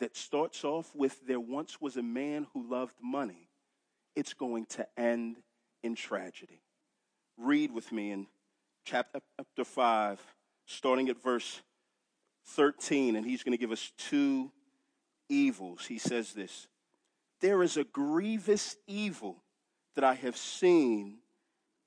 that 0.00 0.16
starts 0.16 0.64
off 0.64 0.94
with 0.94 1.26
there 1.26 1.40
once 1.40 1.80
was 1.80 1.96
a 1.96 2.02
man 2.02 2.46
who 2.52 2.68
loved 2.68 2.96
money, 3.02 3.48
it's 4.16 4.34
going 4.34 4.66
to 4.66 4.86
end 4.98 5.36
in 5.82 5.94
tragedy. 5.94 6.60
Read 7.38 7.72
with 7.72 7.90
me 7.90 8.10
in 8.10 8.26
chapter 8.84 9.20
5, 9.64 10.20
starting 10.66 11.08
at 11.08 11.22
verse 11.22 11.62
13, 12.46 13.16
and 13.16 13.26
he's 13.26 13.42
going 13.42 13.52
to 13.52 13.60
give 13.60 13.72
us 13.72 13.92
two 13.96 14.50
evils, 15.28 15.86
he 15.86 15.98
says 15.98 16.32
this 16.32 16.68
There 17.40 17.62
is 17.62 17.76
a 17.76 17.84
grievous 17.84 18.76
evil 18.86 19.42
that 19.94 20.04
I 20.04 20.14
have 20.14 20.36
seen 20.36 21.18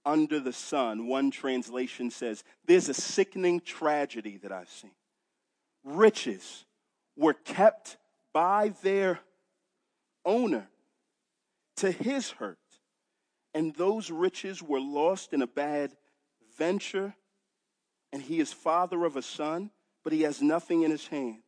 under 0.06 0.40
the 0.40 0.54
sun. 0.54 1.08
One 1.08 1.32
translation 1.32 2.10
says, 2.10 2.44
There's 2.66 2.90
a 2.90 2.94
sickening 2.94 3.60
tragedy 3.60 4.38
that 4.38 4.52
I've 4.52 4.70
seen. 4.70 4.92
Riches 5.84 6.66
were 7.16 7.34
kept 7.34 7.98
by 8.34 8.74
their 8.82 9.20
owner 10.26 10.68
to 11.78 11.92
his 11.92 12.32
hurt, 12.32 12.58
and 13.54 13.76
those 13.76 14.10
riches 14.12 14.62
were 14.62 14.80
lost 14.80 15.34
in 15.34 15.42
a 15.42 15.48
bad 15.48 15.92
venture. 16.58 17.16
And 18.12 18.22
he 18.22 18.39
is 18.39 18.54
father 18.54 19.06
of 19.06 19.15
a 19.15 19.22
son, 19.22 19.72
but 20.04 20.13
he 20.13 20.22
has 20.22 20.41
nothing 20.41 20.84
in 20.84 20.91
his 20.91 21.08
hand 21.08 21.43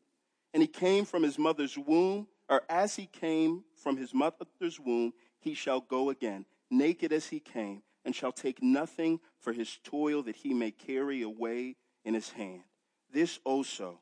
and 0.54 0.62
he 0.62 0.68
came 0.68 1.06
from 1.06 1.24
his 1.24 1.38
mother's 1.38 1.78
womb, 1.78 2.28
or 2.48 2.64
as 2.70 2.96
he 2.96 3.06
came 3.06 3.64
from 3.76 3.98
his 3.98 4.14
mother's 4.14 4.80
womb, 4.80 5.14
he 5.40 5.54
shall 5.54 5.82
go 5.82 6.10
again, 6.10 6.46
naked 6.72 7.14
as 7.14 7.28
he 7.28 7.40
came, 7.40 7.84
and 8.04 8.16
shall 8.16 8.32
take 8.32 8.64
nothing 8.64 9.20
for 9.40 9.54
his 9.54 9.78
toil 9.84 10.24
that 10.24 10.38
he 10.38 10.54
may 10.54 10.72
carry 10.72 11.22
away 11.22 11.76
in 12.04 12.14
his 12.14 12.32
hand. 12.32 12.64
This 13.12 13.40
also 13.44 14.00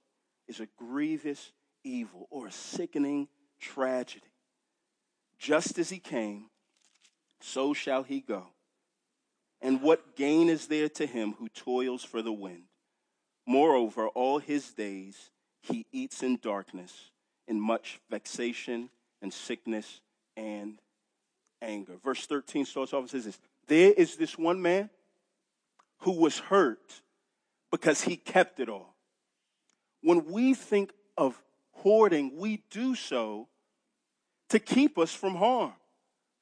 is 0.48 0.60
a 0.60 0.68
grievous 0.78 1.52
evil 1.84 2.28
or 2.30 2.48
a 2.48 2.52
sickening 2.52 3.28
tragedy. 3.60 4.26
Just 5.38 5.78
as 5.78 5.90
he 5.90 6.00
came, 6.00 6.50
so 7.42 7.74
shall 7.74 8.04
he 8.04 8.22
go. 8.22 8.48
And 9.62 9.82
what 9.82 10.16
gain 10.16 10.50
is 10.50 10.68
there 10.68 10.90
to 10.90 11.06
him 11.06 11.34
who 11.34 11.50
toils 11.50 12.04
for 12.04 12.22
the 12.22 12.32
wind? 12.32 12.64
Moreover, 13.46 14.08
all 14.10 14.40
his 14.40 14.72
days 14.72 15.32
he 15.62 15.86
eats 15.92 16.22
in 16.24 16.38
darkness, 16.42 17.12
in 17.48 17.60
much 17.60 18.00
vexation 18.10 18.90
and 19.22 19.34
sickness 19.34 20.02
and 20.36 20.80
anger. 21.62 21.94
Verse 22.04 22.26
13 22.26 22.66
starts 22.66 22.94
off 22.94 23.02
and 23.02 23.10
says 23.10 23.26
this 23.26 23.40
There 23.68 23.92
is 23.92 24.16
this 24.16 24.38
one 24.38 24.62
man 24.62 24.90
who 26.00 26.12
was 26.12 26.38
hurt 26.38 27.02
because 27.72 28.02
he 28.02 28.16
kept 28.16 28.60
it 28.60 28.70
all. 28.70 28.96
When 30.02 30.26
we 30.26 30.54
think 30.54 30.92
of 31.18 31.42
hoarding, 31.72 32.38
we 32.38 32.64
do 32.70 32.96
so 32.96 33.48
to 34.50 34.60
keep 34.60 34.98
us 34.98 35.14
from 35.14 35.36
harm. 35.36 35.74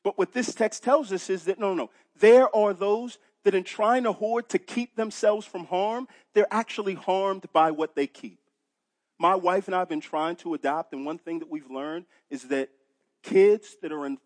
But 0.06 0.20
what 0.20 0.34
this 0.34 0.54
text 0.54 0.84
tells 0.84 1.12
us 1.12 1.32
is 1.32 1.46
that 1.46 1.60
no, 1.60 1.70
no, 1.70 1.86
no. 1.86 1.90
there 2.20 2.56
are 2.56 2.76
those 2.76 3.18
that 3.44 3.56
in 3.56 3.64
trying 3.64 4.04
to 4.04 4.12
hoard 4.12 4.48
to 4.50 4.60
keep 4.60 4.96
themselves 4.96 5.48
from 5.48 5.66
harm, 5.66 6.08
they're 6.36 6.48
actually 6.52 6.94
harmed 6.94 7.46
by 7.52 7.72
what 7.72 7.96
they 7.96 8.06
keep. 8.06 8.38
My 9.18 9.34
wife 9.34 9.68
and 9.68 9.74
I 9.74 9.80
have 9.80 9.90
been 9.90 10.02
trying 10.02 10.36
to 10.38 10.54
adopt, 10.54 10.94
and 10.94 11.08
one 11.08 11.18
thing 11.18 11.40
that 11.40 11.50
we've 11.50 11.72
learned 11.72 12.06
is 12.30 12.44
that 12.50 12.70
kids 13.24 13.78
that 13.82 13.92
are 13.92 14.06
in 14.06 14.20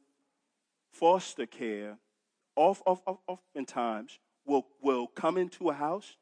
foster 0.92 1.46
care 1.46 1.98
oftentimes 2.58 4.20
will, 4.46 4.68
will 4.82 5.08
come 5.08 5.38
into 5.38 5.70
a 5.70 5.74
house 5.74 6.18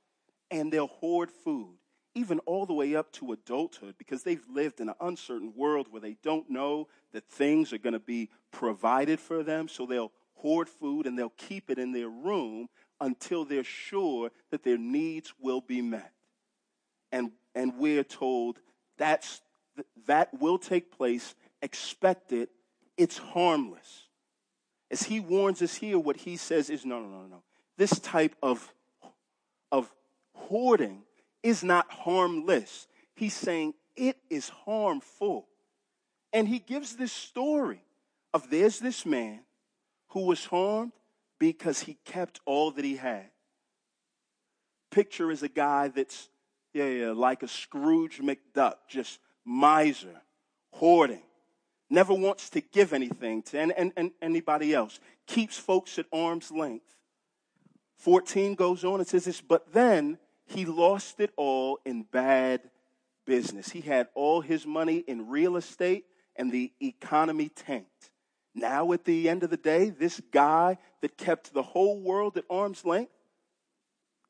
and 0.52 0.72
they'll 0.72 0.86
hoard 0.86 1.32
food, 1.32 1.78
even 2.18 2.40
all 2.40 2.66
the 2.66 2.74
way 2.74 2.96
up 2.96 3.12
to 3.12 3.32
adulthood, 3.32 3.94
because 4.00 4.24
they've 4.24 4.44
lived 4.50 4.80
in 4.80 4.90
an 4.90 4.96
uncertain 5.00 5.54
world 5.56 5.88
where 5.92 6.02
they 6.02 6.18
don't 6.24 6.50
know 6.50 6.88
that 7.14 7.30
things 7.30 7.72
are 7.72 7.78
going 7.78 7.94
to 7.94 8.00
be 8.00 8.32
provided 8.52 9.20
for 9.20 9.44
them. 9.44 9.68
So 9.68 9.86
they'll 9.86 10.12
hoard 10.34 10.68
food 10.68 11.06
and 11.06 11.18
they'll 11.18 11.30
keep 11.38 11.70
it 11.70 11.78
in 11.78 11.92
their 11.92 12.10
room 12.10 12.70
until 13.00 13.46
they're 13.46 13.64
sure 13.64 14.32
that 14.50 14.64
their 14.64 14.80
needs 14.80 15.32
will 15.40 15.62
be 15.62 15.82
met. 15.82 16.12
And, 17.12 17.32
and 17.54 17.78
we're 17.78 18.04
told 18.04 18.58
that's, 18.98 19.42
that 20.08 20.30
will 20.40 20.58
take 20.58 20.92
place, 20.92 21.36
expect 21.62 22.32
it, 22.32 22.50
it's 22.98 23.20
harmless. 23.20 24.08
As 24.90 25.04
he 25.04 25.20
warns 25.20 25.62
us 25.62 25.76
here, 25.76 26.00
what 26.00 26.18
he 26.18 26.36
says 26.36 26.72
is 26.72 26.84
no, 26.84 27.00
no, 27.00 27.10
no, 27.10 27.28
no. 27.28 27.44
This 27.78 28.00
type 28.00 28.36
of, 28.42 28.74
of 29.72 29.94
hoarding 30.34 31.04
is 31.48 31.64
not 31.64 31.90
harmless. 31.90 32.88
He's 33.16 33.34
saying 33.34 33.74
it 33.96 34.18
is 34.30 34.50
harmful. 34.50 35.48
And 36.34 36.48
he 36.48 36.60
gives 36.60 36.98
this 36.98 37.14
story 37.14 37.82
of 38.34 38.50
there's 38.50 38.80
this 38.80 39.06
man 39.06 39.40
who 40.10 40.26
was 40.26 40.46
harmed 40.46 40.92
because 41.40 41.80
he 41.82 41.98
kept 42.04 42.42
all 42.46 42.72
that 42.72 42.84
he 42.84 42.98
had. 42.98 43.30
Picture 44.92 45.32
is 45.32 45.42
a 45.42 45.48
guy 45.48 45.88
that's, 45.88 46.30
yeah, 46.74 46.88
yeah, 46.88 47.12
like 47.12 47.44
a 47.44 47.48
Scrooge 47.48 48.20
McDuck, 48.20 48.76
just 48.90 49.20
miser, 49.46 50.22
hoarding, 50.74 51.24
never 51.90 52.14
wants 52.14 52.50
to 52.50 52.62
give 52.62 52.92
anything 52.92 53.42
to 53.44 53.60
and, 53.60 53.72
and, 53.78 53.94
and 53.96 54.12
anybody 54.22 54.74
else, 54.74 55.00
keeps 55.26 55.58
folks 55.58 55.98
at 55.98 56.08
arm's 56.12 56.52
length. 56.52 56.94
14 58.00 58.56
goes 58.56 58.84
on 58.84 59.00
and 59.00 59.08
says 59.08 59.26
this, 59.26 59.40
but 59.40 59.72
then 59.72 60.18
he 60.48 60.66
lost 60.66 61.20
it 61.20 61.32
all 61.36 61.80
in 61.86 62.04
bad 62.04 62.62
business. 63.26 63.70
He 63.70 63.82
had 63.82 64.08
all 64.16 64.42
his 64.42 64.66
money 64.66 64.98
in 64.98 65.28
real 65.28 65.58
estate 65.58 66.06
and 66.36 66.52
the 66.52 66.72
economy 66.82 67.50
tanked. 67.50 68.12
Now, 68.56 68.92
at 68.92 69.06
the 69.06 69.30
end 69.30 69.44
of 69.44 69.50
the 69.50 69.58
day, 69.58 69.90
this 69.90 70.22
guy 70.32 70.78
that 71.02 71.18
kept 71.18 71.54
the 71.54 71.62
whole 71.62 72.00
world 72.00 72.38
at 72.38 72.46
arm's 72.50 72.86
length 72.86 73.12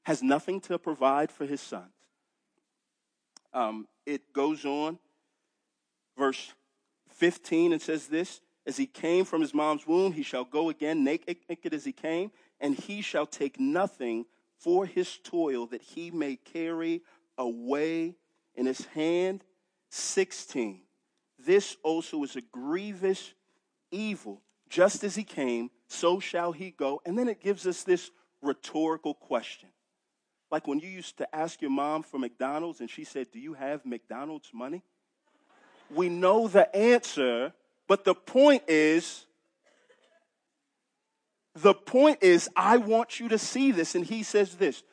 has 0.04 0.24
nothing 0.24 0.60
to 0.62 0.78
provide 0.80 1.32
for 1.32 1.46
his 1.46 1.62
sons. 1.62 1.92
Um, 3.54 3.88
it 4.06 4.34
goes 4.34 4.66
on, 4.66 5.00
verse 6.18 6.54
15, 7.10 7.74
and 7.74 7.82
says 7.82 8.08
this 8.08 8.42
As 8.66 8.78
he 8.78 8.86
came 8.86 9.24
from 9.24 9.42
his 9.42 9.54
mom's 9.54 9.88
womb, 9.88 10.14
he 10.14 10.24
shall 10.24 10.44
go 10.44 10.70
again 10.70 11.04
naked, 11.04 11.38
naked 11.48 11.74
as 11.74 11.86
he 11.86 11.92
came, 11.92 12.32
and 12.60 12.76
he 12.76 13.02
shall 13.02 13.26
take 13.26 13.60
nothing 13.60 14.26
for 14.60 14.86
his 14.86 15.18
toil 15.24 15.68
that 15.68 15.82
he 15.82 16.12
may 16.12 16.36
carry 16.36 17.02
away 17.38 18.16
in 18.56 18.66
his 18.66 18.86
hand. 18.88 19.44
16. 19.90 20.82
This 21.40 21.78
also 21.84 22.24
is 22.24 22.36
a 22.36 22.42
grievous 22.42 23.34
evil. 23.92 24.42
Just 24.70 25.04
as 25.04 25.16
he 25.16 25.24
came, 25.24 25.70
so 25.88 26.20
shall 26.20 26.52
he 26.52 26.72
go. 26.72 27.02
And 27.06 27.18
then 27.18 27.30
it 27.30 27.42
gives 27.42 27.66
us 27.66 27.84
this 27.84 28.12
rhetorical 28.42 29.14
question. 29.14 29.70
Like 30.52 30.68
when 30.68 30.80
you 30.80 30.90
used 30.90 31.18
to 31.18 31.36
ask 31.36 31.62
your 31.62 31.72
mom 31.72 32.04
for 32.04 32.20
McDonald's 32.20 32.80
and 32.80 32.90
she 32.90 33.04
said, 33.04 33.28
Do 33.32 33.40
you 33.40 33.54
have 33.54 33.86
McDonald's 33.86 34.50
money? 34.54 34.84
We 35.90 36.10
know 36.10 36.48
the 36.48 36.74
answer, 36.76 37.54
but 37.88 38.04
the 38.04 38.16
point 38.16 38.64
is, 38.68 39.26
the 41.62 41.74
point 41.74 42.20
is, 42.22 42.50
I 42.56 42.78
want 42.78 43.20
you 43.20 43.30
to 43.30 43.38
see 43.38 43.72
this. 43.72 43.96
And 43.96 44.06
he 44.06 44.24
says 44.24 44.56
this 44.56 44.84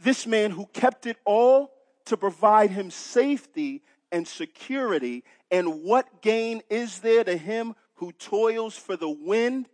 this 0.00 0.26
man 0.26 0.52
who 0.52 0.66
kept 0.66 1.06
it 1.06 1.16
all 1.24 1.72
to 2.06 2.16
provide 2.16 2.70
him 2.70 2.90
safety 2.90 3.82
and 4.12 4.26
security. 4.26 5.24
And 5.50 5.82
what 5.82 6.22
gain 6.22 6.62
is 6.70 7.00
there 7.00 7.24
to 7.24 7.36
him 7.36 7.74
who 7.94 8.12
toils 8.12 8.76
for 8.76 8.96
the 8.96 9.08
wind? 9.08 9.68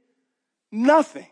Nothing. 0.72 1.26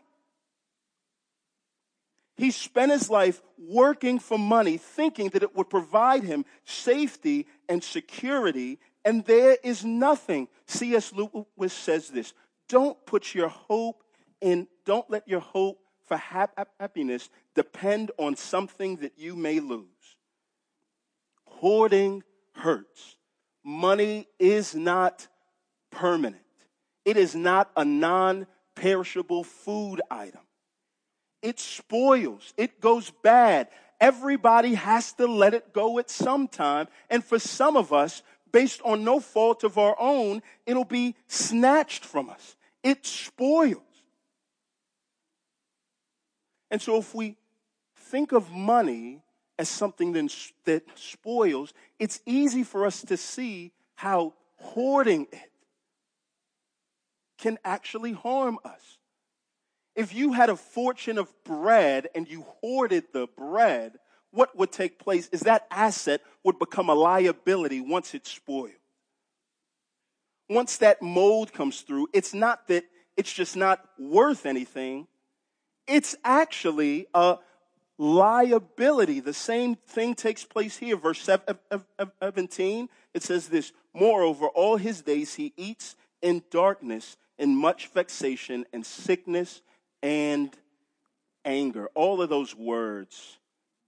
He 2.37 2.51
spent 2.51 2.93
his 2.93 3.09
life 3.09 3.41
working 3.59 4.19
for 4.19 4.39
money, 4.39 4.77
thinking 4.77 5.29
that 5.31 5.43
it 5.43 5.55
would 5.57 5.71
provide 5.71 6.25
him 6.25 6.45
safety 6.65 7.47
and 7.69 7.83
security, 7.83 8.79
and 9.05 9.25
there 9.25 9.57
is 9.63 9.85
nothing. 9.85 10.49
C.S. 10.67 11.13
Lewis 11.13 11.73
says 11.73 12.09
this 12.09 12.33
Don't 12.69 13.05
put 13.07 13.35
your 13.35 13.49
hope 13.49 14.02
in, 14.43 14.67
don't 14.85 15.09
let 15.11 15.27
your 15.27 15.41
hope 15.41 15.79
for 16.07 16.17
happiness 16.17 17.31
depend 17.55 18.11
on 18.19 18.37
something 18.37 18.97
that 18.97 19.13
you 19.17 19.37
may 19.37 19.61
lose. 19.61 19.87
Hoarding 21.45 22.23
hurts. 22.53 23.17
Money 23.65 24.27
is 24.39 24.75
not 24.75 25.29
permanent. 25.91 26.43
It 27.05 27.17
is 27.17 27.35
not 27.35 27.71
a 27.77 27.85
non 27.85 28.47
perishable 28.75 29.45
food 29.45 30.01
item. 30.11 30.41
It 31.43 31.59
spoils, 31.59 32.55
it 32.57 32.81
goes 32.81 33.11
bad. 33.23 33.69
Everybody 34.01 34.75
has 34.75 35.13
to 35.15 35.27
let 35.27 35.55
it 35.55 35.73
go 35.73 35.99
at 35.99 36.11
some 36.11 36.49
time. 36.49 36.89
And 37.09 37.25
for 37.25 37.39
some 37.39 37.77
of 37.77 37.93
us, 37.93 38.23
based 38.51 38.81
on 38.85 39.05
no 39.05 39.21
fault 39.21 39.63
of 39.63 39.79
our 39.79 39.97
own, 39.99 40.43
it'll 40.67 40.85
be 40.85 41.15
snatched 41.29 42.05
from 42.05 42.29
us. 42.29 42.57
It 42.83 43.07
spoils. 43.07 43.83
And 46.73 46.81
so 46.81 46.97
if 46.97 47.15
we 47.15 47.37
think 47.95 48.33
of 48.33 48.51
money 48.51 49.21
as 49.59 49.69
something 49.69 50.13
that 50.65 50.83
spoils, 50.97 51.75
it's 51.99 52.21
easy 52.25 52.65
for 52.65 52.87
us 52.87 53.03
to 53.03 53.17
see 53.19 53.73
how 53.95 54.33
hoarding 54.57 55.29
it 55.31 55.53
can 57.39 57.59
actually 57.63 58.13
harm 58.13 58.59
us. 58.65 58.99
If 59.95 60.15
you 60.15 60.33
had 60.33 60.49
a 60.49 60.57
fortune 60.57 61.19
of 61.19 61.31
bread 61.45 62.09
and 62.15 62.27
you 62.27 62.47
hoarded 62.63 63.05
the 63.13 63.27
bread, 63.37 63.99
what 64.31 64.57
would 64.57 64.73
take 64.73 64.99
place 64.99 65.29
is 65.29 65.41
that 65.41 65.67
asset 65.71 66.23
would 66.43 66.59
become 66.59 66.89
a 66.89 66.95
liability 66.95 67.83
once 67.83 68.15
it's 68.15 68.31
spoiled. 68.31 68.73
Once 70.49 70.79
that 70.79 71.03
mold 71.03 71.53
comes 71.53 71.83
through, 71.83 72.09
it's 72.15 72.33
not 72.33 72.67
that 72.69 72.85
it's 73.15 73.33
just 73.33 73.57
not 73.57 73.85
worth 73.99 74.47
anything. 74.47 75.07
It's 75.87 76.17
actually 76.25 77.07
a 77.15 77.39
liability. 77.99 79.21
The 79.21 79.35
same 79.35 79.77
thing 79.77 80.15
takes 80.15 80.45
place 80.45 80.77
here. 80.77 80.97
Verse 80.97 81.21
17, 81.21 82.89
it 83.15 83.23
says 83.23 83.49
this 83.49 83.73
Moreover, 83.95 84.47
all 84.49 84.77
his 84.77 85.03
days 85.03 85.35
he 85.35 85.53
eats 85.57 85.97
in 86.21 86.43
darkness, 86.51 87.17
in 87.39 87.57
much 87.57 87.89
vexation 87.89 88.65
and 88.73 88.87
sickness 88.87 89.63
and 90.03 90.57
anger. 91.45 91.89
All 91.95 92.23
of 92.23 92.29
those 92.29 92.55
words, 92.55 93.39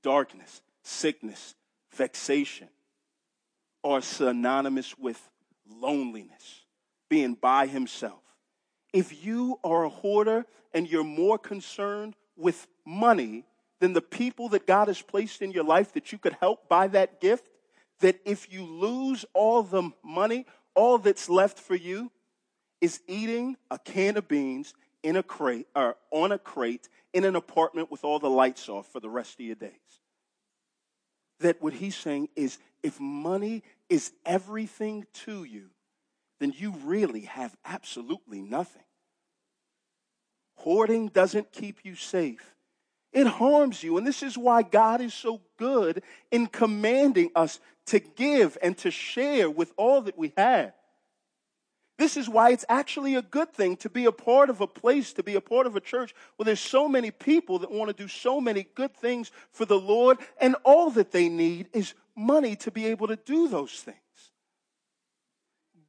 darkness, 0.03 0.63
sickness, 0.83 1.55
vexation, 1.93 2.69
are 3.83 4.01
synonymous 4.01 4.99
with 4.99 5.21
loneliness, 5.69 6.65
being 7.09 7.35
by 7.35 7.67
himself. 7.67 8.24
If 8.95 9.27
you 9.27 9.59
are 9.65 9.85
a 9.85 9.89
hoarder 9.89 10.47
and 10.73 10.89
you're 10.89 11.03
more 11.03 11.37
concerned 11.37 12.15
with 12.37 12.69
money 12.87 13.45
than 13.81 13.93
the 13.93 14.01
people 14.01 14.51
that 14.51 14.69
God 14.69 14.87
has 14.87 15.03
placed 15.03 15.43
in 15.43 15.51
your 15.51 15.65
life 15.65 15.93
that 15.95 16.13
you 16.13 16.19
could 16.19 16.35
help 16.35 16.69
by 16.69 16.87
that 16.87 17.21
gift, 17.21 17.51
that 17.99 18.21
if 18.25 18.53
you 18.53 18.65
lose 18.65 19.25
all 19.35 19.65
the 19.65 19.91
money, 20.05 20.47
all 20.77 20.99
that's 20.99 21.29
left 21.29 21.59
for 21.59 21.75
you 21.75 22.13
is 22.81 23.01
eating 23.09 23.57
a 23.69 23.81
can 23.81 24.17
of 24.17 24.29
beans 24.29 24.75
in 25.03 25.17
a 25.17 25.25
crate 25.25 25.67
or 25.75 25.97
on 26.13 26.31
a 26.31 26.39
crate 26.39 26.89
in 27.13 27.25
an 27.25 27.35
apartment 27.35 27.91
with 27.91 28.05
all 28.05 28.21
the 28.21 28.31
lights 28.31 28.69
off 28.69 28.87
for 28.93 29.01
the 29.01 29.11
rest 29.11 29.41
of 29.41 29.47
your 29.47 29.57
days. 29.57 29.73
That 31.41 31.61
what 31.61 31.73
he's 31.73 31.97
saying 31.97 32.29
is 32.37 32.59
if 32.85 33.01
money 33.01 33.65
is 33.89 34.13
everything 34.25 35.05
to 35.25 35.43
you, 35.43 35.71
then 36.41 36.53
you 36.57 36.75
really 36.85 37.23
have 37.23 37.57
absolutely 37.65 38.41
nothing. 38.41 38.83
Hoarding 40.57 41.09
doesn't 41.09 41.53
keep 41.53 41.85
you 41.85 41.95
safe. 41.95 42.55
It 43.13 43.27
harms 43.27 43.83
you. 43.83 43.97
And 43.97 44.07
this 44.07 44.23
is 44.23 44.37
why 44.37 44.63
God 44.63 45.01
is 45.01 45.15
so 45.15 45.41
good 45.57 46.03
in 46.31 46.47
commanding 46.47 47.31
us 47.35 47.61
to 47.87 48.01
give 48.01 48.59
and 48.63 48.77
to 48.79 48.91
share 48.91 49.49
with 49.49 49.73
all 49.77 50.03
that 50.03 50.19
we 50.19 50.33
have. 50.37 50.73
This 51.97 52.17
is 52.17 52.29
why 52.29 52.51
it's 52.51 52.65
actually 52.69 53.15
a 53.15 53.23
good 53.23 53.53
thing 53.53 53.77
to 53.77 53.89
be 53.89 54.07
a 54.07 54.13
part 54.13 54.51
of 54.51 54.61
a 54.61 54.67
place, 54.67 55.13
to 55.13 55.23
be 55.23 55.37
a 55.37 55.41
part 55.41 55.67
of 55.67 55.77
a 55.77 55.81
church 55.81 56.13
where 56.37 56.45
there's 56.45 56.59
so 56.59 56.89
many 56.89 57.13
people 57.13 57.61
that 57.61 57.71
want 57.71 57.89
to 57.89 58.03
do 58.03 58.09
so 58.09 58.41
many 58.41 58.67
good 58.75 58.97
things 58.97 59.31
for 59.53 59.65
the 59.65 59.79
Lord, 59.79 60.19
and 60.41 60.57
all 60.65 60.91
that 60.91 61.13
they 61.13 61.29
need 61.29 61.69
is 61.73 61.95
money 62.17 62.57
to 62.57 62.73
be 62.73 62.87
able 62.87 63.07
to 63.07 63.17
do 63.17 63.47
those 63.47 63.73
things. 63.73 63.97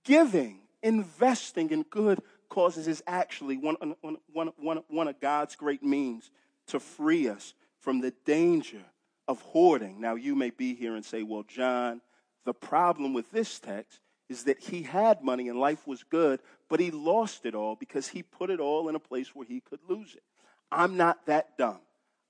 Giving, 0.06 0.60
investing 0.82 1.72
in 1.72 1.84
good 1.84 2.22
causes 2.48 2.88
is 2.88 3.04
actually 3.08 3.58
one, 3.58 3.76
one, 4.02 4.18
one, 4.32 4.52
one, 4.58 4.84
one 4.88 5.08
of 5.08 5.20
God's 5.20 5.56
great 5.56 5.84
means 5.84 6.30
to 6.68 6.80
free 6.80 7.28
us 7.28 7.54
from 7.80 8.00
the 8.00 8.14
danger 8.24 8.84
of 9.28 9.42
hoarding. 9.42 10.00
Now, 10.00 10.16
you 10.16 10.36
may 10.36 10.52
be 10.52 10.76
here 10.76 10.96
and 10.96 11.04
say, 11.04 11.24
well, 11.24 11.44
John, 11.44 12.02
the 12.46 12.54
problem 12.54 13.14
with 13.14 13.32
this 13.32 13.60
text 13.60 14.00
is 14.30 14.44
that 14.44 14.60
he 14.60 14.84
had 14.84 15.24
money 15.24 15.50
and 15.50 15.60
life 15.60 15.88
was 15.88 16.04
good, 16.04 16.40
but 16.70 16.80
he 16.80 16.92
lost 16.92 17.46
it 17.46 17.56
all 17.56 17.76
because 17.76 18.08
he 18.08 18.24
put 18.24 18.50
it 18.50 18.60
all 18.60 18.90
in 18.90 18.96
a 18.96 19.00
place 19.00 19.36
where 19.36 19.46
he 19.46 19.60
could 19.60 19.80
lose 19.88 20.14
it. 20.14 20.24
I'm 20.72 20.98
not 20.98 21.26
that 21.26 21.58
dumb. 21.58 21.80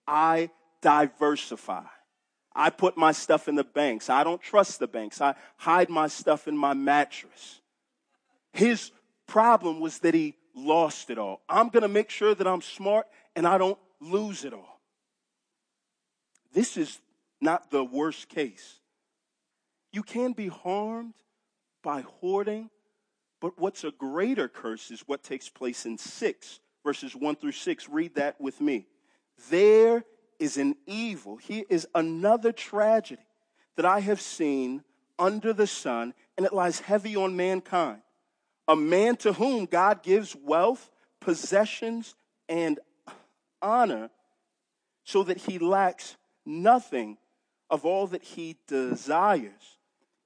I 0.08 0.50
diversify. 0.82 1.84
I 2.54 2.70
put 2.70 2.96
my 2.96 3.12
stuff 3.12 3.50
in 3.50 3.56
the 3.56 3.64
banks. 3.66 4.10
I 4.10 4.24
don't 4.24 4.42
trust 4.42 4.80
the 4.80 4.88
banks. 4.88 5.20
I 5.20 5.36
hide 5.58 5.90
my 5.90 6.08
stuff 6.08 6.48
in 6.48 6.56
my 6.56 6.74
mattress. 6.74 7.60
His 8.56 8.92
problem 9.28 9.82
was 9.82 10.00
that 10.00 10.14
he 10.14 10.38
lost 10.56 11.10
it 11.10 11.18
all. 11.18 11.42
I'm 11.50 11.68
going 11.68 11.82
to 11.82 11.90
make 11.90 12.10
sure 12.10 12.34
that 12.34 12.48
I'm 12.48 12.62
smart 12.62 13.06
and 13.36 13.46
I 13.46 13.58
don't 13.58 13.78
lose 14.00 14.46
it 14.46 14.54
all. 14.54 14.80
This 16.54 16.78
is 16.78 17.02
not 17.42 17.70
the 17.70 17.84
worst 17.84 18.30
case. 18.30 18.80
You 19.92 20.04
can 20.04 20.32
be 20.32 20.48
harmed 20.48 21.16
by 21.84 22.06
hoarding, 22.22 22.70
but 23.42 23.60
what's 23.60 23.84
a 23.84 23.92
greater 23.92 24.48
curse 24.48 24.90
is 24.90 25.02
what 25.02 25.22
takes 25.22 25.50
place 25.50 25.86
in 25.86 25.98
6, 25.98 26.60
verses 26.82 27.14
1 27.14 27.36
through 27.36 27.52
6. 27.52 27.90
Read 27.90 28.16
that 28.16 28.40
with 28.40 28.62
me. 28.62 28.88
There 29.50 30.06
is 30.40 30.56
an 30.56 30.78
evil, 30.88 31.36
here 31.36 31.66
is 31.70 31.90
another 31.94 32.54
tragedy 32.54 33.28
that 33.76 33.86
I 33.86 34.00
have 34.00 34.22
seen 34.22 34.86
under 35.20 35.52
the 35.52 35.68
sun, 35.68 36.14
and 36.38 36.46
it 36.46 36.54
lies 36.54 36.80
heavy 36.80 37.18
on 37.18 37.36
mankind. 37.36 38.02
A 38.68 38.76
man 38.76 39.16
to 39.18 39.34
whom 39.34 39.66
God 39.66 40.02
gives 40.04 40.36
wealth, 40.36 40.90
possessions, 41.22 42.16
and 42.50 42.80
honor 43.62 44.10
so 45.04 45.24
that 45.24 45.38
he 45.38 45.60
lacks 45.60 46.18
nothing 46.46 47.18
of 47.70 47.86
all 47.86 48.08
that 48.08 48.24
he 48.24 48.58
desires. 48.68 49.78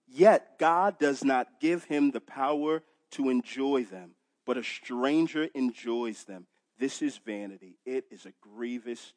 Yet 0.07 0.57
God 0.57 0.97
does 0.99 1.23
not 1.23 1.59
give 1.59 1.83
him 1.83 2.11
the 2.11 2.21
power 2.21 2.81
to 3.11 3.29
enjoy 3.29 3.83
them, 3.83 4.11
but 4.45 4.57
a 4.57 4.63
stranger 4.63 5.49
enjoys 5.53 6.23
them. 6.23 6.47
This 6.77 7.01
is 7.01 7.17
vanity. 7.17 7.77
It 7.85 8.05
is 8.09 8.25
a 8.25 8.33
grievous 8.41 9.13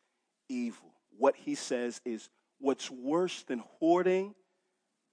evil. 0.49 0.93
What 1.17 1.37
he 1.37 1.55
says 1.55 2.01
is 2.05 2.29
what's 2.59 2.91
worse 2.91 3.43
than 3.45 3.63
hoarding 3.79 4.35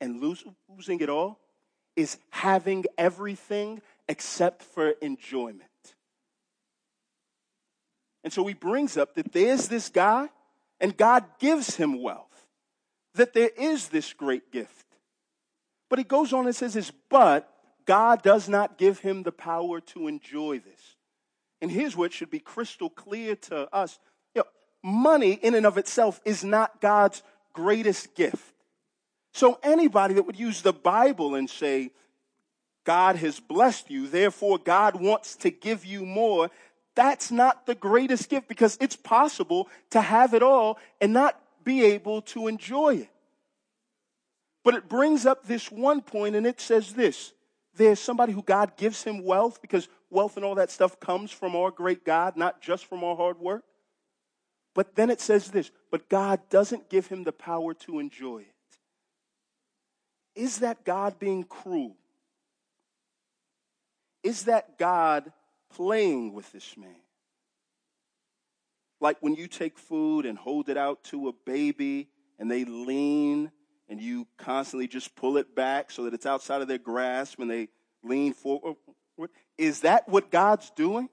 and 0.01 0.19
losing 0.21 0.99
it 0.99 1.09
all 1.09 1.39
is 1.95 2.17
having 2.29 2.85
everything 2.97 3.81
except 4.09 4.63
for 4.63 4.89
enjoyment. 5.01 5.63
And 8.23 8.33
so 8.33 8.45
he 8.45 8.55
brings 8.55 8.97
up 8.97 9.15
that 9.15 9.31
there's 9.31 9.69
this 9.69 9.87
guy, 9.87 10.27
and 10.81 10.97
God 10.97 11.23
gives 11.39 11.75
him 11.75 12.01
wealth, 12.01 12.47
that 13.13 13.33
there 13.33 13.51
is 13.57 13.87
this 13.87 14.11
great 14.11 14.51
gift. 14.51 14.85
But 15.89 15.99
he 15.99 16.03
goes 16.03 16.33
on 16.33 16.47
and 16.47 16.55
says 16.55 16.73
this, 16.73 16.91
but 17.09 17.49
God 17.85 18.21
does 18.21 18.49
not 18.49 18.77
give 18.77 18.99
him 18.99 19.23
the 19.23 19.31
power 19.31 19.79
to 19.81 20.07
enjoy 20.07 20.59
this. 20.59 20.95
And 21.61 21.71
here's 21.71 21.95
what 21.95 22.11
should 22.11 22.29
be 22.29 22.39
crystal 22.39 22.89
clear 22.89 23.35
to 23.35 23.73
us 23.73 23.99
you 24.35 24.41
know, 24.41 24.47
money 24.83 25.33
in 25.33 25.55
and 25.55 25.65
of 25.65 25.77
itself 25.77 26.19
is 26.25 26.43
not 26.43 26.81
God's 26.81 27.21
greatest 27.53 28.15
gift. 28.15 28.53
So 29.33 29.59
anybody 29.63 30.15
that 30.15 30.23
would 30.23 30.39
use 30.39 30.61
the 30.61 30.73
Bible 30.73 31.35
and 31.35 31.49
say, 31.49 31.91
God 32.89 33.17
has 33.17 33.39
blessed 33.39 33.91
you, 33.91 34.07
therefore 34.07 34.57
God 34.57 34.99
wants 34.99 35.35
to 35.35 35.51
give 35.51 35.85
you 35.85 36.07
more, 36.07 36.49
that's 36.95 37.29
not 37.29 37.67
the 37.67 37.75
greatest 37.75 38.31
gift 38.31 38.47
because 38.47 38.79
it's 38.81 38.95
possible 38.95 39.69
to 39.91 40.01
have 40.01 40.33
it 40.33 40.41
all 40.41 40.79
and 40.99 41.13
not 41.13 41.39
be 41.63 41.83
able 41.85 42.23
to 42.23 42.47
enjoy 42.47 42.95
it. 42.95 43.09
But 44.63 44.73
it 44.73 44.89
brings 44.89 45.27
up 45.27 45.45
this 45.45 45.71
one 45.71 46.01
point 46.01 46.35
and 46.35 46.47
it 46.47 46.59
says 46.59 46.93
this 46.93 47.31
there's 47.75 47.99
somebody 47.99 48.33
who 48.33 48.41
God 48.41 48.75
gives 48.75 49.03
him 49.03 49.23
wealth 49.23 49.61
because 49.61 49.87
wealth 50.09 50.35
and 50.35 50.43
all 50.43 50.55
that 50.55 50.71
stuff 50.71 50.99
comes 50.99 51.29
from 51.29 51.55
our 51.55 51.69
great 51.69 52.03
God, 52.03 52.37
not 52.37 52.59
just 52.59 52.87
from 52.87 53.03
our 53.03 53.15
hard 53.15 53.37
work. 53.37 53.65
But 54.73 54.95
then 54.95 55.11
it 55.11 55.21
says 55.21 55.51
this, 55.51 55.69
but 55.91 56.09
God 56.09 56.39
doesn't 56.49 56.89
give 56.89 57.05
him 57.05 57.23
the 57.23 57.33
power 57.33 57.75
to 57.85 57.99
enjoy 57.99 58.39
it. 58.39 58.55
Is 60.33 60.57
that 60.61 60.83
God 60.85 61.19
being 61.19 61.43
cruel? 61.43 61.98
Is 64.23 64.43
that 64.43 64.77
God 64.77 65.31
playing 65.73 66.33
with 66.33 66.51
this 66.51 66.75
man? 66.77 66.95
Like 69.01 69.17
when 69.21 69.35
you 69.35 69.47
take 69.47 69.77
food 69.77 70.25
and 70.25 70.37
hold 70.37 70.69
it 70.69 70.77
out 70.77 71.03
to 71.05 71.29
a 71.29 71.33
baby 71.45 72.09
and 72.37 72.51
they 72.51 72.65
lean 72.65 73.51
and 73.87 74.01
you 74.01 74.27
constantly 74.37 74.87
just 74.87 75.15
pull 75.15 75.37
it 75.37 75.55
back 75.55 75.89
so 75.89 76.03
that 76.03 76.13
it's 76.13 76.25
outside 76.25 76.61
of 76.61 76.67
their 76.67 76.77
grasp 76.77 77.39
and 77.39 77.49
they 77.49 77.69
lean 78.03 78.33
forward. 78.33 78.75
Is 79.57 79.81
that 79.81 80.07
what 80.07 80.31
God's 80.31 80.69
doing? 80.71 81.09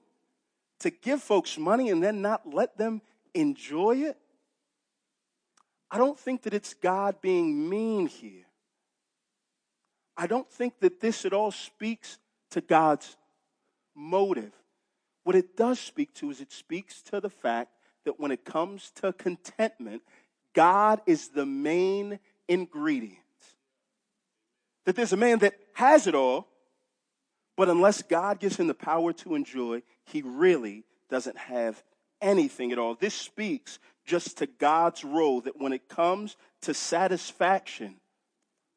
To 0.81 0.89
give 0.89 1.23
folks 1.23 1.57
money 1.57 1.89
and 1.89 2.03
then 2.03 2.21
not 2.21 2.53
let 2.53 2.77
them 2.77 3.01
enjoy 3.33 4.03
it? 4.03 4.17
I 5.89 5.97
don't 5.97 6.19
think 6.19 6.43
that 6.43 6.53
it's 6.53 6.73
God 6.73 7.21
being 7.21 7.69
mean 7.69 8.07
here. 8.07 8.45
I 10.15 10.27
don't 10.27 10.49
think 10.49 10.79
that 10.81 10.99
this 10.99 11.25
at 11.25 11.33
all 11.33 11.51
speaks 11.51 12.17
to 12.51 12.61
God's 12.61 13.17
motive. 13.95 14.51
What 15.23 15.35
it 15.35 15.57
does 15.57 15.79
speak 15.79 16.13
to 16.15 16.29
is 16.31 16.39
it 16.39 16.51
speaks 16.51 17.01
to 17.03 17.19
the 17.19 17.29
fact 17.29 17.71
that 18.05 18.19
when 18.19 18.31
it 18.31 18.45
comes 18.45 18.91
to 19.01 19.11
contentment, 19.11 20.01
God 20.53 21.01
is 21.05 21.29
the 21.29 21.45
main 21.45 22.19
ingredient. 22.47 23.17
That 24.85 24.95
there's 24.95 25.13
a 25.13 25.17
man 25.17 25.39
that 25.39 25.55
has 25.73 26.07
it 26.07 26.15
all, 26.15 26.47
but 27.57 27.67
unless 27.67 28.01
God 28.01 28.39
gives 28.39 28.55
him 28.55 28.67
the 28.67 28.73
power 28.73 29.11
to 29.13 29.35
enjoy, 29.35 29.81
he 30.05 30.21
really 30.21 30.85
doesn't 31.09 31.37
have 31.37 31.83
anything 32.21 32.71
at 32.71 32.79
all. 32.79 32.95
This 32.95 33.13
speaks 33.13 33.79
just 34.05 34.37
to 34.37 34.47
God's 34.47 35.03
role 35.03 35.41
that 35.41 35.59
when 35.59 35.73
it 35.73 35.89
comes 35.89 36.37
to 36.61 36.73
satisfaction, 36.73 37.95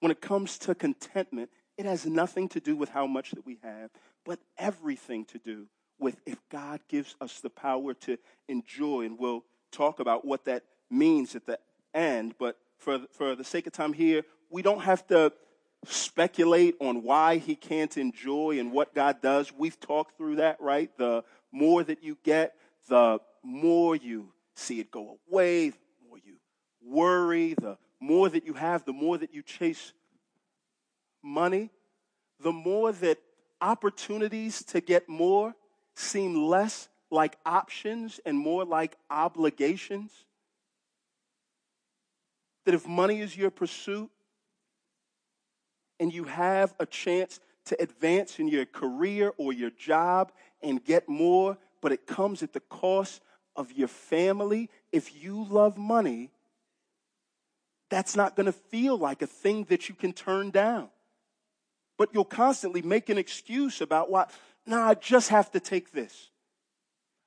when 0.01 0.11
it 0.11 0.21
comes 0.21 0.59
to 0.59 0.75
contentment, 0.75 1.51
it 1.81 1.87
has 1.87 2.05
nothing 2.05 2.47
to 2.47 2.61
do 2.61 2.77
with 2.77 2.91
how 2.91 3.07
much 3.07 3.31
that 3.31 3.47
we 3.47 3.59
have, 3.63 3.91
but 4.27 4.39
everything 4.59 5.25
to 5.25 5.39
do 5.39 5.67
with 5.99 6.21
if 6.27 6.39
God 6.51 6.81
gives 6.89 7.17
us 7.23 7.41
the 7.41 7.49
power 7.49 7.95
to 7.95 8.19
enjoy. 8.49 9.07
And 9.07 9.19
we'll 9.19 9.45
talk 9.73 9.99
about 9.99 10.27
what 10.27 10.45
that 10.45 10.63
means 10.91 11.35
at 11.35 11.47
the 11.47 11.59
end. 11.95 12.35
But 12.39 12.59
for, 12.77 13.01
for 13.13 13.35
the 13.35 13.45
sake 13.45 13.67
of 13.67 13.73
time 13.73 13.95
here, 13.95 14.25
we 14.51 14.61
don't 14.61 14.83
have 14.83 15.07
to 15.07 15.33
speculate 15.87 16.77
on 16.81 17.03
why 17.03 17.39
he 17.39 17.57
can't 17.57 17.97
enjoy 17.97 18.59
and 18.61 18.73
what 18.73 18.95
God 18.95 19.23
does. 19.23 19.51
We've 19.51 19.81
talked 19.81 20.19
through 20.19 20.37
that, 20.37 20.61
right? 20.61 20.91
The 20.99 21.25
more 21.51 21.83
that 21.83 22.05
you 22.05 22.19
get, 22.23 22.57
the 22.91 23.21
more 23.43 23.97
you 23.97 24.35
see 24.55 24.81
it 24.81 24.91
go 24.91 25.19
away, 25.31 25.71
the 25.71 25.79
more 26.07 26.19
you 26.19 26.35
worry, 26.85 27.55
the 27.55 27.79
more 28.01 28.29
that 28.29 28.45
you 28.45 28.53
have, 28.53 28.85
the 28.85 28.93
more 28.93 29.17
that 29.17 29.33
you 29.33 29.43
chase 29.43 29.95
money, 31.23 31.71
the 32.41 32.53
more 32.53 32.93
that 32.93 33.19
opportunities 33.61 34.63
to 34.65 34.81
get 34.81 35.09
more 35.09 35.55
seem 35.95 36.47
less 36.47 36.89
like 37.11 37.37
options 37.45 38.21
and 38.25 38.39
more 38.39 38.65
like 38.65 38.97
obligations. 39.11 40.13
That 42.65 42.75
if 42.75 42.87
money 42.87 43.21
is 43.21 43.37
your 43.37 43.51
pursuit 43.51 44.11
and 45.99 46.13
you 46.13 46.25
have 46.25 46.75
a 46.79 46.87
chance 46.87 47.41
to 47.67 47.81
advance 47.81 48.39
in 48.39 48.49
your 48.49 48.65
career 48.65 49.33
or 49.37 49.53
your 49.53 49.71
job 49.71 50.33
and 50.63 50.83
get 50.83 51.09
more, 51.09 51.59
but 51.81 51.93
it 51.93 52.07
comes 52.07 52.43
at 52.43 52.53
the 52.53 52.61
cost 52.61 53.21
of 53.57 53.73
your 53.73 53.89
family, 53.89 54.71
if 54.93 55.23
you 55.23 55.45
love 55.45 55.77
money, 55.77 56.31
that's 57.91 58.15
not 58.15 58.37
going 58.37 58.47
to 58.47 58.53
feel 58.53 58.97
like 58.97 59.21
a 59.21 59.27
thing 59.27 59.65
that 59.65 59.89
you 59.89 59.95
can 59.95 60.13
turn 60.13 60.51
down. 60.51 60.89
But 62.01 62.15
you'll 62.15 62.25
constantly 62.25 62.81
make 62.81 63.11
an 63.11 63.19
excuse 63.19 63.83
about 63.83 64.11
why, 64.11 64.25
nah, 64.65 64.89
I 64.89 64.95
just 64.95 65.29
have 65.29 65.51
to 65.51 65.61
take 65.61 65.93
this. 65.93 66.31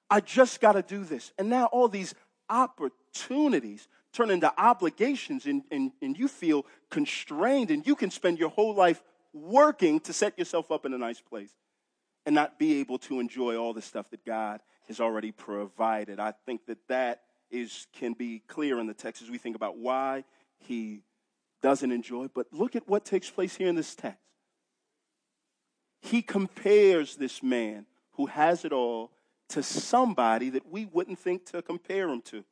I 0.10 0.20
just 0.20 0.60
got 0.60 0.72
to 0.72 0.82
do 0.82 1.04
this. 1.04 1.32
And 1.38 1.47
now 1.47 1.66
all 1.66 1.88
these 1.88 2.16
opportunities 2.50 3.88
turn 4.14 4.32
into 4.32 4.52
obligations 4.60 5.45
and, 5.45 5.62
and, 5.70 5.91
and 6.02 6.18
you 6.18 6.28
feel 6.28 6.66
constrained 6.89 7.70
and 7.70 7.86
you 7.86 7.95
can 7.95 8.10
spend 8.10 8.39
your 8.39 8.50
whole 8.50 8.74
life 8.74 9.04
working 9.32 10.00
to 10.00 10.12
set 10.12 10.39
yourself 10.39 10.72
up 10.72 10.88
in 10.88 10.93
a 10.95 10.97
nice 10.97 11.22
place 11.22 11.54
and 12.26 12.34
not 12.34 12.58
be 12.58 12.80
able 12.80 12.97
to 12.97 13.20
enjoy 13.20 13.56
all 13.56 13.74
the 13.74 13.82
stuff 13.84 14.10
that 14.10 14.26
God 14.26 14.60
has 14.88 15.00
already 15.00 15.32
provided. 15.32 16.20
I 16.20 16.34
think 16.47 16.66
that 16.66 16.80
that 16.88 17.22
is 17.52 17.86
can 17.93 18.14
be 18.14 18.41
clear 18.47 18.80
in 18.80 18.88
the 18.88 18.95
text 18.95 19.22
as 19.22 19.30
we 19.30 19.38
think 19.38 19.56
about 19.56 19.78
why 19.78 20.24
he 20.58 21.04
doesn't 21.62 21.91
enjoy. 21.91 22.28
But 22.34 22.47
look 22.52 22.76
at 22.76 22.88
what 22.88 23.06
takes 23.06 23.30
place 23.30 23.56
here 23.56 23.68
in 23.68 23.76
this 23.76 23.93
text. 23.93 24.18
He 26.04 26.22
compares 26.22 27.16
this 27.16 27.41
man 27.41 27.86
who 28.14 28.26
has 28.26 28.66
it 28.66 28.74
all 28.74 29.10
to 29.49 29.64
somebody 29.64 30.49
that 30.49 30.70
we 30.70 30.86
wouldn't 30.86 31.18
think 31.18 31.45
to 31.45 31.62
compare 31.62 32.10
him 32.10 32.22
to. 32.24 32.43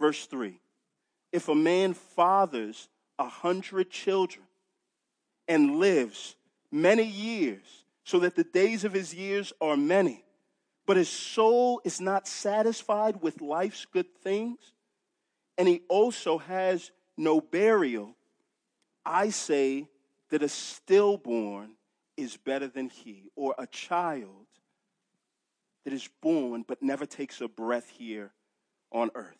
Verse 0.00 0.24
3 0.26 0.58
If 1.30 1.48
a 1.48 1.54
man 1.54 1.92
fathers 1.92 2.88
a 3.18 3.28
hundred 3.28 3.90
children 3.90 4.46
and 5.46 5.76
lives 5.76 6.34
many 6.72 7.04
years, 7.04 7.84
so 8.04 8.20
that 8.20 8.34
the 8.34 8.44
days 8.44 8.84
of 8.84 8.94
his 8.94 9.14
years 9.14 9.52
are 9.60 9.76
many. 9.76 10.24
But 10.86 10.96
his 10.96 11.10
soul 11.10 11.82
is 11.84 12.00
not 12.00 12.26
satisfied 12.26 13.20
with 13.20 13.42
life's 13.42 13.84
good 13.84 14.14
things, 14.22 14.58
and 15.58 15.68
he 15.68 15.82
also 15.88 16.38
has 16.38 16.90
no 17.18 17.42
burial. 17.42 18.14
I 19.04 19.28
say 19.28 19.88
that 20.30 20.42
a 20.42 20.48
stillborn 20.48 21.72
is 22.18 22.36
better 22.36 22.66
than 22.66 22.88
he, 22.88 23.30
or 23.36 23.54
a 23.58 23.66
child 23.68 24.46
that 25.84 25.92
is 25.92 26.08
born 26.20 26.64
but 26.66 26.82
never 26.82 27.06
takes 27.06 27.40
a 27.40 27.48
breath 27.48 27.88
here 27.96 28.32
on 28.90 29.10
earth. 29.14 29.38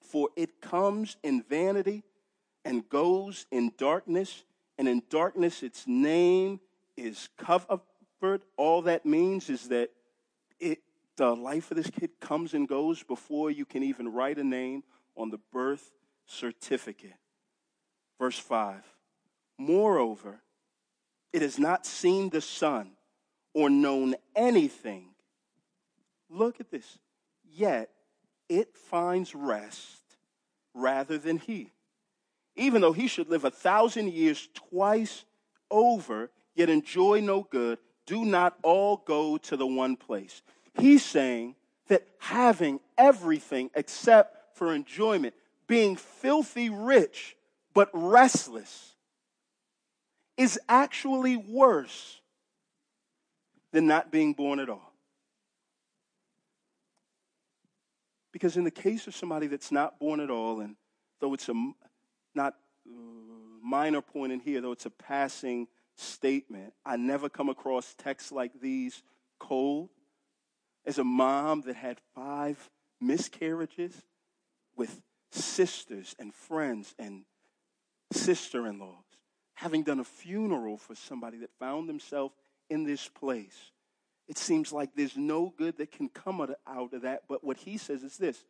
For 0.00 0.28
it 0.36 0.60
comes 0.60 1.16
in 1.24 1.42
vanity 1.42 2.04
and 2.64 2.88
goes 2.88 3.46
in 3.50 3.72
darkness, 3.76 4.44
and 4.78 4.88
in 4.88 5.02
darkness 5.10 5.64
its 5.64 5.84
name 5.86 6.60
is 6.96 7.28
covered. 7.36 7.80
All 8.56 8.82
that 8.82 9.04
means 9.04 9.50
is 9.50 9.68
that 9.68 9.90
it, 10.60 10.78
the 11.16 11.34
life 11.34 11.72
of 11.72 11.76
this 11.76 11.90
kid 11.90 12.10
comes 12.20 12.54
and 12.54 12.68
goes 12.68 13.02
before 13.02 13.50
you 13.50 13.64
can 13.64 13.82
even 13.82 14.12
write 14.12 14.38
a 14.38 14.44
name 14.44 14.84
on 15.16 15.30
the 15.30 15.40
birth 15.52 15.90
certificate. 16.24 17.14
Verse 18.20 18.38
5 18.38 18.84
Moreover, 19.58 20.40
it 21.32 21.42
has 21.42 21.58
not 21.58 21.86
seen 21.86 22.28
the 22.30 22.40
sun 22.40 22.90
or 23.54 23.70
known 23.70 24.14
anything. 24.34 25.08
Look 26.28 26.60
at 26.60 26.70
this. 26.70 26.98
Yet 27.44 27.90
it 28.48 28.76
finds 28.76 29.34
rest 29.34 30.02
rather 30.74 31.18
than 31.18 31.38
he. 31.38 31.72
Even 32.56 32.82
though 32.82 32.92
he 32.92 33.06
should 33.06 33.28
live 33.28 33.44
a 33.44 33.50
thousand 33.50 34.12
years 34.12 34.48
twice 34.54 35.24
over, 35.70 36.30
yet 36.54 36.68
enjoy 36.68 37.20
no 37.20 37.42
good, 37.42 37.78
do 38.06 38.24
not 38.24 38.56
all 38.62 39.02
go 39.06 39.38
to 39.38 39.56
the 39.56 39.66
one 39.66 39.96
place. 39.96 40.42
He's 40.78 41.04
saying 41.04 41.54
that 41.88 42.06
having 42.18 42.80
everything 42.98 43.70
except 43.74 44.56
for 44.56 44.74
enjoyment, 44.74 45.34
being 45.66 45.96
filthy 45.96 46.68
rich 46.68 47.36
but 47.74 47.90
restless, 47.92 48.91
is 50.36 50.58
actually 50.68 51.36
worse 51.36 52.20
than 53.72 53.86
not 53.86 54.10
being 54.10 54.32
born 54.32 54.60
at 54.60 54.68
all. 54.68 54.92
Because 58.32 58.56
in 58.56 58.64
the 58.64 58.70
case 58.70 59.06
of 59.06 59.14
somebody 59.14 59.46
that's 59.46 59.70
not 59.70 59.98
born 59.98 60.20
at 60.20 60.30
all, 60.30 60.60
and 60.60 60.76
though 61.20 61.34
it's 61.34 61.48
a 61.48 61.72
not 62.34 62.54
uh, 62.86 62.90
minor 63.62 64.00
point 64.00 64.32
in 64.32 64.40
here, 64.40 64.60
though 64.60 64.72
it's 64.72 64.86
a 64.86 64.90
passing 64.90 65.68
statement, 65.96 66.72
I 66.84 66.96
never 66.96 67.28
come 67.28 67.50
across 67.50 67.94
texts 67.94 68.32
like 68.32 68.52
these 68.60 69.02
cold. 69.38 69.90
As 70.84 70.98
a 70.98 71.04
mom 71.04 71.62
that 71.62 71.76
had 71.76 71.98
five 72.14 72.70
miscarriages 73.00 74.02
with 74.76 75.00
sisters 75.30 76.16
and 76.18 76.34
friends 76.34 76.94
and 76.98 77.24
sister 78.12 78.66
in 78.66 78.78
laws, 78.78 79.01
having 79.62 79.84
done 79.84 80.00
a 80.00 80.04
funeral 80.04 80.76
for 80.76 80.96
somebody 80.96 81.38
that 81.38 81.50
found 81.60 81.88
themselves 81.88 82.34
in 82.68 82.82
this 82.82 83.06
place, 83.06 83.70
it 84.26 84.36
seems 84.36 84.72
like 84.72 84.90
there's 84.96 85.16
no 85.16 85.54
good 85.56 85.78
that 85.78 85.92
can 85.92 86.08
come 86.08 86.40
out 86.40 86.92
of 86.92 87.02
that. 87.02 87.22
But 87.28 87.44
what 87.44 87.56
he 87.56 87.76
says 87.76 88.02
is 88.02 88.16
this 88.16 88.44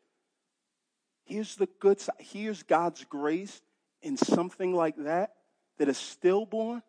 here's 1.24 1.54
the 1.56 1.68
good 1.80 2.00
side, 2.00 2.16
here's 2.18 2.62
God's 2.62 3.04
grace 3.04 3.60
in 4.00 4.16
something 4.16 4.74
like 4.74 4.96
that, 4.96 5.34
that 5.78 5.88
a 5.88 5.94
stillborn 5.94 6.82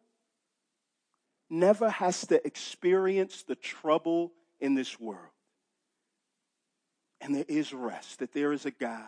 never 1.49 1.89
has 1.89 2.25
to 2.27 2.45
experience 2.47 3.43
the 3.43 3.55
trouble 3.55 4.31
in 4.61 4.73
this 4.73 4.97
world. 4.99 5.19
And 7.19 7.35
there 7.35 7.45
is 7.47 7.73
rest, 7.73 8.19
that 8.19 8.33
there 8.33 8.53
is 8.53 8.65
a 8.65 8.71
God 8.71 9.03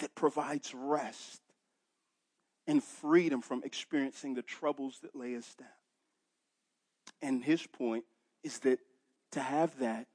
that 0.00 0.14
provides 0.14 0.74
rest 0.74 1.42
and 2.66 2.82
freedom 2.82 3.40
from 3.40 3.62
experiencing 3.64 4.34
the 4.34 4.42
troubles 4.42 4.98
that 5.02 5.14
lay 5.14 5.36
us 5.36 5.54
down. 5.54 5.68
And 7.20 7.44
his 7.44 7.66
point 7.66 8.04
is 8.42 8.58
that 8.60 8.78
to 9.32 9.40
have 9.40 9.78
that 9.78 10.06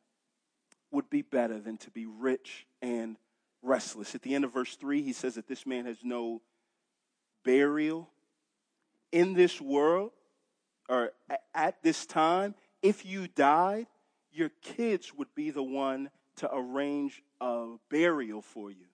would 0.91 1.09
be 1.09 1.21
better 1.21 1.59
than 1.59 1.77
to 1.77 1.91
be 1.91 2.05
rich 2.05 2.65
and 2.81 3.17
restless. 3.61 4.15
At 4.15 4.21
the 4.21 4.33
end 4.33 4.45
of 4.45 4.53
verse 4.53 4.75
3, 4.75 5.01
he 5.01 5.13
says 5.13 5.35
that 5.35 5.47
this 5.47 5.65
man 5.65 5.85
has 5.85 5.97
no 6.03 6.41
burial 7.43 8.09
in 9.11 9.33
this 9.33 9.59
world 9.61 10.11
or 10.87 11.11
at 11.53 11.81
this 11.83 12.05
time. 12.05 12.55
If 12.81 13.05
you 13.05 13.27
died, 13.27 13.87
your 14.31 14.49
kids 14.61 15.13
would 15.13 15.33
be 15.35 15.51
the 15.51 15.63
one 15.63 16.09
to 16.37 16.49
arrange 16.53 17.21
a 17.41 17.75
burial 17.89 18.41
for 18.41 18.71
you. 18.71 18.87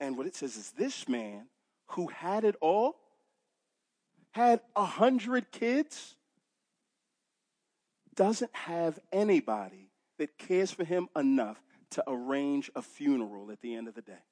And 0.00 0.16
what 0.16 0.26
it 0.26 0.34
says 0.34 0.56
is 0.56 0.72
this 0.72 1.08
man 1.08 1.46
who 1.88 2.08
had 2.08 2.44
it 2.44 2.56
all 2.60 2.96
had 4.32 4.60
a 4.74 4.84
hundred 4.84 5.50
kids 5.50 6.14
doesn't 8.14 8.54
have 8.54 8.98
anybody 9.12 9.90
that 10.18 10.38
cares 10.38 10.70
for 10.70 10.84
him 10.84 11.08
enough 11.16 11.62
to 11.90 12.04
arrange 12.06 12.70
a 12.74 12.82
funeral 12.82 13.50
at 13.50 13.60
the 13.60 13.74
end 13.74 13.88
of 13.88 13.94
the 13.94 14.02
day. 14.02 14.24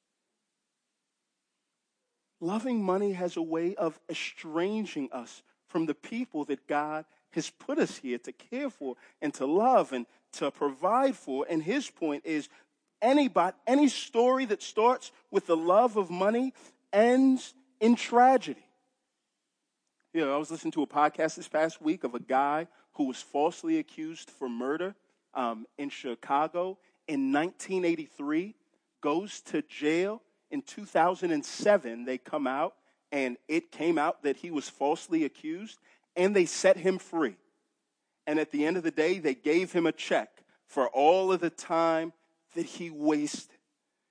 Loving 2.41 2.83
money 2.83 3.13
has 3.13 3.37
a 3.37 3.43
way 3.43 3.75
of 3.77 3.99
estranging 4.11 5.09
us 5.13 5.43
from 5.69 5.87
the 5.87 5.95
people 5.95 6.45
that 6.45 6.67
God 6.67 7.05
has 7.31 7.51
put 7.51 7.79
us 7.79 7.99
here 7.99 8.19
to 8.19 8.33
care 8.33 8.71
for 8.71 8.97
and 9.23 9.33
to 9.35 9.47
love 9.47 9.93
and 9.93 10.07
to 10.33 10.51
provide 10.51 11.17
for. 11.17 11.47
And 11.49 11.63
his 11.63 11.89
point 11.91 12.25
is 12.27 12.49
anybody, 13.01 13.57
any 13.67 13.89
story 13.89 14.45
that 14.47 14.63
starts 14.63 15.11
with 15.31 15.47
the 15.47 15.57
love 15.57 15.97
of 15.97 16.11
money 16.11 16.53
ends 16.95 17.53
in 17.81 17.97
tragedy. 17.97 18.65
You 20.15 20.21
know, 20.21 20.35
I 20.35 20.39
was 20.39 20.51
listening 20.51 20.73
to 20.73 20.83
a 20.83 20.87
podcast 20.87 21.35
this 21.35 21.49
past 21.49 21.83
week 21.83 22.05
of 22.05 22.15
a 22.15 22.21
guy 22.21 22.69
who 22.93 23.05
was 23.05 23.21
falsely 23.21 23.79
accused 23.79 24.31
for 24.31 24.49
murder 24.49 24.95
um, 25.35 25.67
in 25.77 25.91
Chicago 25.91 26.79
in 27.09 27.33
1983, 27.33 28.55
goes 29.01 29.41
to 29.41 29.63
jail. 29.63 30.23
In 30.51 30.63
2007, 30.63 32.05
they 32.05 32.17
come 32.17 32.47
out, 32.47 32.75
and 33.11 33.37
it 33.49 33.73
came 33.73 33.99
out 33.99 34.23
that 34.23 34.37
he 34.37 34.51
was 34.51 34.69
falsely 34.69 35.25
accused, 35.25 35.79
and 36.17 36.35
they 36.35 36.45
set 36.45 36.77
him 36.77 36.99
free. 36.99 37.37
And 38.27 38.39
at 38.39 38.53
the 38.53 38.65
end 38.65 38.77
of 38.77 38.85
the 38.85 38.91
day, 38.91 39.19
they 39.19 39.35
gave 39.35 39.73
him 39.73 39.87
a 39.87 39.93
check 39.93 40.45
for 40.67 40.89
all 40.89 41.33
of 41.33 41.41
the 41.41 41.51
time 41.51 42.13
that 42.55 42.65
he 42.65 42.89
wasted. 42.91 43.54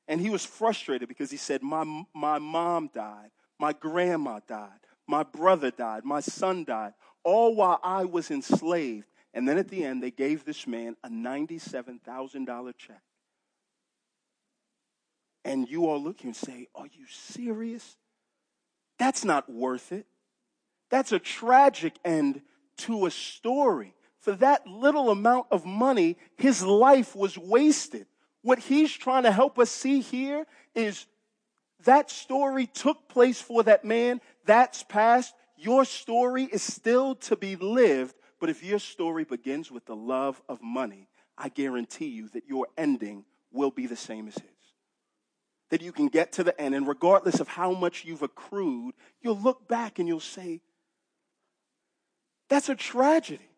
And 0.08 0.20
he 0.20 0.30
was 0.30 0.46
frustrated 0.46 1.08
because 1.08 1.32
he 1.32 1.38
said, 1.38 1.64
My, 1.64 2.04
my 2.14 2.40
mom 2.40 2.90
died, 2.94 3.32
my 3.60 3.74
grandma 3.74 4.40
died, 4.48 4.80
my 5.08 5.24
brother 5.24 5.72
died, 5.72 6.04
my 6.04 6.20
son 6.20 6.66
died, 6.66 6.94
all 7.24 7.56
while 7.56 7.80
I 7.84 8.06
was 8.06 8.30
enslaved. 8.30 9.08
And 9.34 9.48
then 9.48 9.58
at 9.58 9.70
the 9.70 9.84
end, 9.84 10.04
they 10.04 10.12
gave 10.12 10.46
this 10.46 10.68
man 10.68 10.96
a 11.04 11.10
$97,000 11.10 12.74
check. 12.78 13.02
And 15.46 15.68
you 15.68 15.88
all 15.88 16.02
look 16.02 16.22
here 16.22 16.30
and 16.30 16.36
say, 16.36 16.68
Are 16.76 16.86
you 16.86 17.06
serious? 17.10 17.98
That's 19.00 19.26
not 19.26 19.52
worth 19.52 19.92
it. 19.92 20.06
That's 20.90 21.12
a 21.12 21.20
tragic 21.20 21.96
end 22.06 22.42
to 22.78 23.06
a 23.06 23.12
story. 23.12 23.96
For 24.20 24.34
that 24.34 24.66
little 24.68 25.10
amount 25.10 25.48
of 25.52 25.66
money, 25.66 26.18
his 26.38 26.64
life 26.64 27.16
was 27.16 27.38
wasted. 27.38 28.06
What 28.44 28.60
he's 28.60 28.92
trying 28.92 29.24
to 29.24 29.32
help 29.32 29.58
us 29.58 29.72
see 29.72 30.02
here 30.02 30.46
is 30.76 31.08
that 31.86 32.12
story 32.12 32.68
took 32.68 33.08
place 33.08 33.42
for 33.42 33.64
that 33.64 33.84
man. 33.84 34.22
That's 34.46 34.84
past. 34.84 35.34
Your 35.58 35.86
story 35.86 36.44
is 36.44 36.62
still 36.62 37.16
to 37.16 37.36
be 37.36 37.56
lived. 37.56 38.16
But 38.40 38.50
if 38.50 38.62
your 38.62 38.80
story 38.80 39.24
begins 39.24 39.72
with 39.72 39.86
the 39.86 39.96
love 39.96 40.42
of 40.50 40.62
money, 40.62 41.08
I 41.38 41.48
guarantee 41.48 42.08
you 42.08 42.28
that 42.30 42.44
your 42.48 42.68
ending 42.78 43.24
will 43.52 43.72
be 43.72 43.88
the 43.88 43.96
same 43.96 44.28
as 44.28 44.36
his. 44.36 44.44
That 45.70 45.82
you 45.82 45.94
can 45.94 46.10
get 46.10 46.34
to 46.34 46.44
the 46.44 46.60
end, 46.60 46.76
and 46.76 46.86
regardless 46.86 47.40
of 47.40 47.48
how 47.48 47.72
much 47.72 48.04
you've 48.04 48.22
accrued, 48.22 48.94
you'll 49.22 49.40
look 49.40 49.68
back 49.70 49.98
and 49.98 50.08
you'll 50.08 50.20
say, 50.20 50.62
That's 52.50 52.68
a 52.68 52.76
tragedy. 52.76 53.50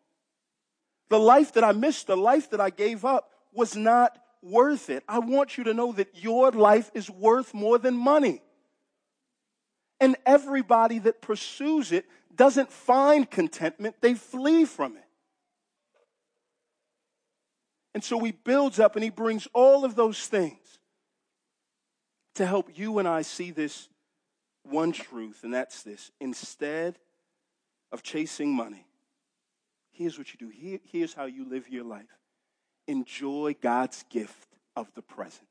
The 1.08 1.18
life 1.18 1.52
that 1.54 1.64
I 1.64 1.72
missed, 1.72 2.06
the 2.06 2.16
life 2.16 2.50
that 2.50 2.60
I 2.60 2.70
gave 2.70 3.04
up, 3.04 3.30
was 3.52 3.76
not 3.76 4.18
worth 4.46 4.90
it. 4.90 5.04
I 5.08 5.18
want 5.18 5.58
you 5.58 5.64
to 5.64 5.74
know 5.74 5.92
that 5.92 6.22
your 6.22 6.50
life 6.50 6.90
is 6.94 7.10
worth 7.10 7.52
more 7.54 7.78
than 7.78 7.96
money. 7.96 8.42
And 10.00 10.16
everybody 10.24 10.98
that 11.00 11.22
pursues 11.22 11.92
it 11.92 12.06
doesn't 12.34 12.70
find 12.70 13.30
contentment, 13.30 13.96
they 14.00 14.14
flee 14.14 14.64
from 14.64 14.96
it. 14.96 15.02
And 17.94 18.04
so 18.04 18.22
he 18.22 18.32
builds 18.32 18.78
up 18.78 18.94
and 18.94 19.02
he 19.02 19.10
brings 19.10 19.48
all 19.54 19.84
of 19.84 19.94
those 19.94 20.26
things 20.26 20.78
to 22.34 22.44
help 22.44 22.78
you 22.78 22.98
and 22.98 23.08
I 23.08 23.22
see 23.22 23.50
this 23.50 23.88
one 24.62 24.92
truth, 24.92 25.44
and 25.44 25.54
that's 25.54 25.82
this. 25.82 26.10
Instead 26.20 26.98
of 27.92 28.02
chasing 28.02 28.54
money, 28.54 28.86
here's 29.92 30.18
what 30.18 30.32
you 30.32 30.38
do. 30.38 30.48
Here, 30.48 30.78
here's 30.84 31.14
how 31.14 31.24
you 31.24 31.48
live 31.48 31.68
your 31.68 31.84
life. 31.84 32.04
Enjoy 32.88 33.54
God's 33.60 34.04
gift 34.10 34.56
of 34.74 34.88
the 34.94 35.02
present, 35.02 35.48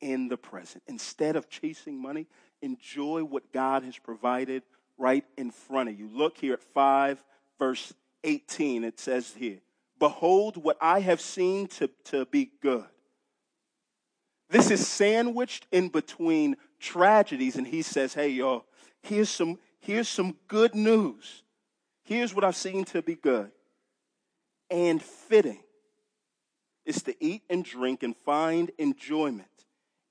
in 0.00 0.28
the 0.28 0.36
present. 0.36 0.82
Instead 0.86 1.36
of 1.36 1.48
chasing 1.48 2.00
money, 2.00 2.26
enjoy 2.62 3.24
what 3.24 3.52
God 3.52 3.84
has 3.84 3.98
provided 3.98 4.62
right 4.98 5.24
in 5.36 5.50
front 5.50 5.88
of 5.88 5.98
you. 5.98 6.08
Look 6.12 6.38
here 6.38 6.54
at 6.54 6.62
5, 6.62 7.22
verse 7.58 7.92
18. 8.24 8.84
It 8.84 8.98
says 8.98 9.34
here, 9.36 9.58
Behold, 9.98 10.56
what 10.56 10.76
I 10.80 11.00
have 11.00 11.20
seen 11.20 11.68
to, 11.68 11.88
to 12.04 12.26
be 12.26 12.50
good. 12.60 12.84
This 14.50 14.70
is 14.70 14.86
sandwiched 14.86 15.66
in 15.72 15.88
between 15.88 16.56
tragedies, 16.78 17.56
and 17.56 17.66
he 17.66 17.82
says, 17.82 18.14
Hey, 18.14 18.28
y'all, 18.28 18.66
here's 19.02 19.30
some, 19.30 19.58
here's 19.80 20.08
some 20.08 20.36
good 20.48 20.74
news. 20.74 21.42
Here's 22.04 22.34
what 22.34 22.44
I've 22.44 22.56
seen 22.56 22.84
to 22.86 23.02
be 23.02 23.14
good 23.14 23.50
and 24.70 25.02
fitting 25.02 25.63
is 26.84 27.02
to 27.02 27.24
eat 27.24 27.42
and 27.48 27.64
drink 27.64 28.02
and 28.02 28.16
find 28.16 28.70
enjoyment 28.78 29.48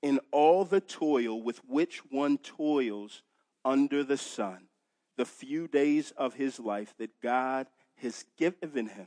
in 0.02 0.20
all 0.32 0.64
the 0.64 0.80
toil 0.80 1.42
with 1.42 1.58
which 1.66 1.98
one 2.10 2.38
toils 2.38 3.22
under 3.64 4.04
the 4.04 4.16
sun, 4.16 4.66
the 5.16 5.24
few 5.24 5.66
days 5.66 6.12
of 6.16 6.34
his 6.34 6.60
life 6.60 6.94
that 6.98 7.20
God 7.22 7.66
has 8.02 8.24
given 8.36 8.86
him. 8.88 9.06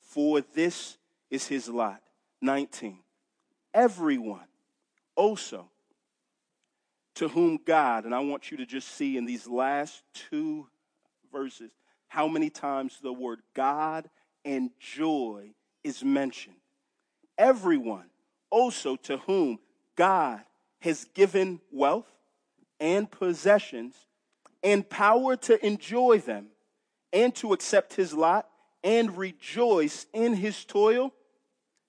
For 0.00 0.40
this 0.40 0.98
is 1.30 1.46
his 1.46 1.68
lot. 1.68 2.02
19. 2.42 2.98
Everyone 3.72 4.46
also 5.14 5.70
to 7.16 7.28
whom 7.28 7.58
God, 7.64 8.04
and 8.04 8.14
I 8.14 8.20
want 8.20 8.50
you 8.50 8.58
to 8.58 8.66
just 8.66 8.88
see 8.88 9.16
in 9.16 9.24
these 9.24 9.46
last 9.46 10.02
two 10.12 10.66
verses 11.32 11.70
how 12.08 12.28
many 12.28 12.50
times 12.50 12.98
the 13.02 13.12
word 13.12 13.40
God 13.54 14.08
and 14.44 14.70
joy 14.78 15.54
is 15.82 16.04
mentioned. 16.04 16.56
Everyone 17.38 18.06
also 18.50 18.96
to 18.96 19.18
whom 19.18 19.58
God 19.96 20.40
has 20.80 21.04
given 21.14 21.60
wealth 21.70 22.10
and 22.80 23.10
possessions 23.10 23.94
and 24.62 24.88
power 24.88 25.36
to 25.36 25.64
enjoy 25.64 26.18
them 26.18 26.48
and 27.12 27.34
to 27.36 27.52
accept 27.52 27.94
his 27.94 28.12
lot 28.12 28.48
and 28.84 29.16
rejoice 29.16 30.06
in 30.12 30.34
his 30.34 30.64
toil, 30.64 31.12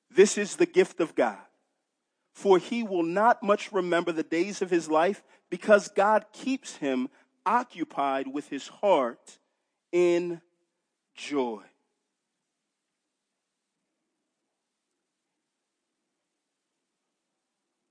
this 0.09 0.37
is 0.37 0.55
the 0.55 0.65
gift 0.65 0.99
of 0.99 1.15
God 1.15 1.37
for 2.37 2.59
he 2.59 2.83
will 2.83 3.01
not 3.01 3.41
much 3.41 3.71
remember 3.71 4.11
the 4.11 4.21
days 4.21 4.61
of 4.61 4.69
his 4.69 4.87
life 4.87 5.23
because 5.49 5.87
God 5.87 6.23
keeps 6.31 6.75
him 6.75 7.09
occupied 7.47 8.27
with 8.27 8.47
his 8.47 8.67
heart 8.67 9.39
in 9.91 10.39
joy. 11.15 11.63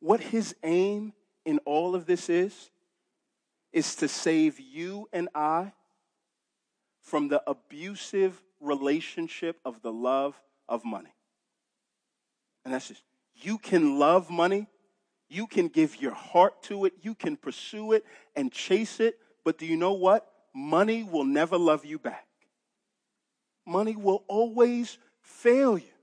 What 0.07 0.21
his 0.21 0.55
aim 0.63 1.15
in 1.45 1.59
all 1.65 1.97
of 1.97 2.07
this 2.07 2.29
is, 2.29 2.71
is 3.73 3.97
to 3.97 4.07
save 4.07 4.61
you 4.61 5.09
and 5.13 5.29
I 5.35 5.73
from 7.03 7.27
the 7.27 7.43
abusive 7.45 8.41
relationship 8.61 9.59
of 9.65 9.83
the 9.83 9.91
love 9.91 10.41
of 10.69 10.85
money. 10.85 11.13
And 12.65 12.73
that's 12.73 12.87
just 12.87 13.03
you 13.35 13.59
can 13.59 13.99
love 13.99 14.31
money. 14.31 14.69
You 15.29 15.49
can 15.49 15.67
give 15.67 16.01
your 16.01 16.15
heart 16.15 16.63
to 16.65 16.85
it. 16.85 16.93
You 17.03 17.17
can 17.17 17.37
pursue 17.37 17.91
it 17.91 18.05
and 18.37 18.53
chase 18.53 19.01
it. 19.01 19.19
But 19.45 19.59
do 19.59 19.67
you 19.67 19.77
know 19.77 19.95
what? 19.95 20.25
Money 20.55 21.03
will 21.03 21.25
never 21.25 21.59
love 21.59 21.85
you 21.85 21.99
back. 21.99 22.29
Money 23.67 23.97
will 23.97 24.23
always 24.29 24.99
fail 25.21 25.77
you. 25.77 25.97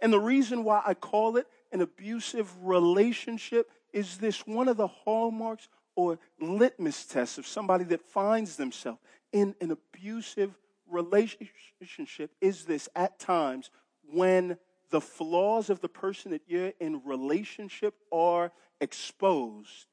And 0.00 0.12
the 0.12 0.20
reason 0.20 0.64
why 0.64 0.82
I 0.84 0.92
call 0.92 1.38
it 1.38 1.46
an 1.72 1.80
abusive 1.80 2.50
relationship 2.62 3.70
is 3.92 4.18
this 4.18 4.46
one 4.46 4.68
of 4.68 4.76
the 4.76 4.86
hallmarks 4.86 5.68
or 5.94 6.18
litmus 6.40 7.06
tests 7.06 7.38
of 7.38 7.46
somebody 7.46 7.84
that 7.84 8.02
finds 8.02 8.56
themselves 8.56 9.00
in 9.32 9.54
an 9.60 9.70
abusive 9.70 10.54
relationship 10.88 12.30
is 12.40 12.64
this 12.64 12.88
at 12.94 13.18
times 13.18 13.70
when 14.12 14.56
the 14.90 15.00
flaws 15.00 15.70
of 15.70 15.80
the 15.80 15.88
person 15.88 16.30
that 16.30 16.42
you're 16.46 16.72
in 16.78 17.02
relationship 17.04 17.94
are 18.12 18.52
exposed, 18.80 19.86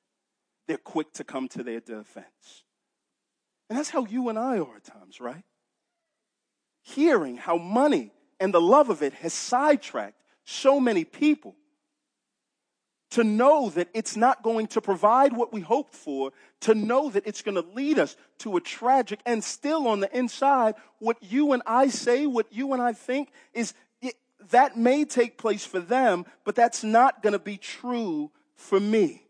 they're 0.68 0.78
quick 0.78 1.12
to 1.14 1.24
come 1.24 1.48
to 1.50 1.64
their 1.64 1.80
defense. 1.80 2.64
And 3.70 3.80
that's 3.80 3.90
how 3.90 4.06
you 4.06 4.30
and 4.30 4.38
I 4.38 4.60
are 4.60 4.76
at 4.76 4.84
times, 4.84 5.20
right? 5.20 5.44
Hearing 6.84 7.38
how 7.38 7.58
money 7.58 8.12
and 8.40 8.54
the 8.54 8.62
love 8.62 8.90
of 8.90 9.02
it 9.02 9.14
has 9.14 9.34
sidetracked 9.34 10.22
so 10.44 10.80
many 10.80 11.06
people 11.06 11.56
to 13.14 13.24
know 13.24 13.70
that 13.70 13.90
it's 13.94 14.18
not 14.18 14.42
going 14.42 14.66
to 14.66 14.82
provide 14.82 15.38
what 15.38 15.54
we 15.54 15.62
hoped 15.62 15.94
for, 15.94 16.32
to 16.62 16.74
know 16.74 17.12
that 17.12 17.28
it's 17.28 17.44
going 17.44 17.56
to 17.56 17.74
lead 17.76 18.00
us 18.00 18.16
to 18.40 18.58
a 18.58 18.62
tragic 18.62 19.20
and 19.24 19.44
still 19.44 19.88
on 19.88 20.00
the 20.00 20.18
inside, 20.18 20.74
what 20.98 21.18
you 21.22 21.54
and 21.54 21.62
I 21.68 21.90
say, 21.90 22.26
what 22.26 22.52
you 22.52 22.74
and 22.74 22.82
I 22.82 22.94
think 22.94 23.30
is 23.54 23.76
that 24.50 24.76
may 24.76 25.06
take 25.06 25.38
place 25.38 25.64
for 25.64 25.80
them, 25.80 26.26
but 26.44 26.56
that's 26.56 26.84
not 26.84 27.22
going 27.22 27.34
to 27.34 27.40
be 27.40 27.58
true 27.58 28.32
for 28.56 28.80
me. 28.80 29.24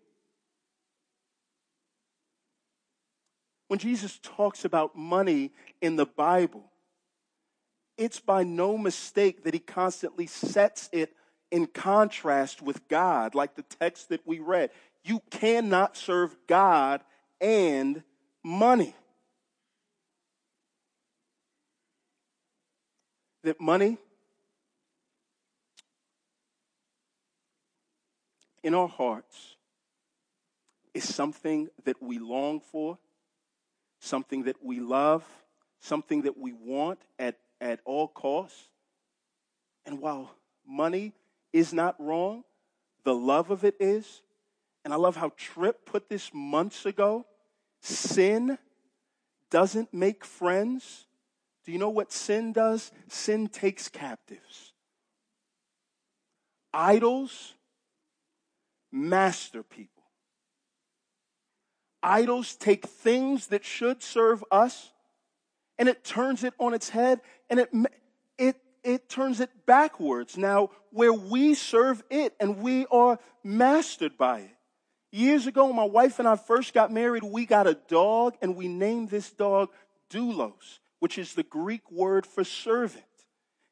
When 3.68 3.80
Jesus 3.80 4.18
talks 4.24 4.64
about 4.64 4.96
money 4.96 5.52
in 5.82 5.98
the 5.98 6.06
Bible, 6.06 6.72
it's 7.98 8.22
by 8.22 8.44
no 8.44 8.78
mistake 8.78 9.44
that 9.44 9.54
he 9.54 9.60
constantly 9.60 10.26
sets 10.26 10.90
it 10.94 11.14
in 11.54 11.68
contrast 11.68 12.64
with 12.64 12.88
God, 12.88 13.36
like 13.36 13.54
the 13.54 13.62
text 13.62 14.10
that 14.10 14.26
we 14.26 14.40
read. 14.40 14.72
You 15.06 15.22
cannot 15.30 15.96
serve 15.96 16.36
God 16.48 17.02
and 17.40 18.02
money. 18.44 18.96
That 23.44 23.62
money 23.62 24.00
in 28.64 28.74
our 28.74 28.88
hearts 28.88 29.56
is 30.96 31.04
something 31.04 31.68
that 31.84 32.02
we 32.02 32.18
long 32.18 32.62
for, 32.62 32.98
something 34.00 34.46
that 34.46 34.66
we 34.66 34.80
love, 34.80 35.24
something 35.82 36.24
that 36.24 36.36
we 36.36 36.52
want 36.52 36.98
at, 37.20 37.38
at 37.62 37.80
all 37.86 38.08
costs. 38.08 38.70
And 39.86 40.00
while 40.00 40.32
money 40.66 41.14
is 41.54 41.72
not 41.72 41.96
wrong, 42.00 42.44
the 43.06 43.14
love 43.14 43.52
of 43.52 43.64
it 43.64 43.76
is. 43.80 44.22
And 44.84 44.94
I 44.94 44.98
love 44.98 45.16
how 45.16 45.32
Tripp 45.38 45.86
put 45.86 46.10
this 46.10 46.32
months 46.34 46.86
ago. 46.86 47.26
Sin 47.82 48.58
doesn't 49.50 49.94
make 49.94 50.26
friends. 50.26 51.06
Do 51.64 51.72
you 51.72 51.78
know 51.78 51.90
what 51.90 52.12
sin 52.12 52.52
does? 52.52 52.92
Sin 53.08 53.48
takes 53.48 53.88
captives. 53.88 54.74
Idols 56.74 57.54
master 58.92 59.64
people. 59.64 60.04
Idols 62.02 62.56
take 62.56 62.86
things 62.86 63.48
that 63.48 63.64
should 63.64 64.04
serve 64.04 64.44
us 64.52 64.92
and 65.78 65.88
it 65.88 66.04
turns 66.04 66.44
it 66.44 66.54
on 66.60 66.74
its 66.74 66.90
head 66.90 67.22
and 67.50 67.60
it, 67.62 67.70
it, 68.84 69.10
turns 69.10 69.40
it 69.40 69.50
backwards. 69.66 70.38
Now, 70.38 70.70
where 70.92 71.14
we 71.14 71.54
serve 71.54 72.04
it 72.10 72.36
and 72.40 72.60
we 72.60 72.86
are 72.88 73.20
mastered 73.44 74.18
by 74.18 74.40
it. 74.42 74.58
Years 75.12 75.46
ago, 75.46 75.72
my 75.72 75.84
wife 75.84 76.20
and 76.20 76.28
I 76.28 76.36
first 76.36 76.74
got 76.74 76.92
married, 76.92 77.24
we 77.24 77.46
got 77.46 77.68
a 77.68 77.78
dog 77.88 78.36
and 78.42 78.56
we 78.56 78.68
named 78.68 79.10
this 79.10 79.32
dog 79.32 79.70
Doulos, 80.10 80.80
which 81.00 81.18
is 81.18 81.34
the 81.34 81.44
Greek 81.44 81.92
word 81.92 82.26
for 82.26 82.44
servant. 82.44 83.04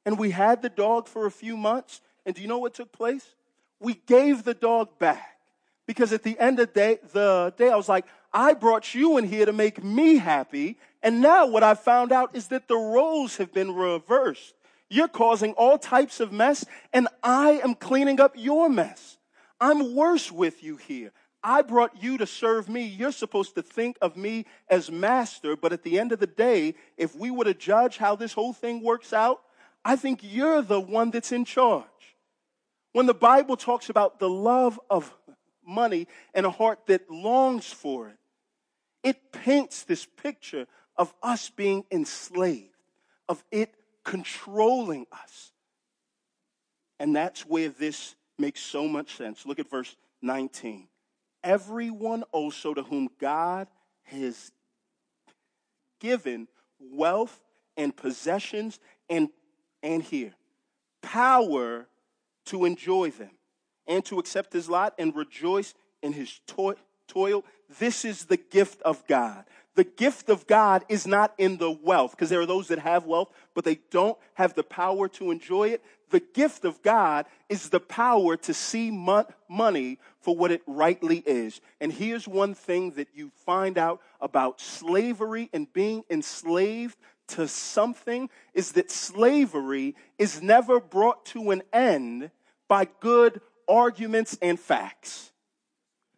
And 0.06 0.20
we 0.20 0.32
had 0.32 0.62
the 0.62 0.70
dog 0.70 1.08
for 1.08 1.26
a 1.26 1.32
few 1.32 1.58
months. 1.58 2.02
And 2.26 2.36
do 2.36 2.42
you 2.42 2.48
know 2.48 2.60
what 2.60 2.74
took 2.74 2.92
place? 2.92 3.36
we 3.82 3.96
gave 4.06 4.44
the 4.44 4.54
dog 4.54 4.98
back. 5.00 5.40
Because 5.88 6.14
at 6.14 6.24
the 6.24 6.40
end 6.40 6.60
of 6.60 6.68
the 6.68 6.74
day, 6.74 7.00
the 7.12 7.54
day, 7.58 7.70
I 7.70 7.76
was 7.76 7.90
like, 7.90 8.06
I 8.32 8.54
brought 8.54 8.96
you 8.96 9.18
in 9.18 9.26
here 9.26 9.46
to 9.46 9.52
make 9.52 9.84
me 9.84 10.18
happy. 10.18 10.78
And 11.04 11.20
now 11.20 11.48
what 11.48 11.64
I 11.64 11.74
found 11.74 12.14
out 12.14 12.34
is 12.34 12.48
that 12.48 12.68
the 12.70 12.78
roles 12.78 13.38
have 13.38 13.52
been 13.52 13.76
reversed. 13.76 14.54
You're 14.92 15.08
causing 15.08 15.54
all 15.54 15.78
types 15.78 16.20
of 16.20 16.34
mess, 16.34 16.66
and 16.92 17.08
I 17.24 17.62
am 17.64 17.76
cleaning 17.76 18.20
up 18.20 18.34
your 18.36 18.68
mess. 18.68 19.18
I'm 19.58 19.96
worse 19.96 20.30
with 20.30 20.62
you 20.62 20.76
here. 20.76 21.14
I 21.42 21.62
brought 21.62 22.04
you 22.04 22.18
to 22.18 22.28
serve 22.28 22.68
me. 22.68 22.88
You're 22.88 23.14
supposed 23.14 23.56
to 23.56 23.62
think 23.62 23.98
of 24.02 24.18
me 24.18 24.46
as 24.68 24.92
master, 24.92 25.56
but 25.56 25.72
at 25.72 25.84
the 25.84 25.98
end 25.98 26.12
of 26.12 26.20
the 26.20 26.28
day, 26.28 26.76
if 26.98 27.16
we 27.16 27.32
were 27.32 27.46
to 27.46 27.54
judge 27.54 27.96
how 27.96 28.18
this 28.18 28.34
whole 28.34 28.52
thing 28.52 28.84
works 28.84 29.14
out, 29.14 29.40
I 29.86 29.96
think 29.96 30.20
you're 30.24 30.62
the 30.62 30.82
one 30.82 31.10
that's 31.10 31.32
in 31.32 31.46
charge. 31.46 31.86
When 32.92 33.06
the 33.06 33.14
Bible 33.14 33.56
talks 33.56 33.90
about 33.90 34.20
the 34.20 34.30
love 34.30 34.78
of 34.90 35.16
money 35.66 36.10
and 36.34 36.46
a 36.46 36.52
heart 36.52 36.88
that 36.88 37.10
longs 37.10 37.72
for 37.72 38.10
it, 38.10 38.18
it 39.04 39.32
paints 39.32 39.84
this 39.84 40.06
picture 40.06 40.68
of 40.98 41.14
us 41.24 41.50
being 41.50 41.86
enslaved, 41.90 42.76
of 43.30 43.42
it 43.52 43.74
controlling 44.04 45.06
us. 45.12 45.52
And 47.00 47.16
that's 47.16 47.42
where 47.42 47.70
this 47.70 48.16
makes 48.38 48.62
so 48.62 48.88
much 48.88 49.16
sense. 49.16 49.46
Look 49.46 49.60
at 49.60 49.70
verse 49.70 49.96
19. 50.22 50.88
Everyone 51.44 52.24
also 52.32 52.74
to 52.74 52.84
whom 52.84 53.10
God 53.20 53.68
has 54.04 54.52
given 56.00 56.48
wealth 56.80 57.42
and 57.78 57.96
possessions 57.96 58.80
and, 59.10 59.30
and 59.82 60.04
here, 60.04 60.34
power 61.02 61.88
to 62.46 62.66
enjoy 62.66 63.12
them 63.12 63.32
and 63.88 64.04
to 64.06 64.20
accept 64.20 64.54
his 64.54 64.70
lot 64.70 64.94
and 65.00 65.16
rejoice 65.16 65.74
in 66.02 66.14
his 66.14 66.40
to- 66.48 66.76
toil. 67.08 67.44
This 67.80 68.06
is 68.06 68.26
the 68.26 68.38
gift 68.38 68.82
of 68.84 69.06
God. 69.08 69.46
The 69.76 69.84
gift 69.86 70.30
of 70.30 70.48
God 70.48 70.84
is 70.90 71.08
not 71.08 71.34
in 71.38 71.58
the 71.58 71.72
wealth, 71.72 72.12
because 72.12 72.30
there 72.30 72.42
are 72.42 72.46
those 72.46 72.68
that 72.68 72.80
have 72.80 73.06
wealth, 73.06 73.32
but 73.54 73.64
they 73.64 73.80
don't 73.90 74.18
have 74.34 74.54
the 74.54 74.64
power 74.64 75.08
to 75.10 75.32
enjoy 75.32 75.70
it. 75.70 75.84
The 76.10 76.20
gift 76.20 76.66
of 76.66 76.82
God 76.82 77.26
is 77.48 77.70
the 77.70 77.80
power 77.80 78.36
to 78.36 78.54
see 78.54 78.92
money 78.92 79.98
for 80.20 80.36
what 80.36 80.52
it 80.52 80.62
rightly 80.68 81.20
is. 81.26 81.62
And 81.80 81.94
here's 81.94 82.28
one 82.28 82.54
thing 82.54 82.92
that 82.92 83.08
you 83.14 83.32
find 83.46 83.78
out 83.78 84.02
about 84.20 84.60
slavery 84.60 85.50
and 85.54 85.72
being 85.72 86.04
enslaved 86.10 86.98
to 87.30 87.48
something 87.48 88.30
is 88.54 88.74
that 88.74 88.92
slavery 88.92 89.96
is 90.20 90.42
never 90.42 90.82
brought 90.82 91.26
to 91.28 91.52
an 91.52 91.64
end 91.72 92.30
by 92.68 92.90
good 93.00 93.40
arguments 93.70 94.38
and 94.42 94.60
facts. 94.60 95.32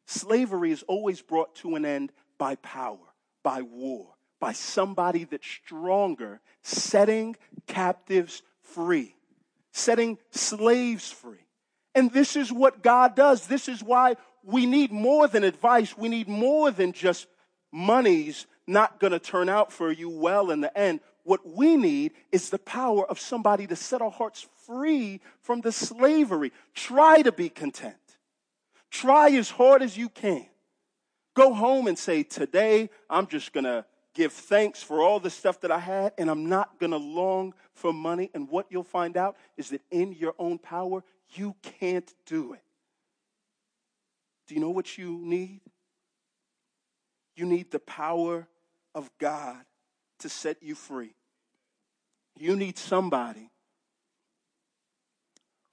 Slavery 0.07 0.71
is 0.71 0.81
always 0.83 1.21
brought 1.21 1.53
to 1.57 1.75
an 1.75 1.85
end 1.85 2.11
by 2.39 2.55
power, 2.55 2.97
by 3.43 3.61
war, 3.61 4.07
by 4.39 4.53
somebody 4.53 5.25
that's 5.25 5.47
stronger, 5.47 6.41
setting 6.61 7.35
captives 7.67 8.41
free, 8.61 9.15
setting 9.71 10.17
slaves 10.31 11.11
free. 11.11 11.45
And 11.95 12.11
this 12.11 12.35
is 12.35 12.51
what 12.51 12.81
God 12.81 13.15
does. 13.15 13.47
This 13.47 13.67
is 13.67 13.83
why 13.83 14.15
we 14.43 14.65
need 14.65 14.91
more 14.91 15.27
than 15.27 15.43
advice. 15.43 15.97
We 15.97 16.09
need 16.09 16.27
more 16.27 16.71
than 16.71 16.91
just 16.91 17.27
money's 17.71 18.47
not 18.65 18.99
going 18.99 19.11
to 19.11 19.19
turn 19.19 19.49
out 19.49 19.71
for 19.71 19.91
you 19.91 20.09
well 20.09 20.49
in 20.51 20.61
the 20.61 20.75
end. 20.77 21.01
What 21.23 21.45
we 21.45 21.77
need 21.77 22.13
is 22.31 22.49
the 22.49 22.59
power 22.59 23.05
of 23.09 23.19
somebody 23.19 23.67
to 23.67 23.75
set 23.75 24.01
our 24.01 24.11
hearts 24.11 24.47
free 24.65 25.21
from 25.41 25.61
the 25.61 25.71
slavery. 25.71 26.51
Try 26.73 27.21
to 27.21 27.31
be 27.31 27.49
content. 27.49 27.95
Try 28.89 29.29
as 29.31 29.49
hard 29.49 29.81
as 29.81 29.97
you 29.97 30.09
can. 30.09 30.45
Go 31.33 31.53
home 31.53 31.87
and 31.87 31.97
say, 31.97 32.23
Today, 32.23 32.89
I'm 33.09 33.27
just 33.27 33.53
going 33.53 33.63
to 33.63 33.85
give 34.13 34.31
thanks 34.31 34.83
for 34.83 35.01
all 35.01 35.19
the 35.19 35.29
stuff 35.29 35.59
that 35.61 35.71
I 35.71 35.79
had, 35.79 36.13
and 36.17 36.29
I'm 36.29 36.47
not 36.47 36.79
going 36.79 36.91
to 36.91 36.97
long 36.97 37.53
for 37.73 37.91
money. 37.91 38.29
And 38.33 38.49
what 38.49 38.67
you'll 38.69 38.83
find 38.83 39.17
out 39.17 39.35
is 39.57 39.69
that 39.69 39.81
in 39.91 40.13
your 40.13 40.35
own 40.37 40.59
power, 40.59 41.03
you 41.33 41.55
can't 41.79 42.11
do 42.25 42.53
it. 42.53 42.61
Do 44.47 44.55
you 44.55 44.61
know 44.61 44.69
what 44.69 44.97
you 44.97 45.19
need? 45.23 45.61
You 47.35 47.45
need 47.45 47.71
the 47.71 47.79
power 47.79 48.47
of 48.93 49.09
God 49.19 49.57
to 50.19 50.29
set 50.29 50.61
you 50.61 50.75
free. 50.75 51.15
You 52.37 52.55
need 52.55 52.77
somebody 52.77 53.49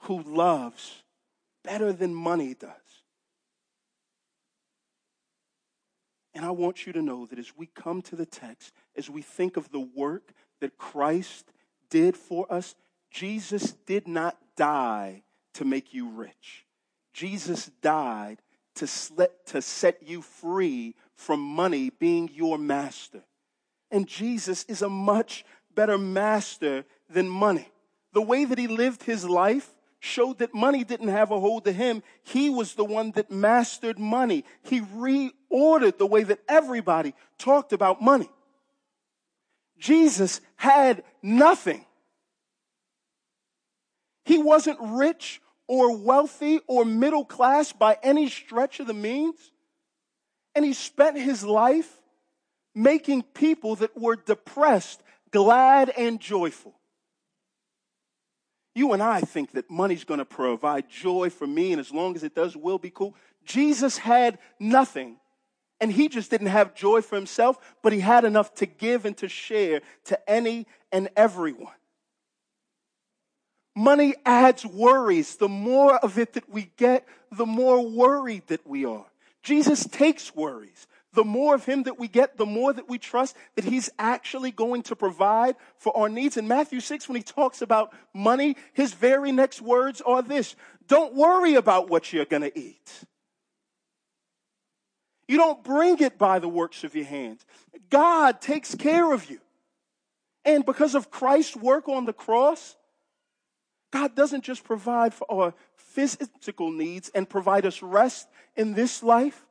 who 0.00 0.22
loves 0.22 1.02
better 1.62 1.92
than 1.92 2.14
money 2.14 2.54
does. 2.54 2.70
And 6.34 6.44
I 6.44 6.50
want 6.50 6.86
you 6.86 6.92
to 6.92 7.02
know 7.02 7.26
that 7.26 7.38
as 7.38 7.56
we 7.56 7.66
come 7.66 8.02
to 8.02 8.16
the 8.16 8.26
text, 8.26 8.72
as 8.96 9.10
we 9.10 9.22
think 9.22 9.56
of 9.56 9.70
the 9.70 9.80
work 9.80 10.32
that 10.60 10.78
Christ 10.78 11.52
did 11.90 12.16
for 12.16 12.50
us, 12.52 12.74
Jesus 13.10 13.72
did 13.86 14.06
not 14.06 14.36
die 14.56 15.24
to 15.54 15.64
make 15.64 15.92
you 15.92 16.08
rich. 16.08 16.64
Jesus 17.12 17.70
died 17.82 18.38
to, 18.76 18.86
set 18.86 20.02
you 20.06 20.22
free 20.22 20.94
from 21.16 21.40
money 21.40 21.90
being 21.90 22.30
your 22.32 22.56
master. 22.56 23.22
And 23.90 24.06
Jesus 24.06 24.64
is 24.68 24.82
a 24.82 24.88
much 24.88 25.44
better 25.74 25.98
master 25.98 26.84
than 27.08 27.28
money. 27.28 27.68
The 28.12 28.22
way 28.22 28.44
that 28.44 28.58
he 28.58 28.68
lived 28.68 29.02
his 29.02 29.28
life 29.28 29.74
showed 29.98 30.38
that 30.38 30.54
money 30.54 30.84
didn't 30.84 31.08
have 31.08 31.30
a 31.30 31.40
hold 31.40 31.66
of 31.66 31.74
him. 31.74 32.02
He 32.22 32.48
was 32.48 32.74
the 32.74 32.84
one 32.84 33.10
that 33.12 33.30
mastered 33.30 33.98
money. 33.98 34.44
He 34.62 34.80
reordered 35.52 35.98
the 35.98 36.06
way 36.06 36.22
that 36.22 36.40
everybody 36.48 37.14
talked 37.38 37.72
about 37.72 38.02
money. 38.02 38.30
Jesus 39.78 40.40
had 40.56 41.02
nothing. 41.22 41.84
He 44.24 44.38
wasn't 44.38 44.78
rich 44.80 45.40
or 45.66 45.96
wealthy 45.96 46.60
or 46.66 46.84
middle 46.84 47.24
class 47.24 47.72
by 47.72 47.96
any 48.02 48.28
stretch 48.28 48.80
of 48.80 48.86
the 48.86 48.94
means. 48.94 49.52
And 50.54 50.64
he 50.64 50.72
spent 50.72 51.16
his 51.16 51.44
life 51.44 51.90
making 52.74 53.22
people 53.22 53.76
that 53.76 53.96
were 53.96 54.16
depressed 54.16 55.02
glad 55.30 55.90
and 55.90 56.20
joyful. 56.20 56.74
You 58.74 58.92
and 58.92 59.02
I 59.02 59.20
think 59.20 59.52
that 59.52 59.70
money's 59.70 60.04
going 60.04 60.18
to 60.18 60.24
provide 60.24 60.88
joy 60.88 61.30
for 61.30 61.46
me, 61.46 61.72
and 61.72 61.80
as 61.80 61.90
long 61.90 62.14
as 62.14 62.22
it 62.22 62.34
does, 62.34 62.56
we'll 62.56 62.78
be 62.78 62.90
cool. 62.90 63.16
Jesus 63.44 63.98
had 63.98 64.38
nothing, 64.58 65.16
and 65.80 65.92
he 65.92 66.08
just 66.08 66.30
didn't 66.30 66.48
have 66.48 66.74
joy 66.74 67.00
for 67.00 67.16
himself, 67.16 67.58
but 67.82 67.92
he 67.92 68.00
had 68.00 68.24
enough 68.24 68.54
to 68.54 68.66
give 68.66 69.04
and 69.04 69.16
to 69.18 69.28
share 69.28 69.80
to 70.04 70.30
any 70.30 70.66
and 70.92 71.08
everyone. 71.16 71.72
Money 73.76 74.14
adds 74.26 74.66
worries. 74.66 75.36
The 75.36 75.48
more 75.48 75.96
of 75.96 76.18
it 76.18 76.34
that 76.34 76.48
we 76.50 76.70
get, 76.76 77.06
the 77.32 77.46
more 77.46 77.88
worried 77.88 78.46
that 78.48 78.66
we 78.66 78.84
are. 78.84 79.06
Jesus 79.42 79.86
takes 79.86 80.34
worries 80.34 80.86
the 81.12 81.24
more 81.24 81.54
of 81.54 81.64
him 81.64 81.84
that 81.84 81.98
we 81.98 82.08
get, 82.08 82.36
the 82.36 82.46
more 82.46 82.72
that 82.72 82.88
we 82.88 82.98
trust 82.98 83.36
that 83.56 83.64
he's 83.64 83.90
actually 83.98 84.50
going 84.50 84.82
to 84.84 84.96
provide 84.96 85.56
for 85.76 85.96
our 85.96 86.08
needs. 86.08 86.36
In 86.36 86.46
Matthew 86.46 86.80
6, 86.80 87.08
when 87.08 87.16
he 87.16 87.22
talks 87.22 87.62
about 87.62 87.92
money, 88.14 88.56
his 88.72 88.92
very 88.92 89.32
next 89.32 89.60
words 89.60 90.00
are 90.00 90.22
this 90.22 90.54
Don't 90.86 91.14
worry 91.14 91.54
about 91.54 91.90
what 91.90 92.12
you're 92.12 92.24
going 92.24 92.42
to 92.42 92.58
eat. 92.58 93.04
You 95.30 95.36
don't 95.36 95.62
bring 95.62 96.00
it 96.00 96.18
by 96.18 96.40
the 96.40 96.48
works 96.48 96.82
of 96.82 96.96
your 96.96 97.04
hands. 97.04 97.46
God 97.88 98.40
takes 98.40 98.74
care 98.74 99.12
of 99.12 99.30
you. 99.30 99.38
And 100.44 100.66
because 100.66 100.96
of 100.96 101.12
Christ's 101.12 101.54
work 101.54 101.88
on 101.88 102.04
the 102.04 102.12
cross, 102.12 102.74
God 103.92 104.16
doesn't 104.16 104.42
just 104.42 104.64
provide 104.64 105.14
for 105.14 105.30
our 105.30 105.54
physical 105.76 106.72
needs 106.72 107.10
and 107.14 107.30
provide 107.30 107.64
us 107.64 107.80
rest 107.80 108.26
in 108.56 108.74
this 108.74 109.04
life. 109.04 109.46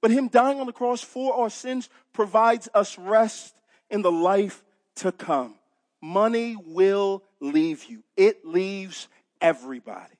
But 0.00 0.12
Him 0.12 0.28
dying 0.28 0.60
on 0.60 0.66
the 0.66 0.72
cross 0.72 1.02
for 1.02 1.34
our 1.34 1.50
sins 1.50 1.90
provides 2.14 2.70
us 2.72 2.96
rest 2.96 3.54
in 3.90 4.00
the 4.00 4.10
life 4.10 4.64
to 4.96 5.12
come. 5.12 5.56
Money 6.00 6.56
will 6.56 7.22
leave 7.38 7.84
you, 7.84 8.02
it 8.16 8.46
leaves 8.46 9.08
everybody. 9.42 10.17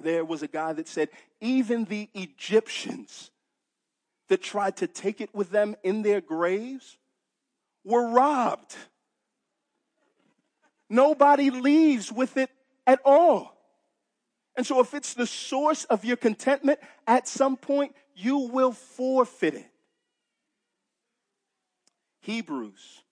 There 0.00 0.24
was 0.24 0.42
a 0.42 0.48
guy 0.48 0.72
that 0.72 0.88
said, 0.88 1.08
even 1.40 1.84
the 1.84 2.08
Egyptians 2.14 3.30
that 4.28 4.42
tried 4.42 4.76
to 4.78 4.86
take 4.86 5.20
it 5.20 5.34
with 5.34 5.50
them 5.50 5.76
in 5.82 6.02
their 6.02 6.20
graves 6.20 6.98
were 7.84 8.08
robbed. 8.10 8.74
Nobody 10.88 11.50
leaves 11.50 12.12
with 12.12 12.36
it 12.36 12.50
at 12.86 13.00
all. 13.04 13.54
And 14.56 14.66
so, 14.66 14.80
if 14.80 14.94
it's 14.94 15.14
the 15.14 15.26
source 15.26 15.84
of 15.84 16.04
your 16.04 16.16
contentment, 16.16 16.78
at 17.06 17.26
some 17.26 17.56
point 17.56 17.94
you 18.14 18.38
will 18.38 18.72
forfeit 18.72 19.54
it. 19.54 19.70
Hebrews 22.20 23.02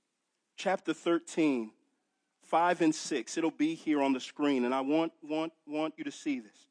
chapter 0.56 0.94
13, 0.94 1.70
5 2.44 2.80
and 2.80 2.94
6. 2.94 3.36
It'll 3.36 3.50
be 3.50 3.74
here 3.74 4.00
on 4.00 4.12
the 4.12 4.20
screen, 4.20 4.64
and 4.64 4.74
I 4.74 4.80
want, 4.80 5.12
want, 5.22 5.52
want 5.66 5.94
you 5.96 6.04
to 6.04 6.12
see 6.12 6.38
this. 6.38 6.68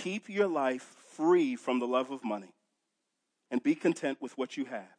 Keep 0.00 0.30
your 0.30 0.46
life 0.46 0.96
free 1.10 1.56
from 1.56 1.78
the 1.78 1.86
love 1.86 2.10
of 2.10 2.24
money 2.24 2.54
and 3.50 3.62
be 3.62 3.74
content 3.74 4.16
with 4.18 4.36
what 4.38 4.56
you 4.56 4.64
have. 4.64 4.96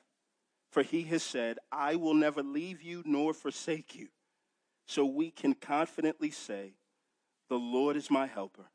For 0.70 0.84
he 0.84 1.02
has 1.06 1.24
said, 1.24 1.58
I 1.72 1.96
will 1.96 2.14
never 2.14 2.44
leave 2.44 2.84
you 2.84 3.02
nor 3.04 3.34
forsake 3.34 3.96
you 3.96 4.10
so 4.86 5.04
we 5.04 5.32
can 5.32 5.56
confidently 5.56 6.30
say, 6.30 6.74
The 7.50 7.58
Lord 7.58 7.96
is 7.96 8.12
my 8.12 8.28
helper. 8.28 8.66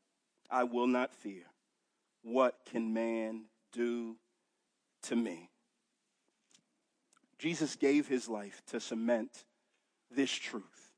I 0.51 0.65
will 0.65 0.87
not 0.87 1.13
fear. 1.13 1.43
What 2.23 2.55
can 2.69 2.93
man 2.93 3.45
do 3.71 4.17
to 5.03 5.15
me? 5.15 5.49
Jesus 7.39 7.77
gave 7.77 8.09
his 8.09 8.27
life 8.27 8.61
to 8.67 8.81
cement 8.81 9.45
this 10.11 10.31
truth 10.31 10.91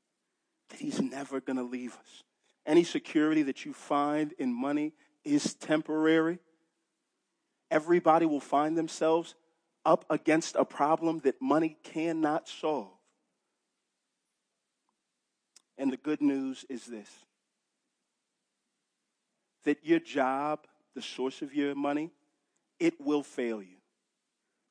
that 0.70 0.80
he's 0.80 1.00
never 1.00 1.40
going 1.40 1.58
to 1.58 1.62
leave 1.62 1.92
us. 1.92 2.24
Any 2.66 2.82
security 2.82 3.42
that 3.42 3.64
you 3.64 3.72
find 3.72 4.32
in 4.32 4.52
money 4.52 4.92
is 5.24 5.54
temporary. 5.54 6.38
everybody 7.70 8.26
will 8.26 8.40
find 8.40 8.76
themselves 8.76 9.34
up 9.84 10.04
against 10.10 10.56
a 10.56 10.64
problem 10.64 11.20
that 11.20 11.40
money 11.40 11.76
cannot 11.82 12.48
solve. 12.48 12.88
And 15.78 15.92
the 15.92 15.96
good 15.96 16.20
news 16.20 16.64
is 16.68 16.86
this 16.86 17.08
that 19.64 19.84
your 19.84 20.00
job, 20.00 20.66
the 20.94 21.02
source 21.02 21.42
of 21.42 21.54
your 21.54 21.74
money, 21.74 22.10
it 22.78 22.98
will 23.00 23.22
fail 23.22 23.62
you. 23.62 23.76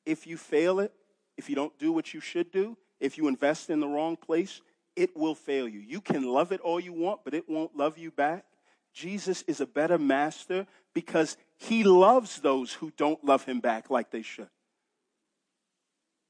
If 0.04 0.26
you 0.26 0.36
fail 0.36 0.80
it, 0.80 0.92
if 1.36 1.48
you 1.48 1.54
don't 1.54 1.76
do 1.78 1.92
what 1.92 2.12
you 2.12 2.20
should 2.20 2.50
do, 2.50 2.76
if 2.98 3.16
you 3.16 3.28
invest 3.28 3.70
in 3.70 3.80
the 3.80 3.86
wrong 3.86 4.16
place, 4.16 4.60
it 4.96 5.16
will 5.16 5.36
fail 5.36 5.68
you. 5.68 5.78
You 5.78 6.00
can 6.00 6.24
love 6.24 6.50
it 6.52 6.60
all 6.60 6.80
you 6.80 6.92
want, 6.92 7.20
but 7.24 7.34
it 7.34 7.48
won't 7.48 7.76
love 7.76 7.98
you 7.98 8.10
back. 8.10 8.44
Jesus 8.92 9.42
is 9.46 9.60
a 9.60 9.66
better 9.66 9.98
master 9.98 10.66
because 10.94 11.36
he 11.56 11.84
loves 11.84 12.40
those 12.40 12.72
who 12.72 12.92
don't 12.96 13.24
love 13.24 13.44
him 13.44 13.60
back 13.60 13.90
like 13.90 14.10
they 14.10 14.22
should. 14.22 14.48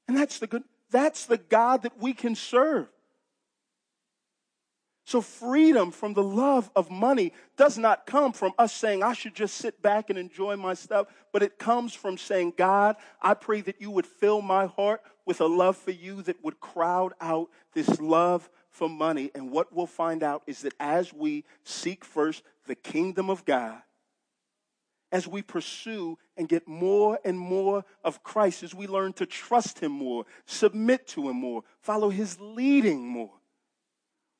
And 0.07 0.17
that's 0.17 0.39
the 0.39 0.47
good, 0.47 0.63
that's 0.91 1.25
the 1.25 1.37
God 1.37 1.83
that 1.83 1.99
we 1.99 2.13
can 2.13 2.35
serve. 2.35 2.87
So, 5.05 5.19
freedom 5.19 5.91
from 5.91 6.13
the 6.13 6.23
love 6.23 6.69
of 6.75 6.91
money 6.91 7.33
does 7.57 7.77
not 7.77 8.05
come 8.05 8.33
from 8.33 8.53
us 8.57 8.71
saying, 8.71 9.03
I 9.03 9.13
should 9.13 9.35
just 9.35 9.55
sit 9.55 9.81
back 9.81 10.09
and 10.09 10.17
enjoy 10.17 10.55
my 10.55 10.73
stuff, 10.73 11.07
but 11.33 11.43
it 11.43 11.57
comes 11.57 11.93
from 11.93 12.17
saying, 12.17 12.53
God, 12.55 12.95
I 13.21 13.33
pray 13.33 13.61
that 13.61 13.81
you 13.81 13.89
would 13.91 14.05
fill 14.05 14.41
my 14.41 14.67
heart 14.67 15.01
with 15.25 15.41
a 15.41 15.47
love 15.47 15.75
for 15.75 15.91
you 15.91 16.21
that 16.23 16.43
would 16.43 16.59
crowd 16.59 17.13
out 17.19 17.49
this 17.73 17.99
love 17.99 18.49
for 18.71 18.89
money. 18.89 19.29
And 19.35 19.51
what 19.51 19.73
we'll 19.73 19.85
find 19.85 20.23
out 20.23 20.43
is 20.47 20.61
that 20.61 20.73
as 20.79 21.13
we 21.13 21.43
seek 21.63 22.03
first 22.03 22.43
the 22.65 22.75
kingdom 22.75 23.29
of 23.29 23.45
God, 23.45 23.81
as 25.11 25.27
we 25.27 25.41
pursue 25.41 26.17
and 26.37 26.47
get 26.47 26.67
more 26.67 27.19
and 27.25 27.37
more 27.37 27.83
of 28.03 28.23
Christ, 28.23 28.63
as 28.63 28.73
we 28.73 28.87
learn 28.87 29.13
to 29.13 29.25
trust 29.25 29.79
Him 29.79 29.91
more, 29.91 30.25
submit 30.45 31.05
to 31.09 31.29
Him 31.29 31.35
more, 31.35 31.63
follow 31.81 32.09
His 32.09 32.39
leading 32.39 33.05
more, 33.05 33.33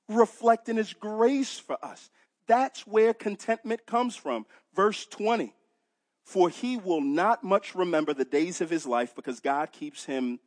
reflect 0.07 0.69
in 0.69 0.77
His 0.77 0.93
grace 0.93 1.59
for 1.59 1.77
us. 1.83 2.09
That's 2.47 2.87
where 2.87 3.13
contentment 3.13 3.85
comes 3.85 4.15
from. 4.15 4.45
Verse 4.73 5.05
20 5.05 5.53
For 6.23 6.49
He 6.49 6.77
will 6.77 7.01
not 7.01 7.43
much 7.43 7.75
remember 7.75 8.13
the 8.13 8.25
days 8.25 8.61
of 8.61 8.69
His 8.69 8.85
life 8.85 9.13
because 9.13 9.41
God 9.41 9.71
keeps 9.73 10.05
Him 10.05 10.39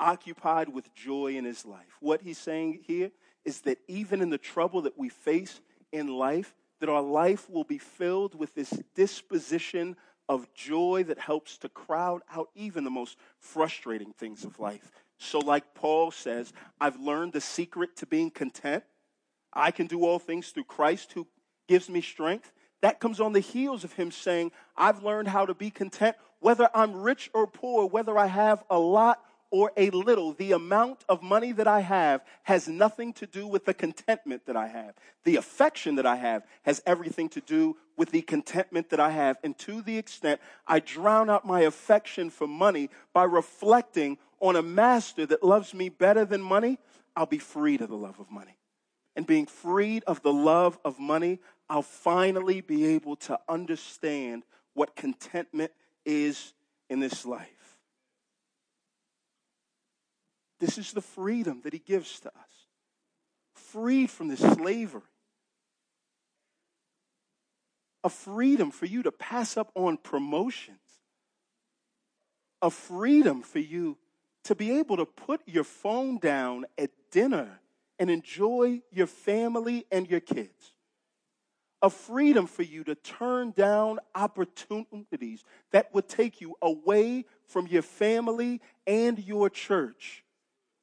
occupied 0.00 0.68
with 0.70 0.92
joy 0.94 1.36
in 1.36 1.44
His 1.44 1.64
life. 1.64 1.96
What 2.00 2.22
He's 2.22 2.38
saying 2.38 2.80
here 2.86 3.12
is 3.44 3.60
that 3.62 3.78
even 3.86 4.20
in 4.20 4.30
the 4.30 4.38
trouble 4.38 4.82
that 4.82 4.98
we 4.98 5.08
face 5.08 5.60
in 5.92 6.08
life, 6.08 6.54
that 6.80 6.88
our 6.88 7.02
life 7.02 7.48
will 7.48 7.64
be 7.64 7.78
filled 7.78 8.34
with 8.34 8.54
this 8.54 8.70
disposition 8.94 9.96
of 10.28 10.52
joy 10.54 11.04
that 11.08 11.18
helps 11.18 11.58
to 11.58 11.68
crowd 11.68 12.22
out 12.32 12.48
even 12.54 12.84
the 12.84 12.90
most 12.90 13.18
frustrating 13.38 14.12
things 14.12 14.44
of 14.44 14.58
life. 14.58 14.90
So, 15.18 15.38
like 15.38 15.74
Paul 15.74 16.10
says, 16.10 16.52
I've 16.80 16.98
learned 16.98 17.32
the 17.32 17.40
secret 17.40 17.96
to 17.96 18.06
being 18.06 18.30
content. 18.30 18.84
I 19.52 19.70
can 19.70 19.86
do 19.86 20.04
all 20.04 20.18
things 20.18 20.48
through 20.48 20.64
Christ 20.64 21.12
who 21.12 21.26
gives 21.68 21.90
me 21.90 22.00
strength. 22.00 22.52
That 22.80 23.00
comes 23.00 23.20
on 23.20 23.32
the 23.32 23.40
heels 23.40 23.84
of 23.84 23.92
him 23.92 24.10
saying, 24.10 24.52
I've 24.76 25.02
learned 25.02 25.28
how 25.28 25.44
to 25.44 25.52
be 25.52 25.70
content, 25.70 26.16
whether 26.38 26.70
I'm 26.74 26.94
rich 26.94 27.30
or 27.34 27.46
poor, 27.46 27.86
whether 27.86 28.16
I 28.16 28.26
have 28.26 28.64
a 28.70 28.78
lot 28.78 29.20
or 29.50 29.72
a 29.76 29.90
little, 29.90 30.32
the 30.32 30.52
amount 30.52 31.04
of 31.08 31.22
money 31.22 31.52
that 31.52 31.66
I 31.66 31.80
have 31.80 32.22
has 32.44 32.68
nothing 32.68 33.12
to 33.14 33.26
do 33.26 33.46
with 33.46 33.64
the 33.64 33.74
contentment 33.74 34.46
that 34.46 34.56
I 34.56 34.68
have. 34.68 34.94
The 35.24 35.36
affection 35.36 35.96
that 35.96 36.06
I 36.06 36.16
have 36.16 36.44
has 36.62 36.82
everything 36.86 37.28
to 37.30 37.40
do 37.40 37.76
with 37.96 38.12
the 38.12 38.22
contentment 38.22 38.90
that 38.90 39.00
I 39.00 39.10
have. 39.10 39.38
And 39.42 39.58
to 39.58 39.82
the 39.82 39.98
extent 39.98 40.40
I 40.66 40.78
drown 40.78 41.28
out 41.28 41.44
my 41.44 41.62
affection 41.62 42.30
for 42.30 42.46
money 42.46 42.90
by 43.12 43.24
reflecting 43.24 44.18
on 44.40 44.56
a 44.56 44.62
master 44.62 45.26
that 45.26 45.42
loves 45.42 45.74
me 45.74 45.88
better 45.88 46.24
than 46.24 46.42
money, 46.42 46.78
I'll 47.16 47.26
be 47.26 47.38
freed 47.38 47.82
of 47.82 47.88
the 47.88 47.96
love 47.96 48.20
of 48.20 48.30
money. 48.30 48.56
And 49.16 49.26
being 49.26 49.46
freed 49.46 50.04
of 50.06 50.22
the 50.22 50.32
love 50.32 50.78
of 50.84 50.98
money, 50.98 51.40
I'll 51.68 51.82
finally 51.82 52.60
be 52.60 52.86
able 52.86 53.16
to 53.16 53.38
understand 53.48 54.44
what 54.74 54.94
contentment 54.94 55.72
is 56.04 56.54
in 56.88 57.00
this 57.00 57.26
life. 57.26 57.59
This 60.60 60.76
is 60.76 60.92
the 60.92 61.00
freedom 61.00 61.62
that 61.64 61.72
he 61.72 61.78
gives 61.78 62.20
to 62.20 62.28
us. 62.28 62.66
Freed 63.54 64.10
from 64.10 64.28
this 64.28 64.40
slavery. 64.40 65.02
A 68.04 68.10
freedom 68.10 68.70
for 68.70 68.86
you 68.86 69.02
to 69.02 69.10
pass 69.10 69.56
up 69.56 69.72
on 69.74 69.96
promotions. 69.96 70.78
A 72.62 72.70
freedom 72.70 73.42
for 73.42 73.58
you 73.58 73.96
to 74.44 74.54
be 74.54 74.78
able 74.78 74.98
to 74.98 75.06
put 75.06 75.40
your 75.46 75.64
phone 75.64 76.18
down 76.18 76.66
at 76.76 76.90
dinner 77.10 77.60
and 77.98 78.10
enjoy 78.10 78.82
your 78.90 79.06
family 79.06 79.86
and 79.90 80.08
your 80.08 80.20
kids. 80.20 80.74
A 81.82 81.88
freedom 81.88 82.46
for 82.46 82.62
you 82.62 82.84
to 82.84 82.94
turn 82.94 83.52
down 83.52 83.98
opportunities 84.14 85.44
that 85.72 85.94
would 85.94 86.08
take 86.08 86.42
you 86.42 86.56
away 86.60 87.24
from 87.46 87.66
your 87.66 87.82
family 87.82 88.60
and 88.86 89.18
your 89.18 89.48
church 89.48 90.22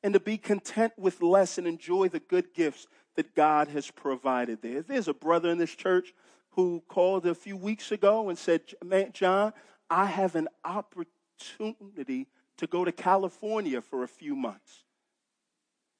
and 0.03 0.13
to 0.13 0.19
be 0.19 0.37
content 0.37 0.93
with 0.97 1.21
less 1.21 1.57
and 1.57 1.67
enjoy 1.67 2.09
the 2.09 2.19
good 2.19 2.53
gifts 2.53 2.87
that 3.15 3.35
God 3.35 3.67
has 3.69 3.89
provided 3.91 4.61
there. 4.61 4.81
There's 4.81 5.07
a 5.07 5.13
brother 5.13 5.49
in 5.49 5.57
this 5.57 5.75
church 5.75 6.13
who 6.51 6.83
called 6.87 7.25
a 7.25 7.35
few 7.35 7.57
weeks 7.57 7.91
ago 7.91 8.29
and 8.29 8.37
said, 8.37 8.61
Man, 8.83 9.11
John, 9.13 9.53
I 9.89 10.05
have 10.05 10.35
an 10.35 10.47
opportunity 10.63 12.27
to 12.57 12.67
go 12.67 12.83
to 12.85 12.91
California 12.91 13.81
for 13.81 14.03
a 14.03 14.07
few 14.07 14.35
months 14.35 14.83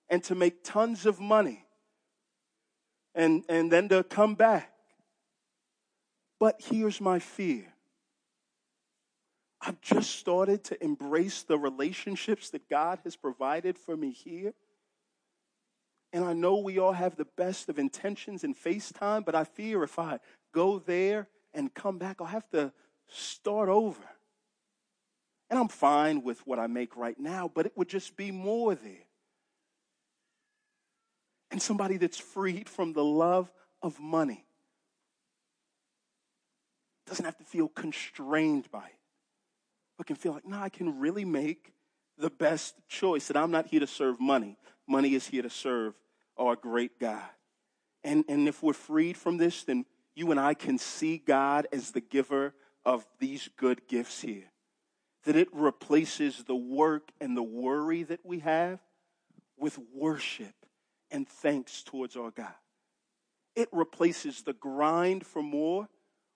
and 0.10 0.24
to 0.24 0.36
make 0.36 0.64
tons 0.64 1.06
of 1.06 1.20
money 1.20 1.66
and, 3.14 3.44
and 3.50 3.72
then 3.72 3.90
to 3.90 4.04
come 4.04 4.36
back. 4.36 4.74
But 6.40 6.56
here's 6.60 7.02
my 7.02 7.20
fear 7.20 7.74
I've 9.62 9.82
just 9.82 10.16
started 10.16 10.64
to 10.66 10.84
embrace 10.84 11.44
the 11.44 11.58
relationships 11.58 12.52
that 12.52 12.70
God 12.70 13.00
has 13.04 13.16
provided 13.16 13.78
for 13.78 13.98
me 13.98 14.12
here. 14.12 14.54
And 16.14 16.24
I 16.24 16.34
know 16.34 16.58
we 16.58 16.80
all 16.80 16.94
have 16.94 17.16
the 17.16 17.28
best 17.38 17.68
of 17.68 17.80
intentions 17.80 18.44
in 18.44 18.54
FaceTime, 18.54 19.26
but 19.26 19.36
I 19.36 19.44
fear 19.44 19.84
if 19.84 20.00
I 20.00 20.20
go 20.54 20.80
there 20.80 21.28
and 21.54 21.74
come 21.74 21.98
back, 21.98 22.18
I'll 22.20 22.28
have 22.28 22.50
to 22.52 22.72
start 23.10 23.68
over. 23.68 24.02
And 25.50 25.60
I'm 25.60 25.70
fine 25.70 26.24
with 26.24 26.46
what 26.46 26.60
I 26.60 26.68
make 26.68 26.96
right 26.96 27.20
now, 27.20 27.50
but 27.54 27.66
it 27.66 27.74
would 27.76 27.90
just 27.90 28.16
be 28.16 28.32
more 28.32 28.76
there. 28.76 29.06
And 31.50 31.62
somebody 31.62 31.98
that's 31.98 32.18
freed 32.18 32.70
from 32.70 32.94
the 32.94 33.04
love 33.04 33.52
of 33.82 34.00
money 34.00 34.46
doesn't 37.06 37.26
have 37.26 37.38
to 37.38 37.44
feel 37.44 37.70
constrained 37.70 38.70
by 38.70 38.86
it 38.86 38.98
but 39.98 40.08
can 40.08 40.16
feel 40.16 40.34
like, 40.34 40.48
no, 40.48 40.60
I 40.60 40.70
can 40.70 41.00
really 41.00 41.26
make 41.26 41.74
the 42.18 42.30
best 42.30 42.76
choice. 42.88 43.28
That 43.28 43.38
I'm 43.38 43.52
not 43.52 43.68
here 43.68 43.80
to 43.80 43.88
serve 43.88 44.20
money. 44.20 44.58
Money 44.88 45.16
is 45.16 45.28
here 45.28 45.42
to 45.42 45.50
serve 45.50 45.94
our 46.38 46.56
great 46.56 47.00
God. 47.00 47.22
And, 48.04 48.24
and 48.30 48.48
if 48.48 48.62
we're 48.62 48.74
freed 48.74 49.18
from 49.18 49.38
this, 49.38 49.64
then 49.64 49.86
you 50.16 50.32
and 50.32 50.40
I 50.40 50.54
can 50.54 50.78
see 50.78 51.18
God 51.18 51.68
as 51.72 51.92
the 51.92 52.02
giver 52.02 52.54
of 52.86 53.06
these 53.20 53.50
good 53.58 53.88
gifts 53.88 54.22
here. 54.22 54.52
That 55.26 55.36
it 55.36 55.50
replaces 55.52 56.44
the 56.44 56.56
work 56.56 57.12
and 57.20 57.36
the 57.36 57.44
worry 57.44 58.04
that 58.04 58.22
we 58.24 58.40
have 58.40 58.80
with 59.58 59.78
worship 59.94 60.54
and 61.12 61.28
thanks 61.28 61.84
towards 61.84 62.16
our 62.16 62.32
God. 62.32 62.54
It 63.56 63.70
replaces 63.72 64.44
the 64.44 64.54
grind 64.54 65.26
for 65.26 65.42
more 65.42 65.90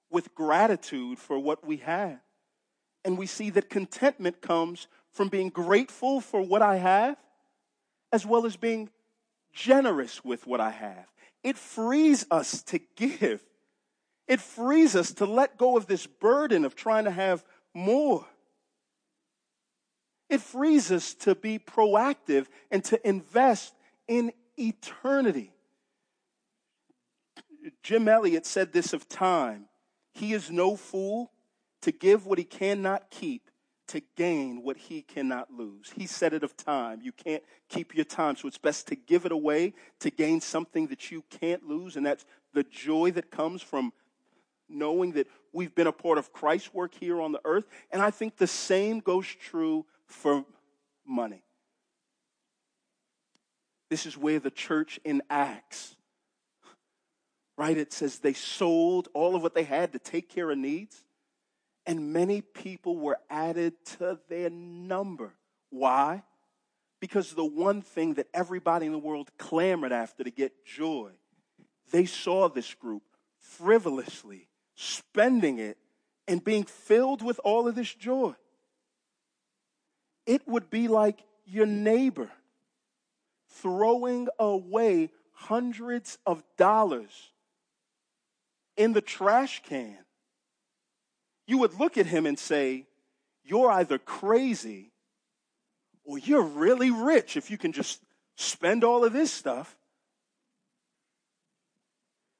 with 0.09 0.33
gratitude 0.35 1.19
for 1.19 1.39
what 1.39 1.65
we 1.65 1.77
have. 1.77 2.19
And 3.03 3.17
we 3.17 3.25
see 3.25 3.49
that 3.51 3.69
contentment 3.69 4.41
comes 4.41 4.87
from 5.11 5.27
being 5.27 5.49
grateful 5.49 6.21
for 6.21 6.41
what 6.41 6.61
I 6.61 6.77
have, 6.77 7.17
as 8.11 8.25
well 8.25 8.45
as 8.45 8.55
being 8.55 8.89
generous 9.53 10.23
with 10.23 10.47
what 10.47 10.61
I 10.61 10.69
have. 10.69 11.07
It 11.43 11.57
frees 11.57 12.25
us 12.29 12.61
to 12.63 12.79
give. 12.95 13.43
It 14.27 14.39
frees 14.39 14.95
us 14.95 15.11
to 15.13 15.25
let 15.25 15.57
go 15.57 15.75
of 15.75 15.87
this 15.87 16.07
burden 16.07 16.63
of 16.63 16.75
trying 16.75 17.05
to 17.05 17.11
have 17.11 17.43
more. 17.73 18.25
It 20.29 20.41
frees 20.41 20.91
us 20.91 21.13
to 21.15 21.35
be 21.35 21.59
proactive 21.59 22.47
and 22.69 22.83
to 22.85 23.07
invest 23.07 23.73
in 24.07 24.31
eternity. 24.57 25.51
Jim 27.83 28.07
Elliot 28.07 28.45
said 28.45 28.71
this 28.71 28.93
of 28.93 29.09
time 29.09 29.65
He 30.13 30.33
is 30.33 30.49
no 30.49 30.75
fool 30.75 31.31
to 31.81 31.91
give 31.91 32.25
what 32.25 32.37
he 32.37 32.43
cannot 32.43 33.09
keep 33.09 33.49
to 33.87 34.01
gain 34.15 34.63
what 34.63 34.77
he 34.77 35.01
cannot 35.01 35.51
lose. 35.51 35.91
He 35.93 36.05
said 36.05 36.33
it 36.33 36.43
of 36.43 36.55
time. 36.55 37.01
You 37.01 37.11
can't 37.11 37.43
keep 37.67 37.93
your 37.93 38.05
time, 38.05 38.37
so 38.37 38.47
it's 38.47 38.57
best 38.57 38.87
to 38.87 38.95
give 38.95 39.25
it 39.25 39.33
away 39.33 39.73
to 39.99 40.09
gain 40.09 40.39
something 40.39 40.87
that 40.87 41.11
you 41.11 41.23
can't 41.29 41.67
lose, 41.67 41.97
and 41.97 42.05
that's 42.05 42.25
the 42.53 42.63
joy 42.63 43.11
that 43.11 43.31
comes 43.31 43.61
from 43.61 43.91
knowing 44.69 45.11
that 45.13 45.27
we've 45.51 45.75
been 45.75 45.87
a 45.87 45.91
part 45.91 46.17
of 46.17 46.31
Christ's 46.31 46.73
work 46.73 46.93
here 46.93 47.21
on 47.21 47.33
the 47.33 47.41
earth. 47.43 47.65
And 47.91 48.01
I 48.01 48.11
think 48.11 48.37
the 48.37 48.47
same 48.47 48.99
goes 48.99 49.27
true 49.27 49.85
for 50.05 50.45
money. 51.05 51.43
This 53.89 54.05
is 54.05 54.17
where 54.17 54.39
the 54.39 54.51
church 54.51 55.01
in 55.03 55.21
Acts, 55.29 55.97
right? 57.57 57.77
It 57.77 57.91
says 57.91 58.19
they 58.19 58.31
sold 58.31 59.09
all 59.13 59.35
of 59.35 59.41
what 59.41 59.53
they 59.53 59.63
had 59.63 59.91
to 59.91 59.99
take 59.99 60.29
care 60.29 60.49
of 60.49 60.57
needs, 60.57 61.03
and 61.85 62.13
many 62.13 62.41
people 62.41 62.97
were 62.97 63.17
added 63.29 63.73
to 63.97 64.19
their 64.29 64.49
number. 64.49 65.33
Why? 65.69 66.23
Because 66.99 67.33
the 67.33 67.45
one 67.45 67.81
thing 67.81 68.15
that 68.15 68.27
everybody 68.33 68.85
in 68.85 68.91
the 68.91 68.99
world 68.99 69.29
clamored 69.37 69.91
after 69.91 70.23
to 70.23 70.31
get 70.31 70.65
joy, 70.65 71.11
they 71.91 72.05
saw 72.05 72.47
this 72.47 72.73
group 72.75 73.03
frivolously 73.39 74.47
spending 74.75 75.59
it 75.59 75.77
and 76.27 76.43
being 76.43 76.63
filled 76.63 77.21
with 77.21 77.39
all 77.43 77.67
of 77.67 77.75
this 77.75 77.93
joy. 77.93 78.33
It 80.25 80.47
would 80.47 80.69
be 80.69 80.87
like 80.87 81.23
your 81.45 81.65
neighbor 81.65 82.29
throwing 83.49 84.27
away 84.39 85.09
hundreds 85.33 86.17
of 86.25 86.43
dollars 86.57 87.31
in 88.77 88.93
the 88.93 89.01
trash 89.01 89.61
can. 89.63 89.97
You 91.47 91.57
would 91.59 91.79
look 91.79 91.97
at 91.97 92.05
him 92.05 92.25
and 92.25 92.37
say, 92.37 92.85
You're 93.43 93.71
either 93.71 93.97
crazy 93.97 94.91
or 96.03 96.17
you're 96.17 96.41
really 96.41 96.91
rich 96.91 97.37
if 97.37 97.51
you 97.51 97.57
can 97.57 97.71
just 97.71 98.01
spend 98.35 98.83
all 98.83 99.03
of 99.03 99.13
this 99.13 99.31
stuff. 99.31 99.77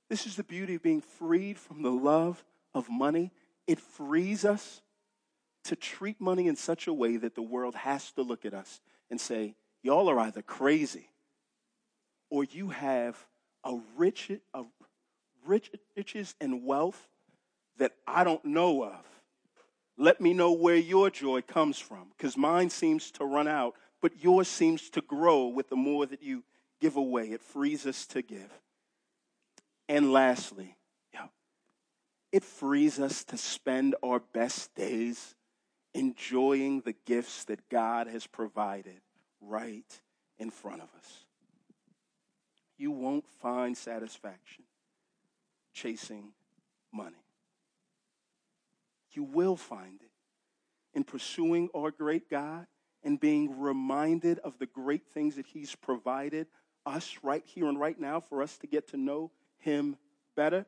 This 0.10 0.26
is 0.26 0.36
the 0.36 0.44
beauty 0.44 0.76
of 0.76 0.84
being 0.84 1.02
freed 1.02 1.58
from 1.58 1.84
the 1.84 1.92
love 1.92 2.44
of 2.74 2.90
money. 2.90 3.32
It 3.68 3.80
frees 3.80 4.44
us 4.44 4.82
to 5.66 5.76
treat 5.76 6.20
money 6.20 6.48
in 6.48 6.56
such 6.56 6.88
a 6.88 6.94
way 6.94 7.18
that 7.18 7.36
the 7.36 7.42
world 7.42 7.76
has 7.76 8.12
to 8.14 8.22
look 8.22 8.46
at 8.46 8.54
us 8.54 8.82
and 9.10 9.20
say, 9.20 9.56
Y'all 9.84 10.10
are 10.10 10.20
either 10.20 10.42
crazy 10.42 11.10
or 12.30 12.44
you 12.44 12.70
have 12.70 13.26
a 13.64 13.78
rich, 13.96 14.32
a 14.54 14.64
rich 15.46 15.72
riches 15.96 16.36
and 16.40 16.64
wealth 16.66 17.08
that 17.78 17.94
I 18.08 18.24
don't 18.24 18.44
know 18.46 18.84
of. 18.84 19.06
Let 19.98 20.22
me 20.22 20.34
know 20.34 20.52
where 20.52 20.76
your 20.76 21.10
joy 21.10 21.42
comes 21.42 21.78
from 21.78 22.12
because 22.18 22.38
mine 22.38 22.70
seems 22.70 23.12
to 23.12 23.26
run 23.26 23.48
out, 23.48 23.76
but 24.02 24.24
yours 24.24 24.48
seems 24.48 24.90
to 24.92 25.02
grow 25.02 25.48
with 25.48 25.70
the 25.70 25.76
more 25.76 26.06
that 26.06 26.24
you 26.24 26.44
give 26.80 26.96
away. 26.96 27.32
It 27.32 27.42
frees 27.42 27.86
us 27.86 28.06
to 28.08 28.22
give. 28.22 28.52
And 29.88 30.12
lastly, 30.12 30.76
it 32.32 32.44
frees 32.44 33.00
us 33.00 33.24
to 33.26 33.38
spend 33.38 33.96
our 34.02 34.20
best 34.20 34.74
days 34.74 35.36
enjoying 35.94 36.82
the 36.82 36.96
gifts 37.06 37.44
that 37.46 37.68
God 37.70 38.08
has 38.08 38.26
provided 38.26 39.02
right 39.42 40.00
in 40.40 40.50
front 40.50 40.82
of 40.82 40.88
us. 40.98 41.26
You 42.78 42.92
won't 42.92 43.28
find 43.42 43.78
satisfaction 43.78 44.64
chasing 45.74 46.32
money. 46.92 47.21
You 49.12 49.24
will 49.24 49.56
find 49.56 50.02
it 50.02 50.12
in 50.94 51.04
pursuing 51.04 51.70
our 51.76 51.92
great 51.92 52.30
God 52.30 52.68
and 53.04 53.20
being 53.20 53.60
reminded 53.60 54.40
of 54.40 54.60
the 54.60 54.66
great 54.66 55.08
things 55.14 55.36
that 55.36 55.48
He's 55.48 55.76
provided 55.76 56.48
us 56.86 57.18
right 57.24 57.44
here 57.46 57.68
and 57.68 57.80
right 57.80 58.00
now 58.00 58.20
for 58.20 58.42
us 58.42 58.58
to 58.60 58.68
get 58.68 58.90
to 58.90 58.98
know 58.98 59.32
him 59.62 59.96
better. 60.36 60.66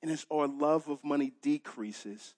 And 0.00 0.10
as 0.10 0.26
our 0.32 0.48
love 0.48 0.88
of 0.88 1.04
money 1.04 1.32
decreases, 1.42 2.34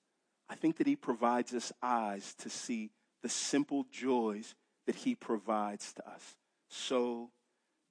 I 0.49 0.55
think 0.55 0.77
that 0.77 0.87
He 0.87 0.97
provides 0.97 1.55
us 1.55 1.73
eyes 1.83 2.35
to 2.39 2.51
see 2.51 2.91
the 3.23 3.29
simple 3.29 3.87
joys 3.91 4.55
that 4.87 4.97
He 4.97 5.15
provides 5.15 5.95
to 5.95 6.07
us 6.07 6.35
so 6.69 7.31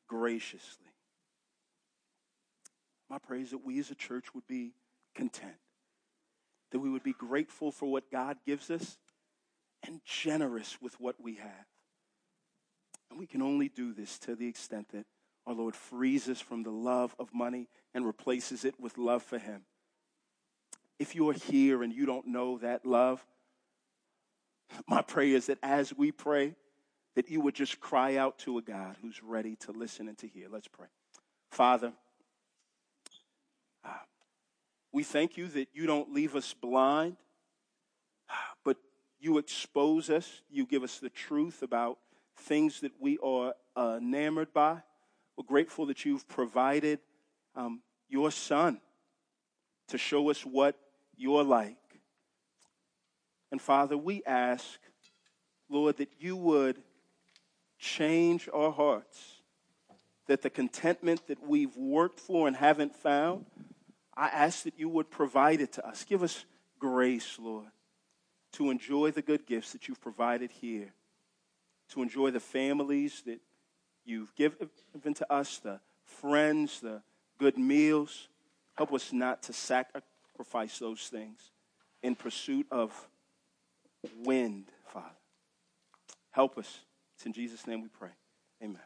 graciously. 0.08 0.86
My 3.10 3.18
prayer 3.18 3.42
is 3.42 3.52
that 3.52 3.66
we 3.66 3.80
as 3.80 3.90
a 3.90 3.96
church 3.96 4.34
would 4.36 4.48
be 4.48 4.74
content, 5.16 5.56
that 6.74 6.80
we 6.80 6.90
would 6.90 7.04
be 7.04 7.14
grateful 7.14 7.72
for 7.72 7.90
what 7.90 8.12
God 8.12 8.38
gives 8.46 8.72
us 8.72 8.98
and 9.86 10.02
generous 10.04 10.80
with 10.82 11.00
what 11.00 11.16
we 11.22 11.36
have. 11.36 11.68
And 13.12 13.20
we 13.20 13.28
can 13.28 13.44
only 13.44 13.70
do 13.70 13.94
this 13.94 14.18
to 14.20 14.36
the 14.36 14.48
extent 14.48 14.90
that 14.92 15.06
our 15.46 15.54
Lord 15.54 15.76
frees 15.76 16.28
us 16.28 16.42
from 16.42 16.64
the 16.64 16.72
love 16.72 17.16
of 17.20 17.32
money 17.32 17.70
and 17.94 18.08
replaces 18.08 18.66
it 18.66 18.80
with 18.80 18.98
love 18.98 19.22
for 19.22 19.38
Him. 19.38 19.62
If 20.98 21.14
you're 21.14 21.34
here 21.34 21.84
and 21.84 21.94
you 21.94 22.08
don't 22.08 22.28
know 22.28 22.58
that 22.58 22.88
love, 22.88 23.24
my 24.88 25.04
prayer 25.04 25.36
is 25.36 25.46
that 25.46 25.60
as 25.62 25.96
we 25.96 26.12
pray, 26.12 26.56
that 27.16 27.30
you 27.30 27.40
would 27.42 27.54
just 27.54 27.80
cry 27.80 28.16
out 28.16 28.40
to 28.40 28.58
a 28.58 28.64
God 28.64 28.96
who's 29.00 29.22
ready 29.22 29.58
to 29.58 29.72
listen 29.72 30.08
and 30.08 30.18
to 30.18 30.28
hear. 30.28 30.48
Let's 30.52 30.68
pray. 30.68 30.88
Father, 31.52 31.94
we 34.94 35.04
thank 35.04 35.38
you 35.38 35.48
that 35.48 35.70
you 35.74 35.88
don't 35.88 36.14
leave 36.14 36.36
us 36.36 36.54
blind, 36.54 37.18
but 38.64 38.78
you 39.20 39.40
expose 39.40 40.10
us. 40.12 40.42
You 40.52 40.68
give 40.68 40.84
us 40.84 41.00
the 41.00 41.10
truth 41.10 41.64
about 41.64 41.98
things 42.38 42.82
that 42.82 42.92
we 43.00 43.18
are 43.18 43.56
enamored 43.76 44.54
by. 44.54 44.84
We're 45.36 45.46
grateful 45.46 45.88
that 45.88 46.06
you've 46.06 46.28
provided 46.28 47.00
um, 47.56 47.82
your 48.08 48.30
son 48.30 48.80
to 49.88 49.98
show 49.98 50.30
us 50.30 50.46
what 50.46 50.76
you're 51.18 51.44
like. 51.44 51.78
And 53.52 53.60
Father, 53.60 53.98
we 53.98 54.24
ask, 54.26 54.80
Lord, 55.70 55.98
that 55.98 56.10
you 56.20 56.36
would 56.36 56.78
change 57.80 58.48
our 58.54 58.72
hearts, 58.72 59.42
that 60.28 60.44
the 60.44 60.50
contentment 60.52 61.26
that 61.28 61.46
we've 61.48 61.76
worked 61.76 62.20
for 62.20 62.48
and 62.48 62.56
haven't 62.56 62.96
found, 62.96 63.46
I 64.16 64.28
ask 64.28 64.64
that 64.64 64.78
you 64.78 64.90
would 64.90 65.10
provide 65.10 65.62
it 65.62 65.74
to 65.74 65.88
us. 65.88 66.04
Give 66.04 66.24
us 66.24 66.46
grace, 66.80 67.38
Lord, 67.40 67.68
to 68.54 68.70
enjoy 68.70 69.12
the 69.12 69.22
good 69.22 69.46
gifts 69.46 69.72
that 69.72 69.88
you've 69.88 70.02
provided 70.02 70.52
here, 70.52 70.94
to 71.90 72.02
enjoy 72.02 72.32
the 72.32 72.40
families 72.40 73.24
that 73.26 73.40
you've 74.06 74.36
given 74.36 75.14
to 75.16 75.34
us, 75.34 75.58
the 75.58 75.80
friends, 76.04 76.80
the 76.80 77.02
good 77.40 77.58
meals. 77.58 78.28
Help 78.76 78.94
us 78.94 79.14
not 79.14 79.42
to 79.44 79.54
sacrifice 79.54 80.80
those 80.80 81.08
things 81.08 81.52
in 82.02 82.16
pursuit 82.16 82.68
of 82.72 83.08
wind, 84.24 84.66
Father. 84.88 85.08
Help 86.32 86.58
us. 86.58 86.80
It's 87.16 87.26
in 87.26 87.34
Jesus' 87.34 87.66
name 87.66 87.82
we 87.82 87.88
pray. 87.90 88.10
Amen. 88.62 88.82